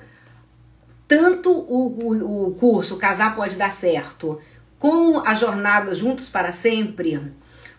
tanto 1.06 1.50
o, 1.50 1.86
o, 1.98 2.48
o 2.48 2.54
curso 2.56 2.96
Casar 2.96 3.34
Pode 3.34 3.56
Dar 3.56 3.72
Certo 3.72 4.38
com 4.78 5.18
a 5.26 5.32
jornada 5.32 5.94
Juntos 5.94 6.28
para 6.28 6.52
Sempre 6.52 7.18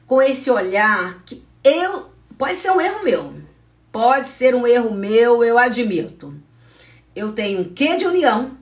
com 0.09 0.19
esse 0.19 0.49
olhar 0.49 1.21
que 1.23 1.45
eu 1.63 2.09
pode 2.35 2.55
ser 2.55 2.71
um 2.71 2.81
erro 2.81 3.03
meu. 3.03 3.33
Pode 3.91 4.27
ser 4.27 4.55
um 4.55 4.65
erro 4.65 4.91
meu, 4.91 5.43
eu 5.43 5.55
admito. 5.59 6.33
Eu 7.15 7.31
tenho 7.31 7.61
um 7.61 7.73
quê 7.75 7.95
de 7.95 8.07
união. 8.07 8.57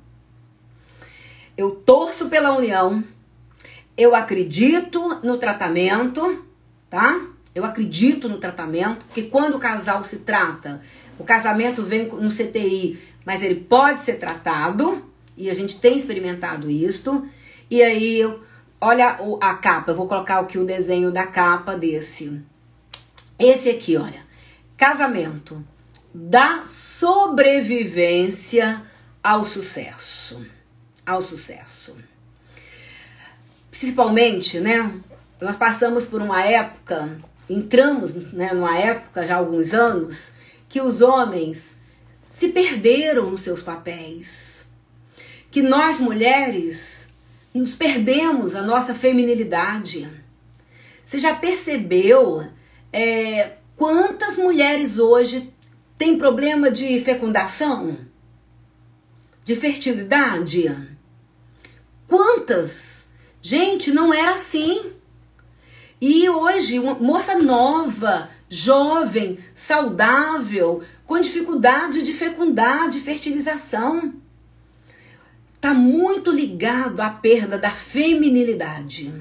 Eu 1.55 1.71
torço 1.71 2.27
pela 2.27 2.53
união. 2.53 3.01
Eu 3.95 4.13
acredito 4.13 5.21
no 5.23 5.37
tratamento, 5.37 6.45
tá? 6.89 7.25
Eu 7.55 7.63
acredito 7.63 8.27
no 8.27 8.39
tratamento, 8.39 9.05
porque 9.05 9.23
quando 9.23 9.55
o 9.55 9.59
casal 9.59 10.03
se 10.03 10.17
trata 10.17 10.81
o 11.17 11.23
casamento 11.23 11.81
vem 11.81 12.07
no 12.07 12.29
CTI, 12.29 12.99
mas 13.25 13.41
ele 13.41 13.55
pode 13.55 14.01
ser 14.01 14.19
tratado, 14.19 15.03
e 15.35 15.49
a 15.49 15.53
gente 15.53 15.79
tem 15.79 15.97
experimentado 15.97 16.69
isto. 16.69 17.27
E 17.71 17.81
aí, 17.81 18.21
olha 18.79 19.17
a 19.41 19.55
capa, 19.55 19.91
eu 19.91 19.95
vou 19.95 20.07
colocar 20.07 20.39
aqui 20.39 20.57
o 20.57 20.65
desenho 20.65 21.11
da 21.11 21.27
capa 21.27 21.75
desse. 21.75 22.41
Esse 23.37 23.69
aqui, 23.69 23.97
olha. 23.97 24.25
Casamento 24.75 25.63
da 26.13 26.65
sobrevivência 26.65 28.81
ao 29.23 29.45
sucesso. 29.45 30.45
Ao 31.05 31.21
sucesso. 31.21 31.95
Principalmente, 33.69 34.59
né? 34.59 34.99
Nós 35.39 35.55
passamos 35.55 36.05
por 36.05 36.21
uma 36.21 36.43
época, 36.43 37.17
entramos 37.47 38.13
né, 38.33 38.51
numa 38.53 38.77
época 38.77 39.25
já 39.25 39.35
há 39.35 39.37
alguns 39.37 39.73
anos, 39.73 40.31
que 40.67 40.81
os 40.81 40.99
homens 41.01 41.77
se 42.27 42.49
perderam 42.49 43.29
nos 43.29 43.41
seus 43.41 43.61
papéis. 43.61 44.65
Que 45.51 45.61
nós 45.61 45.99
mulheres 45.99 47.06
nos 47.57 47.75
perdemos 47.75 48.55
a 48.55 48.61
nossa 48.61 48.93
feminilidade. 48.93 50.09
Você 51.05 51.19
já 51.19 51.35
percebeu 51.35 52.45
é, 52.91 53.53
quantas 53.75 54.37
mulheres 54.37 54.99
hoje 54.99 55.53
têm 55.97 56.17
problema 56.17 56.69
de 56.69 56.99
fecundação? 56.99 57.97
De 59.43 59.55
fertilidade? 59.55 60.73
Quantas? 62.07 63.07
Gente, 63.41 63.91
não 63.91 64.13
era 64.13 64.33
assim. 64.33 64.93
E 65.99 66.29
hoje, 66.29 66.79
uma 66.79 66.93
moça 66.93 67.39
nova, 67.39 68.29
jovem, 68.49 69.39
saudável, 69.55 70.83
com 71.05 71.19
dificuldade 71.19 72.03
de 72.03 72.13
fecundar, 72.13 72.89
de 72.89 72.99
fertilização. 72.99 74.13
Está 75.57 75.73
muito 75.73 76.31
ligado 76.31 77.01
à 77.01 77.09
perda 77.09 77.57
da 77.57 77.71
feminilidade. 77.71 79.11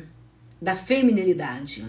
Da 0.60 0.76
feminilidade. 0.76 1.84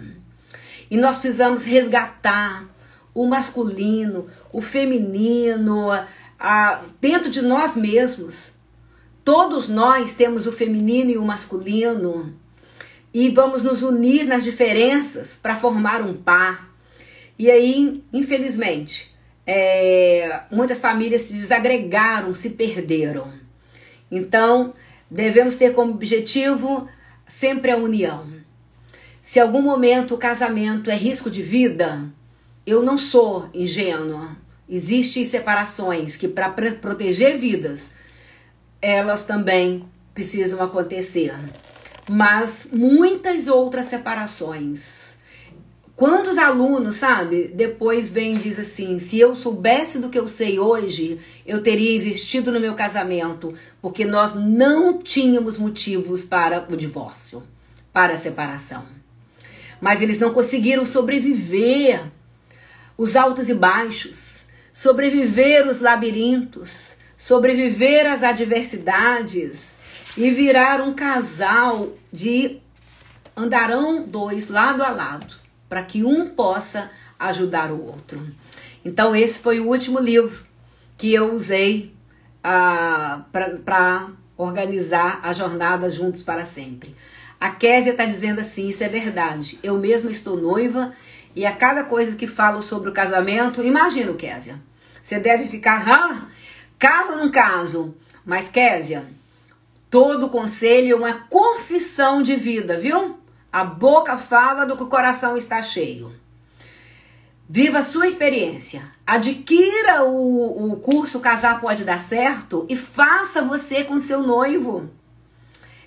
E 0.90 0.96
nós 0.96 1.18
precisamos 1.18 1.64
resgatar 1.64 2.66
o 3.14 3.28
masculino, 3.28 4.28
o 4.52 4.62
feminino, 4.62 5.90
a, 6.40 6.82
dentro 7.02 7.30
de 7.30 7.42
nós 7.42 7.76
mesmos. 7.76 8.54
Todos 9.24 9.68
nós 9.68 10.14
temos 10.14 10.48
o 10.48 10.52
feminino 10.54 11.12
e 11.12 11.18
o 11.18 11.26
masculino 11.26 12.34
e 13.14 13.30
vamos 13.30 13.64
nos 13.64 13.84
unir 13.84 14.26
nas 14.26 14.46
diferenças 14.46 15.38
para 15.42 15.58
formar 15.58 16.02
um 16.02 16.14
par. 16.14 16.72
E 17.38 17.52
aí, 17.52 18.02
infelizmente, 18.14 19.14
é, 19.46 20.42
muitas 20.50 20.80
famílias 20.80 21.24
se 21.24 21.34
desagregaram, 21.34 22.34
se 22.34 22.52
perderam. 22.52 23.47
Então, 24.12 24.74
devemos 25.10 25.56
ter 25.56 25.74
como 25.74 25.94
objetivo 25.94 26.88
sempre 27.28 27.72
a 27.72 27.78
união. 27.78 28.28
Se 29.22 29.40
algum 29.40 29.62
momento 29.62 30.16
o 30.16 30.18
casamento 30.18 30.90
é 30.90 30.96
risco 30.96 31.30
de 31.30 31.44
vida, 31.44 32.04
eu 32.66 32.82
não 32.82 32.98
sou 32.98 33.50
ingênua. 33.54 34.38
Existem 34.70 35.26
separações 35.26 36.16
que, 36.16 36.28
para 36.28 36.50
proteger 36.50 37.38
vidas, 37.38 37.92
elas 38.82 39.26
também 39.26 39.86
precisam 40.14 40.62
acontecer 40.62 41.34
mas 42.10 42.68
muitas 42.72 43.48
outras 43.48 43.86
separações. 43.88 45.07
Quantos 45.98 46.38
alunos, 46.38 46.98
sabe, 46.98 47.48
depois 47.48 48.12
vem 48.12 48.36
e 48.36 48.38
diz 48.38 48.60
assim: 48.60 49.00
se 49.00 49.20
eu 49.20 49.36
soubesse 49.36 49.98
do 49.98 50.10
que 50.10 50.20
eu 50.20 50.28
sei 50.28 50.60
hoje, 50.60 51.20
eu 51.44 51.64
teria 51.64 51.98
investido 51.98 52.52
no 52.52 52.60
meu 52.60 52.76
casamento, 52.76 53.56
porque 53.82 54.06
nós 54.06 54.36
não 54.36 55.00
tínhamos 55.00 55.58
motivos 55.58 56.24
para 56.24 56.68
o 56.70 56.78
divórcio, 56.78 57.42
para 57.92 58.14
a 58.14 58.18
separação. 58.18 58.86
Mas 59.82 60.00
eles 60.00 60.20
não 60.20 60.36
conseguiram 60.36 60.86
sobreviver 60.86 62.00
os 62.96 63.16
altos 63.16 63.50
e 63.50 63.56
baixos, 63.56 64.46
sobreviver 64.72 65.68
os 65.68 65.80
labirintos, 65.80 66.92
sobreviver 67.18 68.06
às 68.06 68.22
adversidades 68.22 69.78
e 70.16 70.30
virar 70.30 70.80
um 70.80 70.94
casal 70.94 71.90
de 72.14 72.60
andarão 73.36 74.04
dois 74.04 74.48
lado 74.48 74.84
a 74.84 74.90
lado, 74.90 75.47
para 75.68 75.84
que 75.84 76.04
um 76.04 76.30
possa 76.30 76.90
ajudar 77.20 77.72
o 77.72 77.86
outro. 77.86 78.26
Então 78.84 79.16
esse 79.16 79.40
foi 79.40 79.60
o 79.60 79.68
último 79.68 80.00
livro 80.00 80.46
que 80.98 81.14
eu 81.14 81.34
usei 81.34 81.94
uh, 82.40 83.24
para 83.64 84.10
organizar 84.38 85.20
a 85.24 85.34
jornada 85.34 85.90
juntos 85.90 86.24
para 86.24 86.46
sempre. 86.46 86.96
A 87.40 87.52
Késia 87.52 87.92
está 87.92 88.06
dizendo 88.06 88.40
assim, 88.40 88.68
isso 88.68 88.84
é 88.84 88.90
verdade. 88.90 89.60
Eu 89.62 89.78
mesma 89.78 90.10
estou 90.10 90.38
noiva 90.38 90.94
e 91.36 91.46
a 91.46 91.52
cada 91.52 91.84
coisa 91.84 92.16
que 92.16 92.26
falo 92.26 92.62
sobre 92.62 92.90
o 92.90 92.94
casamento, 92.94 93.64
imagino, 93.64 94.16
Késia, 94.16 94.60
você 95.02 95.20
deve 95.20 95.48
ficar, 95.48 95.88
ah, 95.88 96.28
caso 96.80 97.12
ou 97.12 97.18
não 97.18 97.32
caso? 97.32 97.96
Mas 98.26 98.50
Késia, 98.50 99.06
Todo 99.90 100.30
conselho 100.30 100.92
é 100.92 100.96
uma 100.96 101.14
confissão 101.14 102.22
de 102.22 102.36
vida, 102.36 102.78
viu? 102.78 103.17
A 103.58 103.64
boca 103.64 104.20
fala 104.20 104.68
do 104.68 104.78
que 104.78 104.84
o 104.84 104.88
coração 104.88 105.36
está 105.36 105.64
cheio. 105.64 106.14
Viva 107.50 107.80
a 107.80 107.84
sua 107.84 108.06
experiência. 108.06 108.84
Adquira 109.04 110.04
o, 110.04 110.74
o 110.74 110.76
curso 110.76 111.20
Casar 111.20 111.60
Pode 111.60 111.84
Dar 111.84 112.00
Certo 112.00 112.68
e 112.70 112.76
faça 112.76 113.42
você 113.42 113.84
com 113.84 114.00
seu 114.00 114.22
noivo. 114.22 114.92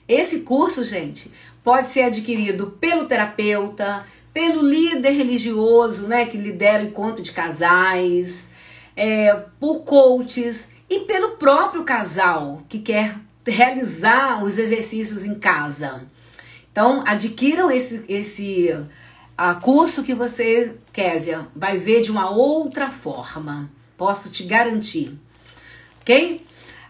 Esse 0.09 0.41
curso, 0.41 0.83
gente, 0.83 1.31
pode 1.63 1.87
ser 1.87 2.03
adquirido 2.03 2.77
pelo 2.81 3.07
terapeuta, 3.07 4.05
pelo 4.35 4.69
líder 4.69 5.13
religioso, 5.13 6.09
né, 6.09 6.27
que 6.27 6.37
lidera 6.37 6.83
o 6.83 6.89
encontro 6.89 7.23
de 7.23 7.31
casais, 7.31 8.51
é, 8.97 9.33
por 9.61 9.85
coaches 9.85 10.67
e 10.89 10.99
pelo 11.03 11.37
próprio 11.37 11.85
casal 11.85 12.65
que 12.69 12.81
quer 12.81 13.15
realizar 13.47 14.43
os 14.43 14.59
exercícios 14.59 15.25
em 15.25 15.37
casa. 15.37 16.11
Então, 16.73 17.03
adquiram 17.07 17.71
esse, 17.71 18.05
esse 18.09 18.71
uh, 18.73 19.61
curso 19.61 20.05
que 20.05 20.15
você, 20.15 20.77
Késia, 20.93 21.49
vai 21.55 21.79
ver 21.79 22.01
de 22.03 22.11
uma 22.11 22.31
outra 22.31 22.91
forma. 22.91 23.71
Posso 23.97 24.31
te 24.31 24.45
garantir. 24.45 25.19
Ok? 26.01 26.45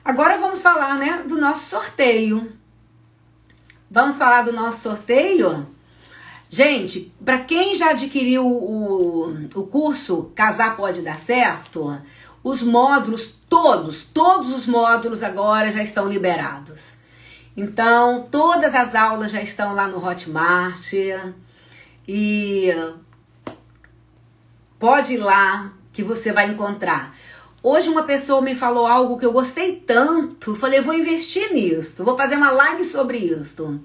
Agora 0.05 0.39
vamos 0.39 0.63
falar 0.63 0.99
né, 0.99 1.25
do 1.27 1.37
nosso 1.37 1.69
sorteio. 1.69 2.53
Vamos 3.91 4.17
falar 4.17 4.43
do 4.43 4.53
nosso 4.53 4.81
sorteio? 4.81 5.67
Gente, 6.49 7.13
para 7.25 7.39
quem 7.39 7.75
já 7.75 7.91
adquiriu 7.91 8.47
o, 8.47 9.47
o 9.55 9.67
curso 9.67 10.33
Casar 10.35 10.77
Pode 10.77 11.03
Dar 11.03 11.17
Certo, 11.17 11.97
os 12.43 12.63
módulos 12.63 13.35
todos, 13.49 14.05
todos 14.05 14.53
os 14.53 14.67
módulos 14.67 15.23
agora 15.23 15.71
já 15.71 15.83
estão 15.83 16.09
liberados. 16.09 16.90
Então, 17.57 18.29
todas 18.31 18.75
as 18.75 18.95
aulas 18.95 19.31
já 19.33 19.43
estão 19.43 19.75
lá 19.75 19.87
no 19.89 20.05
Hotmart 20.05 20.93
e 22.07 22.69
pode 24.79 25.15
ir 25.15 25.19
lá 25.19 25.73
que 25.93 26.03
você 26.03 26.33
vai 26.33 26.49
encontrar. 26.49 27.17
Hoje 27.63 27.89
uma 27.89 28.05
pessoa 28.05 28.41
me 28.41 28.55
falou 28.55 28.87
algo 28.87 29.19
que 29.19 29.27
eu 29.27 29.33
gostei 29.33 29.77
tanto, 29.77 30.57
falei, 30.57 30.81
vou 30.81 30.95
investir 30.95 31.53
nisso, 31.53 32.05
vou 32.05 32.17
fazer 32.17 32.37
uma 32.37 32.51
live 32.51 32.85
sobre 32.85 33.19
isso. 33.19 33.79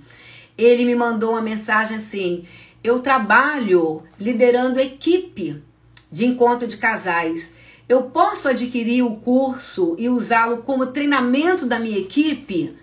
Ele 0.58 0.86
me 0.86 0.96
mandou 0.96 1.32
uma 1.32 1.42
mensagem 1.42 1.98
assim: 1.98 2.48
eu 2.82 3.00
trabalho 3.00 4.04
liderando 4.18 4.80
equipe 4.80 5.62
de 6.10 6.26
encontro 6.26 6.66
de 6.66 6.78
casais 6.78 7.54
eu 7.88 8.04
posso 8.04 8.48
adquirir 8.48 9.04
o 9.04 9.18
curso 9.18 9.96
e 10.00 10.10
usá-lo 10.10 10.58
como 10.64 10.88
treinamento 10.88 11.68
da 11.68 11.80
minha 11.80 12.00
equipe? 12.00 12.76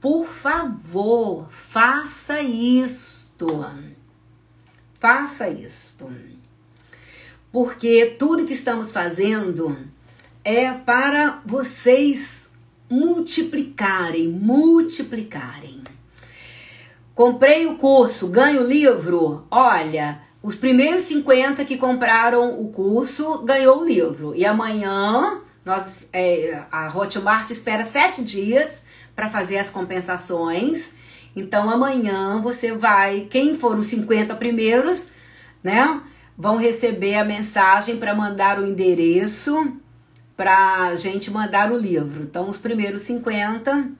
Por 0.00 0.26
favor, 0.26 1.46
faça 1.50 2.40
isto. 2.40 3.46
Faça 4.98 5.48
isto. 5.48 6.10
Porque 7.52 8.16
tudo 8.18 8.46
que 8.46 8.54
estamos 8.54 8.92
fazendo 8.92 9.76
é 10.42 10.72
para 10.72 11.42
vocês 11.44 12.46
multiplicarem, 12.88 14.28
multiplicarem. 14.28 15.82
Comprei 17.14 17.66
o 17.66 17.76
curso, 17.76 18.28
ganho 18.28 18.62
o 18.62 18.66
livro. 18.66 19.46
Olha, 19.50 20.22
os 20.42 20.54
primeiros 20.54 21.04
50 21.04 21.64
que 21.66 21.76
compraram 21.76 22.58
o 22.58 22.68
curso 22.68 23.42
ganhou 23.44 23.80
o 23.80 23.84
livro. 23.84 24.34
E 24.34 24.46
amanhã 24.46 25.42
nós, 25.62 26.08
é, 26.10 26.64
a 26.72 26.88
Hotmart 26.88 27.50
espera 27.50 27.84
sete 27.84 28.22
dias 28.22 28.88
para 29.20 29.28
fazer 29.28 29.58
as 29.58 29.68
compensações. 29.68 30.94
Então 31.36 31.68
amanhã 31.68 32.40
você 32.40 32.72
vai, 32.72 33.26
quem 33.28 33.54
for 33.54 33.78
os 33.78 33.88
50 33.88 34.34
primeiros, 34.36 35.04
né? 35.62 36.00
vão 36.38 36.56
receber 36.56 37.16
a 37.16 37.24
mensagem 37.24 37.98
para 37.98 38.14
mandar 38.14 38.58
o 38.58 38.66
endereço 38.66 39.76
para 40.34 40.96
gente 40.96 41.30
mandar 41.30 41.70
o 41.70 41.76
livro. 41.76 42.22
Então, 42.22 42.48
os 42.48 42.56
primeiros 42.56 43.02
50. 43.02 43.90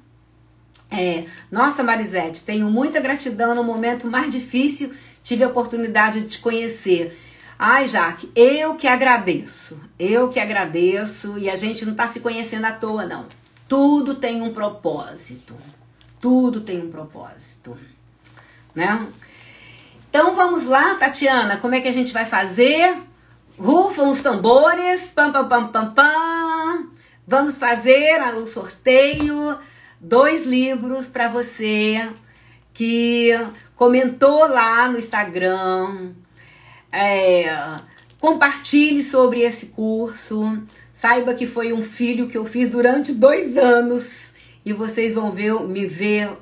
É, 0.90 1.26
nossa, 1.52 1.82
Marisete, 1.82 2.42
tenho 2.42 2.70
muita 2.70 2.98
gratidão 2.98 3.54
no 3.54 3.62
momento 3.62 4.06
mais 4.06 4.32
difícil, 4.32 4.94
tive 5.22 5.44
a 5.44 5.48
oportunidade 5.48 6.22
de 6.22 6.28
te 6.28 6.38
conhecer. 6.38 7.20
Ai, 7.58 7.86
Jaque, 7.86 8.32
eu 8.34 8.74
que 8.74 8.88
agradeço, 8.88 9.78
eu 9.98 10.30
que 10.30 10.40
agradeço, 10.40 11.38
e 11.38 11.50
a 11.50 11.56
gente 11.56 11.84
não 11.84 11.92
está 11.92 12.08
se 12.08 12.20
conhecendo 12.20 12.64
à 12.64 12.72
toa, 12.72 13.04
não. 13.04 13.26
Tudo 13.70 14.16
tem 14.16 14.42
um 14.42 14.52
propósito, 14.52 15.56
tudo 16.20 16.60
tem 16.60 16.82
um 16.82 16.90
propósito, 16.90 17.78
né? 18.74 19.06
Então 20.08 20.34
vamos 20.34 20.64
lá, 20.64 20.96
Tatiana, 20.96 21.56
como 21.56 21.76
é 21.76 21.80
que 21.80 21.86
a 21.86 21.92
gente 21.92 22.12
vai 22.12 22.26
fazer? 22.26 23.00
Rufam 23.56 24.08
os 24.08 24.22
tambores, 24.22 25.06
pam, 25.14 25.30
pam, 25.30 25.48
pam, 25.48 25.68
pam, 25.68 25.94
pam. 25.94 26.90
Vamos 27.24 27.58
fazer 27.58 28.20
o 28.34 28.44
sorteio, 28.44 29.56
dois 30.00 30.44
livros 30.44 31.06
para 31.06 31.28
você 31.28 32.10
que 32.74 33.30
comentou 33.76 34.48
lá 34.48 34.88
no 34.88 34.98
Instagram. 34.98 36.10
É, 36.90 37.56
compartilhe 38.18 39.00
sobre 39.00 39.42
esse 39.42 39.66
curso. 39.66 40.60
Saiba 41.01 41.32
que 41.32 41.46
foi 41.46 41.72
um 41.72 41.82
filho 41.82 42.28
que 42.28 42.36
eu 42.36 42.44
fiz 42.44 42.68
durante 42.68 43.14
dois 43.14 43.57
anos 43.57 44.34
e 44.62 44.70
vocês 44.70 45.14
vão 45.14 45.32
ver, 45.32 45.59
me 45.62 45.86
ver 45.86 46.36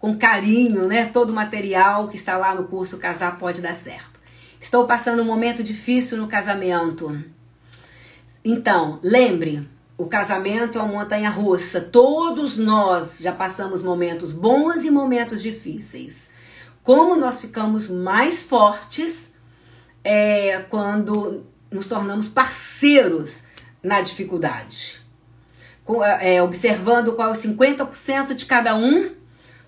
com 0.00 0.18
carinho, 0.18 0.88
né? 0.88 1.06
Todo 1.06 1.30
o 1.30 1.32
material 1.32 2.08
que 2.08 2.16
está 2.16 2.36
lá 2.36 2.52
no 2.52 2.64
curso 2.64 2.98
Casar 2.98 3.38
Pode 3.38 3.60
Dar 3.60 3.76
Certo. 3.76 4.18
Estou 4.58 4.84
passando 4.84 5.22
um 5.22 5.24
momento 5.24 5.62
difícil 5.62 6.18
no 6.18 6.26
casamento. 6.26 7.22
Então, 8.44 8.98
lembre, 9.00 9.68
o 9.96 10.06
casamento 10.06 10.76
é 10.76 10.82
uma 10.82 11.04
montanha 11.04 11.30
russa. 11.30 11.80
Todos 11.80 12.58
nós 12.58 13.20
já 13.20 13.30
passamos 13.30 13.80
momentos 13.80 14.32
bons 14.32 14.82
e 14.82 14.90
momentos 14.90 15.40
difíceis. 15.40 16.30
Como 16.82 17.14
nós 17.14 17.40
ficamos 17.40 17.88
mais 17.88 18.42
fortes 18.42 19.32
é 20.02 20.64
quando 20.68 21.44
nos 21.70 21.86
tornamos 21.86 22.26
parceiros 22.26 23.48
na 23.82 24.00
dificuldade. 24.00 25.00
É, 26.20 26.42
observando 26.42 27.12
qual 27.14 27.30
é 27.30 27.32
o 27.32 27.34
50% 27.34 28.34
de 28.34 28.46
cada 28.46 28.76
um, 28.76 29.10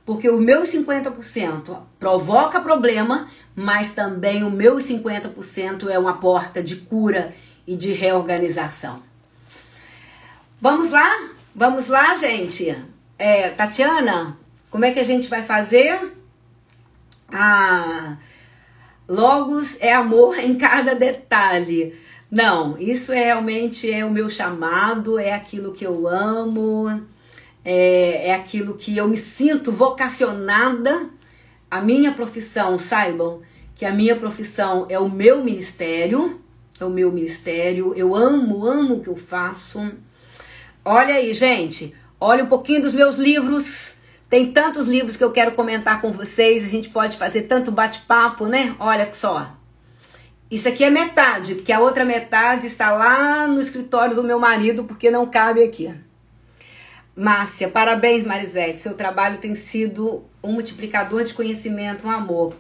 porque 0.05 0.29
o 0.29 0.41
meu 0.41 0.63
50% 0.63 1.79
provoca 1.99 2.61
problema, 2.61 3.29
mas 3.55 3.93
também 3.93 4.45
o 4.45 4.51
meu 4.51 4.77
50% 4.77 5.89
é 5.89 5.99
uma 5.99 6.19
porta 6.19 6.63
de 6.63 6.77
cura 6.77 7.35
e 7.67 7.77
de 7.77 7.93
reorganização. 7.93 9.03
Vamos 10.61 10.91
lá? 10.91 11.31
Vamos 11.55 11.89
lá, 11.89 12.15
gente? 12.15 12.77
É, 13.19 13.51
Tatiana, 13.51 14.37
como 14.71 14.85
é 14.85 14.93
que 14.93 15.01
a 15.01 15.05
gente 15.05 15.29
vai 15.29 15.43
fazer? 15.43 16.13
Ah, 17.33 18.17
Logos 19.09 19.77
é 19.81 19.93
amor 19.93 20.39
em 20.39 20.57
cada 20.57 20.95
detalhe. 20.95 21.99
Não, 22.33 22.79
isso 22.79 23.13
é 23.13 23.25
realmente 23.25 23.93
é 23.93 24.07
o 24.07 24.11
meu 24.11 24.31
chamado, 24.31 25.19
é 25.19 25.35
aquilo 25.35 25.75
que 25.75 25.87
eu 25.87 26.09
amo, 26.09 27.03
é, 27.63 28.29
é 28.29 28.35
aquilo 28.35 28.73
que 28.73 28.97
eu 28.97 29.07
me 29.07 29.19
sinto 29.19 29.71
vocacionada 29.71 31.11
a 31.71 31.83
minha 31.83 32.11
profissão, 32.13 32.79
saibam 32.79 33.43
que 33.75 33.85
a 33.85 33.93
minha 33.93 34.17
profissão 34.17 34.87
é 34.89 34.99
o 34.99 35.11
meu 35.11 35.45
ministério, 35.45 36.41
é 36.81 36.85
o 36.87 36.89
meu 36.89 37.13
ministério, 37.13 37.93
eu 37.95 38.17
amo, 38.17 38.65
amo 38.65 38.95
o 38.95 39.01
que 39.03 39.11
eu 39.11 39.17
faço. 39.17 39.93
Olha 40.83 41.17
aí, 41.17 41.35
gente, 41.35 41.95
olha 42.19 42.45
um 42.45 42.49
pouquinho 42.49 42.81
dos 42.81 42.95
meus 42.95 43.17
livros. 43.17 43.93
Tem 44.31 44.51
tantos 44.51 44.87
livros 44.87 45.19
que 45.19 45.25
eu 45.25 45.33
quero 45.33 45.53
comentar 45.53 46.01
com 46.01 46.11
vocês, 46.11 46.65
a 46.65 46.69
gente 46.69 46.89
pode 46.89 47.19
fazer 47.19 47.43
tanto 47.43 47.71
bate-papo, 47.71 48.47
né? 48.47 48.75
Olha 48.81 49.13
só. 49.13 49.62
Isso 50.53 50.69
aqui 50.69 50.85
é 50.85 50.91
metade, 50.91 51.55
porque 51.55 51.73
a 51.73 51.81
outra 51.81 52.05
metade 52.05 52.67
está 52.67 52.93
lá 52.93 53.47
no 53.47 53.59
escritório 53.59 54.15
do 54.15 54.23
meu 54.23 54.39
marido, 54.39 54.85
porque 54.85 55.11
não 55.11 55.25
cabe 55.25 55.65
aqui. 55.65 55.91
Márcia, 57.17 57.71
parabéns, 57.71 58.23
Marisete. 58.23 58.79
Seu 58.79 58.93
trabalho 58.93 59.39
tem 59.39 59.55
sido 59.55 60.27
um 60.45 60.53
multiplicador 60.53 61.25
de 61.25 61.33
conhecimento, 61.33 62.07
um 62.07 62.11
amor. 62.11 62.55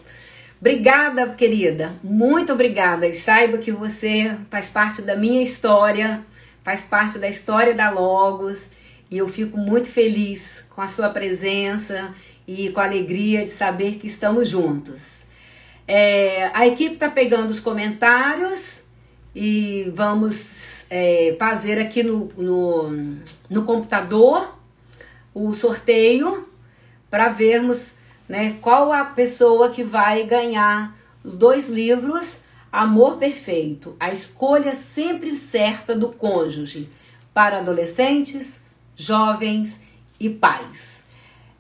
Obrigada, 0.58 1.34
querida. 1.34 1.92
Muito 2.02 2.54
obrigada. 2.54 3.06
E 3.06 3.14
saiba 3.14 3.58
que 3.58 3.70
você 3.70 4.38
faz 4.50 4.70
parte 4.70 5.02
da 5.02 5.14
minha 5.14 5.42
história, 5.42 6.24
faz 6.64 6.82
parte 6.82 7.18
da 7.18 7.28
história 7.28 7.74
da 7.74 7.90
Logos. 7.90 8.70
E 9.10 9.18
eu 9.18 9.28
fico 9.28 9.58
muito 9.58 9.88
feliz 9.88 10.64
com 10.70 10.80
a 10.80 10.88
sua 10.88 11.10
presença 11.10 12.14
e 12.48 12.70
com 12.70 12.80
a 12.80 12.84
alegria 12.84 13.44
de 13.44 13.50
saber 13.50 13.96
que 13.96 14.06
estamos 14.06 14.48
juntos. 14.48 15.21
É, 15.94 16.50
a 16.54 16.66
equipe 16.66 16.94
está 16.94 17.10
pegando 17.10 17.50
os 17.50 17.60
comentários 17.60 18.80
e 19.36 19.92
vamos 19.94 20.86
é, 20.88 21.36
fazer 21.38 21.78
aqui 21.78 22.02
no, 22.02 22.32
no, 22.34 23.18
no 23.50 23.62
computador 23.64 24.56
o 25.34 25.52
sorteio 25.52 26.48
para 27.10 27.28
vermos 27.28 27.92
né, 28.26 28.56
qual 28.62 28.90
a 28.90 29.04
pessoa 29.04 29.68
que 29.68 29.84
vai 29.84 30.24
ganhar 30.24 30.96
os 31.22 31.36
dois 31.36 31.68
livros 31.68 32.36
Amor 32.72 33.18
Perfeito, 33.18 33.94
a 34.00 34.10
escolha 34.10 34.74
sempre 34.74 35.36
certa 35.36 35.94
do 35.94 36.08
cônjuge 36.08 36.88
para 37.34 37.58
adolescentes, 37.58 38.62
jovens 38.96 39.78
e 40.18 40.30
pais. 40.30 41.02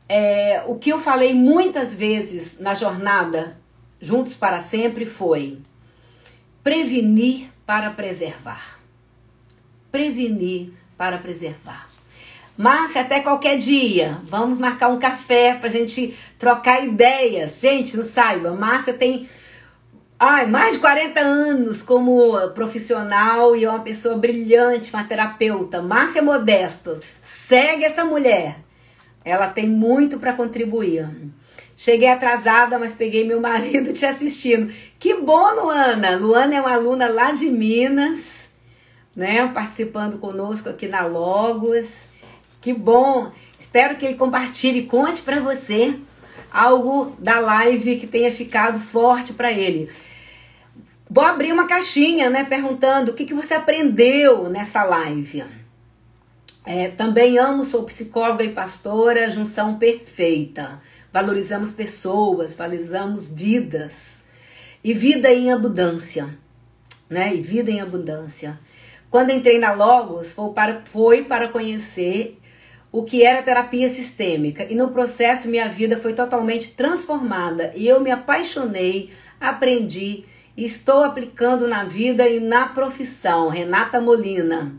É, 0.08 0.64
o 0.66 0.76
que 0.76 0.88
eu 0.88 0.98
falei 0.98 1.34
muitas 1.34 1.92
vezes 1.92 2.58
na 2.58 2.72
jornada 2.72 3.60
Juntos 4.02 4.34
para 4.34 4.60
Sempre 4.60 5.06
foi 5.06 5.58
prevenir 6.62 7.48
para 7.64 7.90
preservar 7.90 8.82
prevenir 9.92 10.72
para 10.96 11.18
preservar. 11.18 11.86
Márcia, 12.56 13.02
até 13.02 13.20
qualquer 13.20 13.58
dia. 13.58 14.18
Vamos 14.24 14.58
marcar 14.58 14.88
um 14.88 14.98
café 14.98 15.54
para 15.54 15.68
a 15.68 15.72
gente 15.72 16.16
trocar 16.38 16.84
ideias. 16.84 17.60
Gente, 17.60 17.96
não 17.96 18.04
saiba, 18.04 18.52
Márcia 18.52 18.94
tem 18.94 19.28
ai, 20.18 20.46
mais 20.46 20.74
de 20.74 20.78
40 20.78 21.20
anos 21.20 21.82
como 21.82 22.36
profissional 22.50 23.56
e 23.56 23.64
é 23.64 23.70
uma 23.70 23.80
pessoa 23.80 24.16
brilhante, 24.16 24.92
uma 24.92 25.04
terapeuta. 25.04 25.82
Márcia 25.82 26.22
Modesto, 26.22 27.00
segue 27.20 27.84
essa 27.84 28.04
mulher. 28.04 28.58
Ela 29.24 29.48
tem 29.48 29.68
muito 29.68 30.18
para 30.18 30.32
contribuir. 30.32 31.08
Cheguei 31.82 32.06
atrasada, 32.06 32.78
mas 32.78 32.94
peguei 32.94 33.26
meu 33.26 33.40
marido 33.40 33.92
te 33.92 34.06
assistindo. 34.06 34.72
Que 35.00 35.14
bom, 35.14 35.64
Luana! 35.64 36.14
Luana 36.14 36.54
é 36.54 36.60
uma 36.60 36.74
aluna 36.74 37.08
lá 37.08 37.32
de 37.32 37.46
Minas 37.46 38.48
né, 39.16 39.48
participando 39.48 40.16
conosco 40.16 40.68
aqui 40.68 40.86
na 40.86 41.04
Logos. 41.04 42.04
Que 42.60 42.72
bom! 42.72 43.32
Espero 43.58 43.96
que 43.96 44.06
ele 44.06 44.14
compartilhe 44.14 44.86
conte 44.86 45.22
para 45.22 45.40
você 45.40 45.98
algo 46.52 47.16
da 47.18 47.40
live 47.40 47.96
que 47.96 48.06
tenha 48.06 48.30
ficado 48.30 48.78
forte 48.78 49.32
para 49.32 49.50
ele. 49.50 49.90
Vou 51.10 51.24
abrir 51.24 51.52
uma 51.52 51.66
caixinha, 51.66 52.30
né, 52.30 52.44
perguntando 52.44 53.10
o 53.10 53.14
que, 53.14 53.24
que 53.24 53.34
você 53.34 53.54
aprendeu 53.54 54.48
nessa 54.48 54.84
live. 54.84 55.42
É, 56.64 56.90
também 56.90 57.38
amo, 57.38 57.64
sou 57.64 57.82
psicóloga 57.82 58.44
e 58.44 58.52
pastora, 58.52 59.32
junção 59.32 59.80
perfeita. 59.80 60.80
Valorizamos 61.12 61.72
pessoas, 61.72 62.54
valorizamos 62.54 63.30
vidas. 63.30 64.22
E 64.82 64.94
vida 64.94 65.30
em 65.30 65.52
abundância, 65.52 66.28
né? 67.08 67.34
E 67.34 67.40
vida 67.40 67.70
em 67.70 67.80
abundância. 67.80 68.58
Quando 69.10 69.30
entrei 69.30 69.58
na 69.58 69.72
Logos, 69.72 70.32
foi 70.32 70.52
para, 70.52 70.82
foi 70.86 71.24
para 71.24 71.48
conhecer 71.48 72.38
o 72.90 73.04
que 73.04 73.22
era 73.22 73.42
terapia 73.42 73.88
sistêmica 73.88 74.64
e 74.64 74.74
no 74.74 74.90
processo 74.90 75.48
minha 75.48 75.68
vida 75.68 75.98
foi 75.98 76.12
totalmente 76.12 76.72
transformada 76.72 77.72
e 77.74 77.88
eu 77.88 78.00
me 78.00 78.10
apaixonei, 78.10 79.10
aprendi 79.40 80.24
e 80.56 80.64
estou 80.64 81.02
aplicando 81.02 81.66
na 81.66 81.84
vida 81.84 82.28
e 82.28 82.40
na 82.40 82.68
profissão. 82.68 83.48
Renata 83.48 84.00
Molina. 84.00 84.74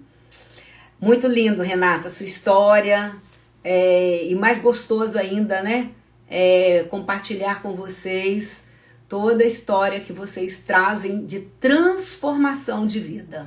Muito 1.00 1.28
lindo, 1.28 1.62
Renata, 1.62 2.10
sua 2.10 2.26
história 2.26 3.16
é, 3.64 4.26
e 4.26 4.36
mais 4.36 4.60
gostoso 4.60 5.18
ainda, 5.18 5.62
né? 5.62 5.90
É, 6.36 6.88
compartilhar 6.90 7.62
com 7.62 7.76
vocês 7.76 8.64
toda 9.08 9.44
a 9.44 9.48
história 9.48 10.00
que 10.00 10.12
vocês 10.12 10.64
trazem 10.66 11.28
de 11.28 11.42
transformação 11.60 12.88
de 12.88 13.00
vida. 13.00 13.46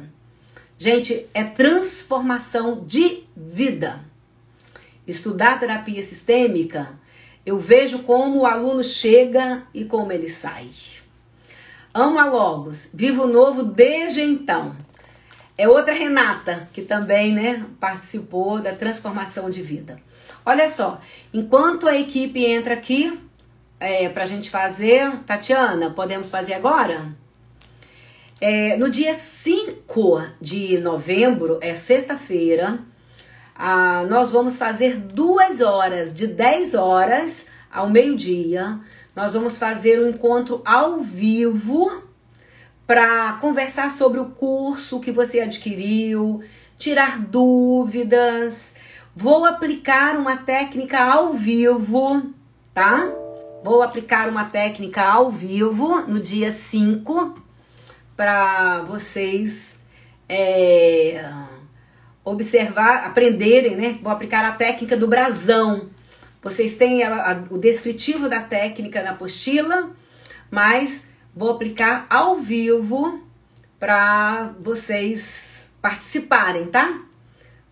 Gente, 0.79 1.27
é 1.35 1.43
transformação 1.43 2.85
de 2.85 3.25
vida. 3.37 4.05
Estudar 5.05 5.59
terapia 5.59 6.05
sistêmica, 6.05 6.97
eu 7.45 7.59
vejo 7.59 8.05
como 8.05 8.43
o 8.43 8.47
aluno 8.47 8.85
chega 8.85 9.67
e 9.75 9.85
como 9.85 10.13
ele 10.13 10.29
sai. 10.29 10.71
amo 11.93 12.21
a 12.21 12.27
Logos, 12.27 12.87
vivo 12.95 13.27
novo 13.27 13.65
desde 13.65 14.23
então. 14.23 14.77
É 15.59 15.69
outra 15.69 15.93
Renata 15.93 16.69
que 16.73 16.83
também, 16.83 17.35
né, 17.35 17.67
participou 17.81 18.61
da 18.61 18.73
transformação 18.77 19.51
de 19.51 19.61
vida. 19.61 20.01
Olha 20.49 20.69
só, 20.69 21.01
enquanto 21.35 21.89
a 21.89 21.99
equipe 21.99 22.47
entra 22.47 22.75
aqui 22.75 23.21
é, 23.81 24.09
para 24.09 24.23
a 24.23 24.27
gente 24.27 24.49
fazer, 24.49 25.11
Tatiana, 25.27 25.91
podemos 25.91 26.31
fazer 26.31 26.55
agora? 26.55 27.13
É, 28.41 28.77
no 28.77 28.89
dia 28.89 29.13
5 29.13 30.23
de 30.41 30.79
novembro, 30.79 31.59
é 31.61 31.75
sexta-feira, 31.75 32.79
nós 34.09 34.31
vamos 34.31 34.57
fazer 34.57 34.97
duas 34.99 35.61
horas, 35.61 36.15
de 36.15 36.29
10 36.29 36.75
horas 36.75 37.47
ao 37.69 37.91
meio-dia. 37.91 38.79
Nós 39.17 39.35
vamos 39.35 39.59
fazer 39.59 39.99
um 39.99 40.11
encontro 40.11 40.63
ao 40.65 41.01
vivo 41.01 42.05
para 42.87 43.33
conversar 43.41 43.91
sobre 43.91 44.21
o 44.21 44.27
curso 44.27 45.01
que 45.01 45.11
você 45.11 45.41
adquiriu, 45.41 46.41
tirar 46.79 47.19
dúvidas. 47.19 48.77
Vou 49.19 49.47
aplicar 49.47 50.19
uma 50.19 50.37
técnica 50.37 51.03
ao 51.03 51.33
vivo, 51.33 52.35
tá? 52.75 53.11
Vou 53.65 53.83
aplicar 53.83 54.29
uma 54.29 54.45
técnica 54.45 55.03
ao 55.03 55.33
vivo 55.33 56.03
no 56.03 56.21
dia 56.21 56.53
5 56.53 57.43
para 58.15 58.83
vocês 58.83 59.79
é, 60.29 61.33
observar, 62.23 63.07
aprenderem, 63.07 63.75
né? 63.75 63.99
Vou 64.03 64.13
aplicar 64.13 64.45
a 64.45 64.53
técnica 64.53 64.99
do 64.99 65.09
brasão. 65.09 65.89
Vocês 66.43 66.77
têm 66.77 67.03
a, 67.03 67.43
o 67.49 67.57
descritivo 67.57 68.29
da 68.29 68.43
técnica 68.43 69.03
na 69.03 69.13
apostila, 69.13 69.93
mas 70.51 71.05
vou 71.35 71.53
aplicar 71.53 72.07
ao 72.11 72.37
vivo 72.37 73.27
para 73.81 74.53
vocês 74.61 75.71
participarem, 75.81 76.67
tá? 76.67 77.01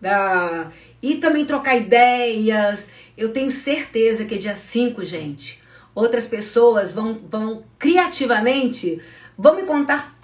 Da, 0.01 0.71
e 1.05 1.15
também 1.17 1.45
trocar 1.45 1.75
ideias. 1.75 2.87
Eu 3.15 3.31
tenho 3.31 3.51
certeza 3.51 4.25
que 4.25 4.39
dia 4.39 4.55
5, 4.55 5.05
gente, 5.05 5.61
outras 5.93 6.25
pessoas 6.25 6.91
vão, 6.91 7.19
vão 7.29 7.63
criativamente 7.77 8.99
vão 9.37 9.55
me 9.55 9.63
contar 9.63 10.17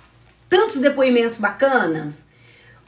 tantos 0.49 0.77
depoimentos 0.77 1.37
bacanas. 1.37 2.15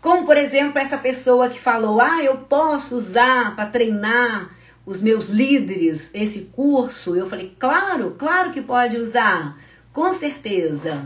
Como, 0.02 0.26
por 0.26 0.36
exemplo, 0.36 0.80
essa 0.80 0.98
pessoa 0.98 1.50
que 1.50 1.60
falou: 1.60 2.02
Ah, 2.02 2.24
eu 2.24 2.38
posso 2.38 2.96
usar 2.96 3.56
para 3.56 3.70
treinar 3.70 4.50
os 4.86 5.00
meus 5.00 5.30
líderes 5.30 6.10
esse 6.16 6.50
curso. 6.52 7.16
Eu 7.16 7.30
falei: 7.30 7.56
Claro, 7.60 8.16
claro 8.18 8.52
que 8.52 8.62
pode 8.62 8.98
usar, 8.98 9.56
com 9.94 10.12
certeza. 10.14 11.06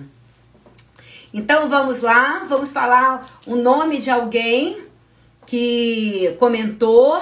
Então 1.33 1.67
vamos 1.67 1.99
lá, 1.99 2.45
vamos 2.47 2.71
falar 2.71 3.41
o 3.45 3.57
nome 3.57 3.97
de 3.97 4.09
alguém 4.09 4.86
que 5.47 6.35
comentou. 6.37 7.19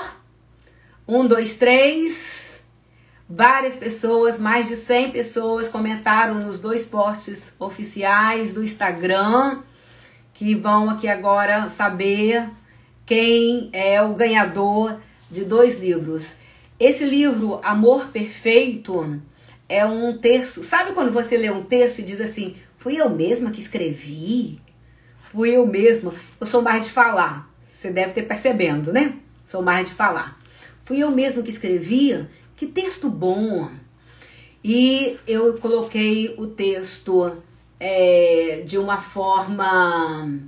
Um, 1.08 1.26
dois, 1.26 1.54
três. 1.54 2.62
Várias 3.30 3.76
pessoas, 3.76 4.38
mais 4.38 4.68
de 4.68 4.76
100 4.76 5.12
pessoas 5.12 5.70
comentaram 5.70 6.36
nos 6.36 6.60
dois 6.60 6.86
posts 6.86 7.54
oficiais 7.58 8.54
do 8.54 8.64
Instagram, 8.64 9.64
que 10.32 10.54
vão 10.54 10.92
aqui 10.92 11.08
agora 11.08 11.68
saber 11.70 12.48
quem 13.04 13.70
é 13.74 14.00
o 14.02 14.14
ganhador 14.14 15.00
de 15.32 15.44
dois 15.44 15.80
livros. 15.80 16.34
Esse 16.80 17.04
livro, 17.06 17.60
Amor 17.64 18.10
Perfeito, 18.10 19.20
é 19.68 19.84
um 19.86 20.18
texto. 20.18 20.64
Sabe 20.64 20.92
quando 20.94 21.12
você 21.12 21.36
lê 21.36 21.50
um 21.50 21.64
texto 21.64 22.00
e 22.00 22.04
diz 22.04 22.22
assim: 22.22 22.56
Fui 22.78 22.96
eu 22.96 23.10
mesma 23.10 23.50
que 23.50 23.60
escrevi? 23.60 24.62
Fui 25.32 25.50
eu 25.50 25.66
mesma. 25.66 26.14
Eu 26.40 26.46
sou 26.46 26.62
mais 26.62 26.86
de 26.86 26.92
falar. 26.92 27.55
Você 27.76 27.92
deve 27.92 28.14
ter 28.14 28.24
percebendo, 28.24 28.94
né? 28.94 29.16
Sou 29.44 29.62
mais 29.62 29.90
de 29.90 29.94
falar. 29.94 30.40
Fui 30.86 30.98
eu 30.98 31.12
mesma 31.12 31.44
que 31.44 31.50
escrevia 31.50 32.30
que 32.56 32.66
texto 32.66 33.10
bom! 33.10 33.70
E 34.64 35.20
eu 35.28 35.58
coloquei 35.58 36.34
o 36.38 36.48
texto 36.48 37.36
é, 37.80 38.64
de 38.66 38.78
uma 38.78 38.98
forma 38.98 40.40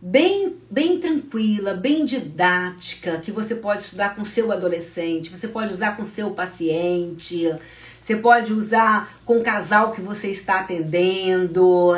bem, 0.00 0.56
bem 0.70 1.00
tranquila, 1.00 1.74
bem 1.74 2.06
didática, 2.06 3.18
que 3.18 3.32
você 3.32 3.56
pode 3.56 3.82
estudar 3.82 4.14
com 4.14 4.24
seu 4.24 4.52
adolescente, 4.52 5.36
você 5.36 5.48
pode 5.48 5.72
usar 5.72 5.96
com 5.96 6.04
seu 6.04 6.30
paciente, 6.30 7.52
você 8.00 8.16
pode 8.16 8.52
usar 8.52 9.12
com 9.26 9.40
o 9.40 9.42
casal 9.42 9.92
que 9.92 10.00
você 10.00 10.28
está 10.28 10.60
atendendo. 10.60 11.92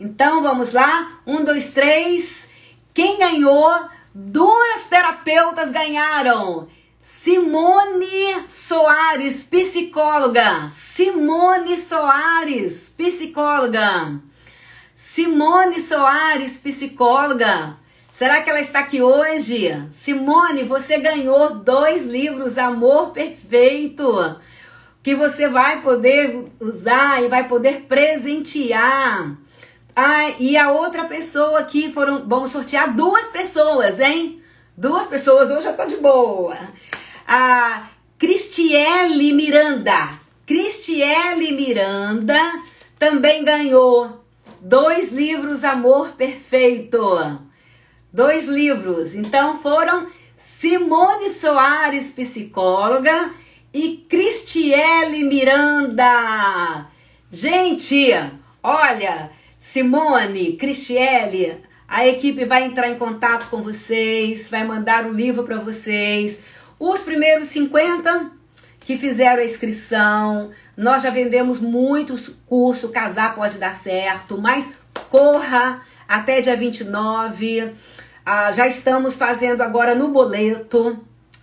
Então 0.00 0.42
vamos 0.42 0.72
lá, 0.72 1.20
um, 1.24 1.44
dois, 1.44 1.70
três. 1.70 2.48
Quem 2.92 3.18
ganhou? 3.18 3.70
Duas 4.12 4.86
terapeutas 4.88 5.70
ganharam. 5.70 6.66
Simone 7.00 8.44
Soares, 8.48 9.44
psicóloga. 9.44 10.68
Simone 10.74 11.76
Soares, 11.76 12.88
psicóloga. 12.88 14.20
Simone 14.96 15.80
Soares, 15.80 16.58
psicóloga. 16.58 17.76
Será 18.10 18.42
que 18.42 18.50
ela 18.50 18.60
está 18.60 18.80
aqui 18.80 19.00
hoje? 19.00 19.70
Simone, 19.92 20.64
você 20.64 20.98
ganhou 20.98 21.54
dois 21.54 22.04
livros 22.04 22.58
Amor 22.58 23.12
Perfeito, 23.12 24.38
que 25.02 25.14
você 25.14 25.48
vai 25.48 25.82
poder 25.82 26.50
usar 26.58 27.22
e 27.22 27.28
vai 27.28 27.46
poder 27.46 27.82
presentear. 27.82 29.36
Ah, 30.02 30.30
e 30.38 30.56
a 30.56 30.72
outra 30.72 31.04
pessoa 31.04 31.58
aqui 31.60 31.92
foram, 31.92 32.26
vamos 32.26 32.50
sortear 32.50 32.96
duas 32.96 33.28
pessoas, 33.28 34.00
hein? 34.00 34.42
Duas 34.74 35.06
pessoas, 35.06 35.50
hoje 35.50 35.66
eu 35.66 35.76
tô 35.76 35.84
de 35.84 35.98
boa 35.98 36.56
a 37.28 37.90
Cristiele 38.18 39.34
Miranda. 39.34 40.08
Cristiele 40.46 41.52
Miranda 41.52 42.40
também 42.98 43.44
ganhou 43.44 44.24
dois 44.60 45.12
livros 45.12 45.64
Amor 45.64 46.12
Perfeito. 46.12 47.38
Dois 48.10 48.48
livros. 48.48 49.14
Então 49.14 49.60
foram 49.60 50.08
Simone 50.34 51.28
Soares, 51.28 52.10
psicóloga, 52.10 53.30
e 53.70 53.98
Cristiele 54.08 55.24
Miranda. 55.24 56.86
Gente, 57.30 58.12
olha, 58.62 59.30
Simone, 59.72 60.54
Cristiele, 60.54 61.62
a 61.86 62.04
equipe 62.04 62.44
vai 62.44 62.64
entrar 62.64 62.90
em 62.90 62.98
contato 62.98 63.48
com 63.48 63.62
vocês, 63.62 64.50
vai 64.50 64.64
mandar 64.64 65.04
o 65.04 65.10
um 65.10 65.12
livro 65.12 65.44
para 65.44 65.60
vocês. 65.60 66.40
Os 66.76 66.98
primeiros 67.00 67.46
50 67.48 68.32
que 68.80 68.98
fizeram 68.98 69.40
a 69.40 69.44
inscrição, 69.44 70.50
nós 70.76 71.04
já 71.04 71.10
vendemos 71.10 71.60
muitos 71.60 72.28
cursos, 72.46 72.90
casar 72.90 73.36
pode 73.36 73.58
dar 73.58 73.72
certo, 73.72 74.40
mas 74.40 74.66
corra 75.08 75.82
até 76.08 76.40
dia 76.40 76.56
29. 76.56 77.72
Ah, 78.26 78.50
já 78.50 78.66
estamos 78.66 79.14
fazendo 79.14 79.60
agora 79.60 79.94
no 79.94 80.08
boleto, 80.08 80.98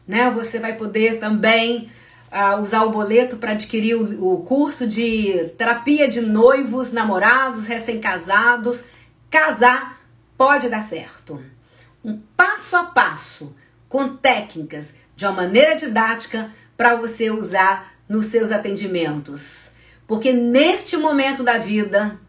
né? 0.05 0.29
Você 0.31 0.59
vai 0.59 0.73
poder 0.73 1.17
também 1.17 1.89
ah, 2.37 2.57
usar 2.57 2.83
o 2.83 2.91
boleto 2.91 3.37
para 3.37 3.53
adquirir 3.53 3.95
o, 3.95 4.33
o 4.33 4.43
curso 4.43 4.85
de 4.85 5.51
terapia 5.57 6.07
de 6.07 6.21
noivos, 6.21 6.91
namorados, 6.91 7.65
recém-casados. 7.65 8.83
Casar 9.29 9.99
pode 10.37 10.69
dar 10.69 10.83
certo. 10.83 11.43
Um 12.05 12.21
passo 12.37 12.75
a 12.75 12.83
passo, 12.83 13.55
com 13.89 14.15
técnicas 14.15 14.93
de 15.15 15.25
uma 15.25 15.33
maneira 15.33 15.75
didática 15.75 16.51
para 16.77 16.95
você 16.95 17.31
usar 17.31 17.91
nos 18.07 18.27
seus 18.27 18.51
atendimentos. 18.51 19.71
Porque 20.05 20.31
neste 20.31 20.95
momento 20.95 21.43
da 21.43 21.57
vida 21.57 22.19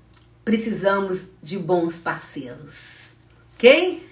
precisamos 0.42 1.32
de 1.42 1.58
bons 1.58 1.98
parceiros. 1.98 3.10
Ok? 3.54 4.08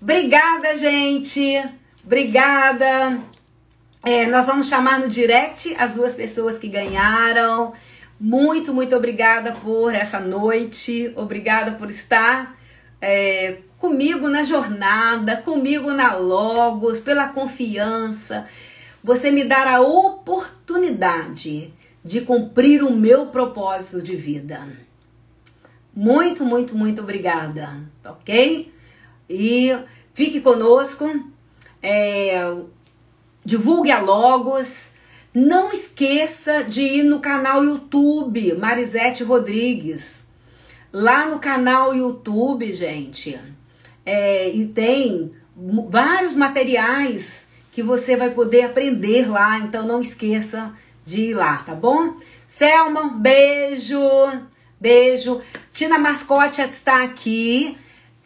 Obrigada, 0.00 0.78
gente. 0.78 1.60
Obrigada. 2.04 3.33
É, 4.04 4.26
nós 4.26 4.44
vamos 4.46 4.68
chamar 4.68 5.00
no 5.00 5.08
direct 5.08 5.74
as 5.78 5.94
duas 5.94 6.14
pessoas 6.14 6.58
que 6.58 6.68
ganharam. 6.68 7.72
Muito, 8.20 8.74
muito 8.74 8.94
obrigada 8.94 9.52
por 9.52 9.94
essa 9.94 10.20
noite. 10.20 11.10
Obrigada 11.16 11.72
por 11.72 11.88
estar 11.88 12.54
é, 13.00 13.58
comigo 13.78 14.28
na 14.28 14.42
jornada, 14.42 15.38
comigo 15.38 15.90
na 15.92 16.14
Logos, 16.16 17.00
pela 17.00 17.28
confiança. 17.28 18.46
Você 19.02 19.30
me 19.30 19.42
dar 19.42 19.66
a 19.66 19.80
oportunidade 19.80 21.72
de 22.04 22.20
cumprir 22.20 22.82
o 22.82 22.94
meu 22.94 23.28
propósito 23.28 24.02
de 24.02 24.14
vida. 24.14 24.68
Muito, 25.96 26.44
muito, 26.44 26.76
muito 26.76 27.00
obrigada, 27.00 27.80
ok? 28.04 28.70
E 29.30 29.74
fique 30.12 30.42
conosco, 30.42 31.08
é, 31.82 32.54
divulgue 33.44 33.90
a 33.90 34.00
Logos. 34.00 34.90
Não 35.32 35.72
esqueça 35.72 36.62
de 36.62 36.80
ir 36.80 37.02
no 37.02 37.20
canal 37.20 37.64
YouTube 37.64 38.54
Marisete 38.54 39.24
Rodrigues. 39.24 40.22
lá 40.92 41.26
no 41.26 41.40
canal 41.40 41.94
YouTube, 41.94 42.72
gente. 42.72 43.36
É, 44.06 44.48
e 44.50 44.66
tem 44.66 45.32
vários 45.88 46.34
materiais 46.34 47.46
que 47.72 47.82
você 47.82 48.16
vai 48.16 48.30
poder 48.30 48.62
aprender 48.62 49.28
lá, 49.28 49.58
então 49.58 49.84
não 49.84 50.00
esqueça 50.00 50.72
de 51.04 51.22
ir 51.22 51.34
lá, 51.34 51.56
tá 51.58 51.74
bom? 51.74 52.16
Selma, 52.46 53.08
beijo, 53.08 53.98
beijo. 54.80 55.40
Tina 55.72 55.98
Mascote 55.98 56.60
está 56.60 57.02
aqui. 57.02 57.76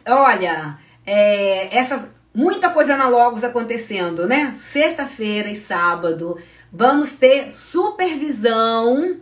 Olha, 0.05 0.77
é, 1.05 1.75
essa 1.75 2.13
muita 2.39 2.69
coisa 2.69 2.95
na 2.95 3.09
Logos 3.09 3.43
acontecendo, 3.43 4.25
né? 4.25 4.55
Sexta-feira 4.57 5.49
e 5.49 5.57
sábado 5.57 6.37
vamos 6.71 7.11
ter 7.11 7.51
supervisão 7.51 9.17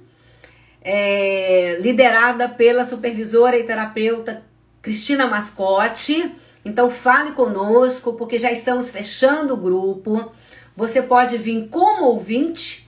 é, 0.84 1.80
liderada 1.80 2.47
pela 2.47 2.86
supervisora 2.86 3.57
e 3.57 3.63
terapeuta 3.63 4.43
Cristina 4.84 5.26
Mascote. 5.26 6.32
Então 6.63 6.91
fale 6.91 7.32
conosco, 7.32 8.13
porque 8.13 8.38
já 8.38 8.51
estamos 8.51 8.91
fechando 8.91 9.55
o 9.55 9.57
grupo. 9.57 10.32
Você 10.76 11.01
pode 11.01 11.39
vir 11.39 11.70
como 11.70 12.05
ouvinte, 12.05 12.88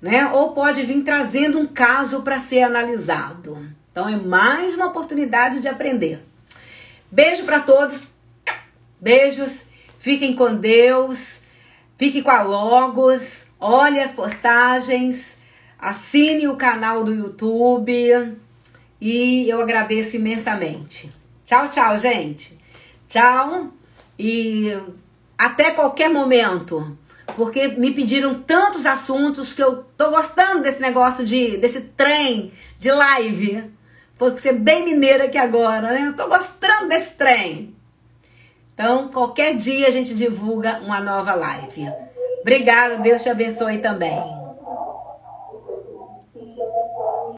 né? 0.00 0.30
Ou 0.32 0.54
pode 0.54 0.84
vir 0.84 1.02
trazendo 1.02 1.58
um 1.58 1.66
caso 1.66 2.22
para 2.22 2.40
ser 2.40 2.62
analisado. 2.62 3.68
Então 3.92 4.08
é 4.08 4.16
mais 4.16 4.74
uma 4.74 4.86
oportunidade 4.86 5.60
de 5.60 5.68
aprender. 5.68 6.24
Beijo 7.12 7.44
para 7.44 7.60
todos. 7.60 8.00
Beijos. 8.98 9.65
Fiquem 10.06 10.36
com 10.36 10.54
Deus. 10.54 11.40
Fique 11.98 12.22
com 12.22 12.30
a 12.30 12.42
Logos. 12.42 13.46
Olhe 13.58 13.98
as 13.98 14.12
postagens 14.12 15.36
assine 15.78 16.48
o 16.48 16.56
canal 16.56 17.04
do 17.04 17.14
YouTube 17.14 18.38
e 19.00 19.48
eu 19.48 19.60
agradeço 19.60 20.16
imensamente. 20.16 21.10
Tchau, 21.44 21.68
tchau, 21.68 21.98
gente. 21.98 22.58
Tchau 23.08 23.72
e 24.18 24.76
até 25.36 25.70
qualquer 25.72 26.08
momento, 26.08 26.96
porque 27.36 27.68
me 27.68 27.92
pediram 27.92 28.42
tantos 28.42 28.86
assuntos 28.86 29.52
que 29.52 29.62
eu 29.62 29.84
tô 29.96 30.10
gostando 30.10 30.62
desse 30.62 30.80
negócio 30.80 31.24
de 31.24 31.56
desse 31.56 31.80
trem 31.80 32.52
de 32.78 32.90
live. 32.90 33.64
Vou 34.18 34.36
ser 34.38 34.54
bem 34.54 34.84
mineira 34.84 35.24
aqui 35.24 35.36
agora, 35.36 35.92
né? 35.92 36.06
Eu 36.06 36.16
tô 36.16 36.28
gostando 36.28 36.88
desse 36.88 37.14
trem. 37.14 37.75
Então, 38.76 39.08
qualquer 39.08 39.56
dia 39.56 39.88
a 39.88 39.90
gente 39.90 40.14
divulga 40.14 40.80
uma 40.84 41.00
nova 41.00 41.34
live. 41.34 41.90
Obrigada, 42.42 42.98
Deus 42.98 43.22
te 43.22 43.30
abençoe 43.30 43.78
também. 43.78 44.35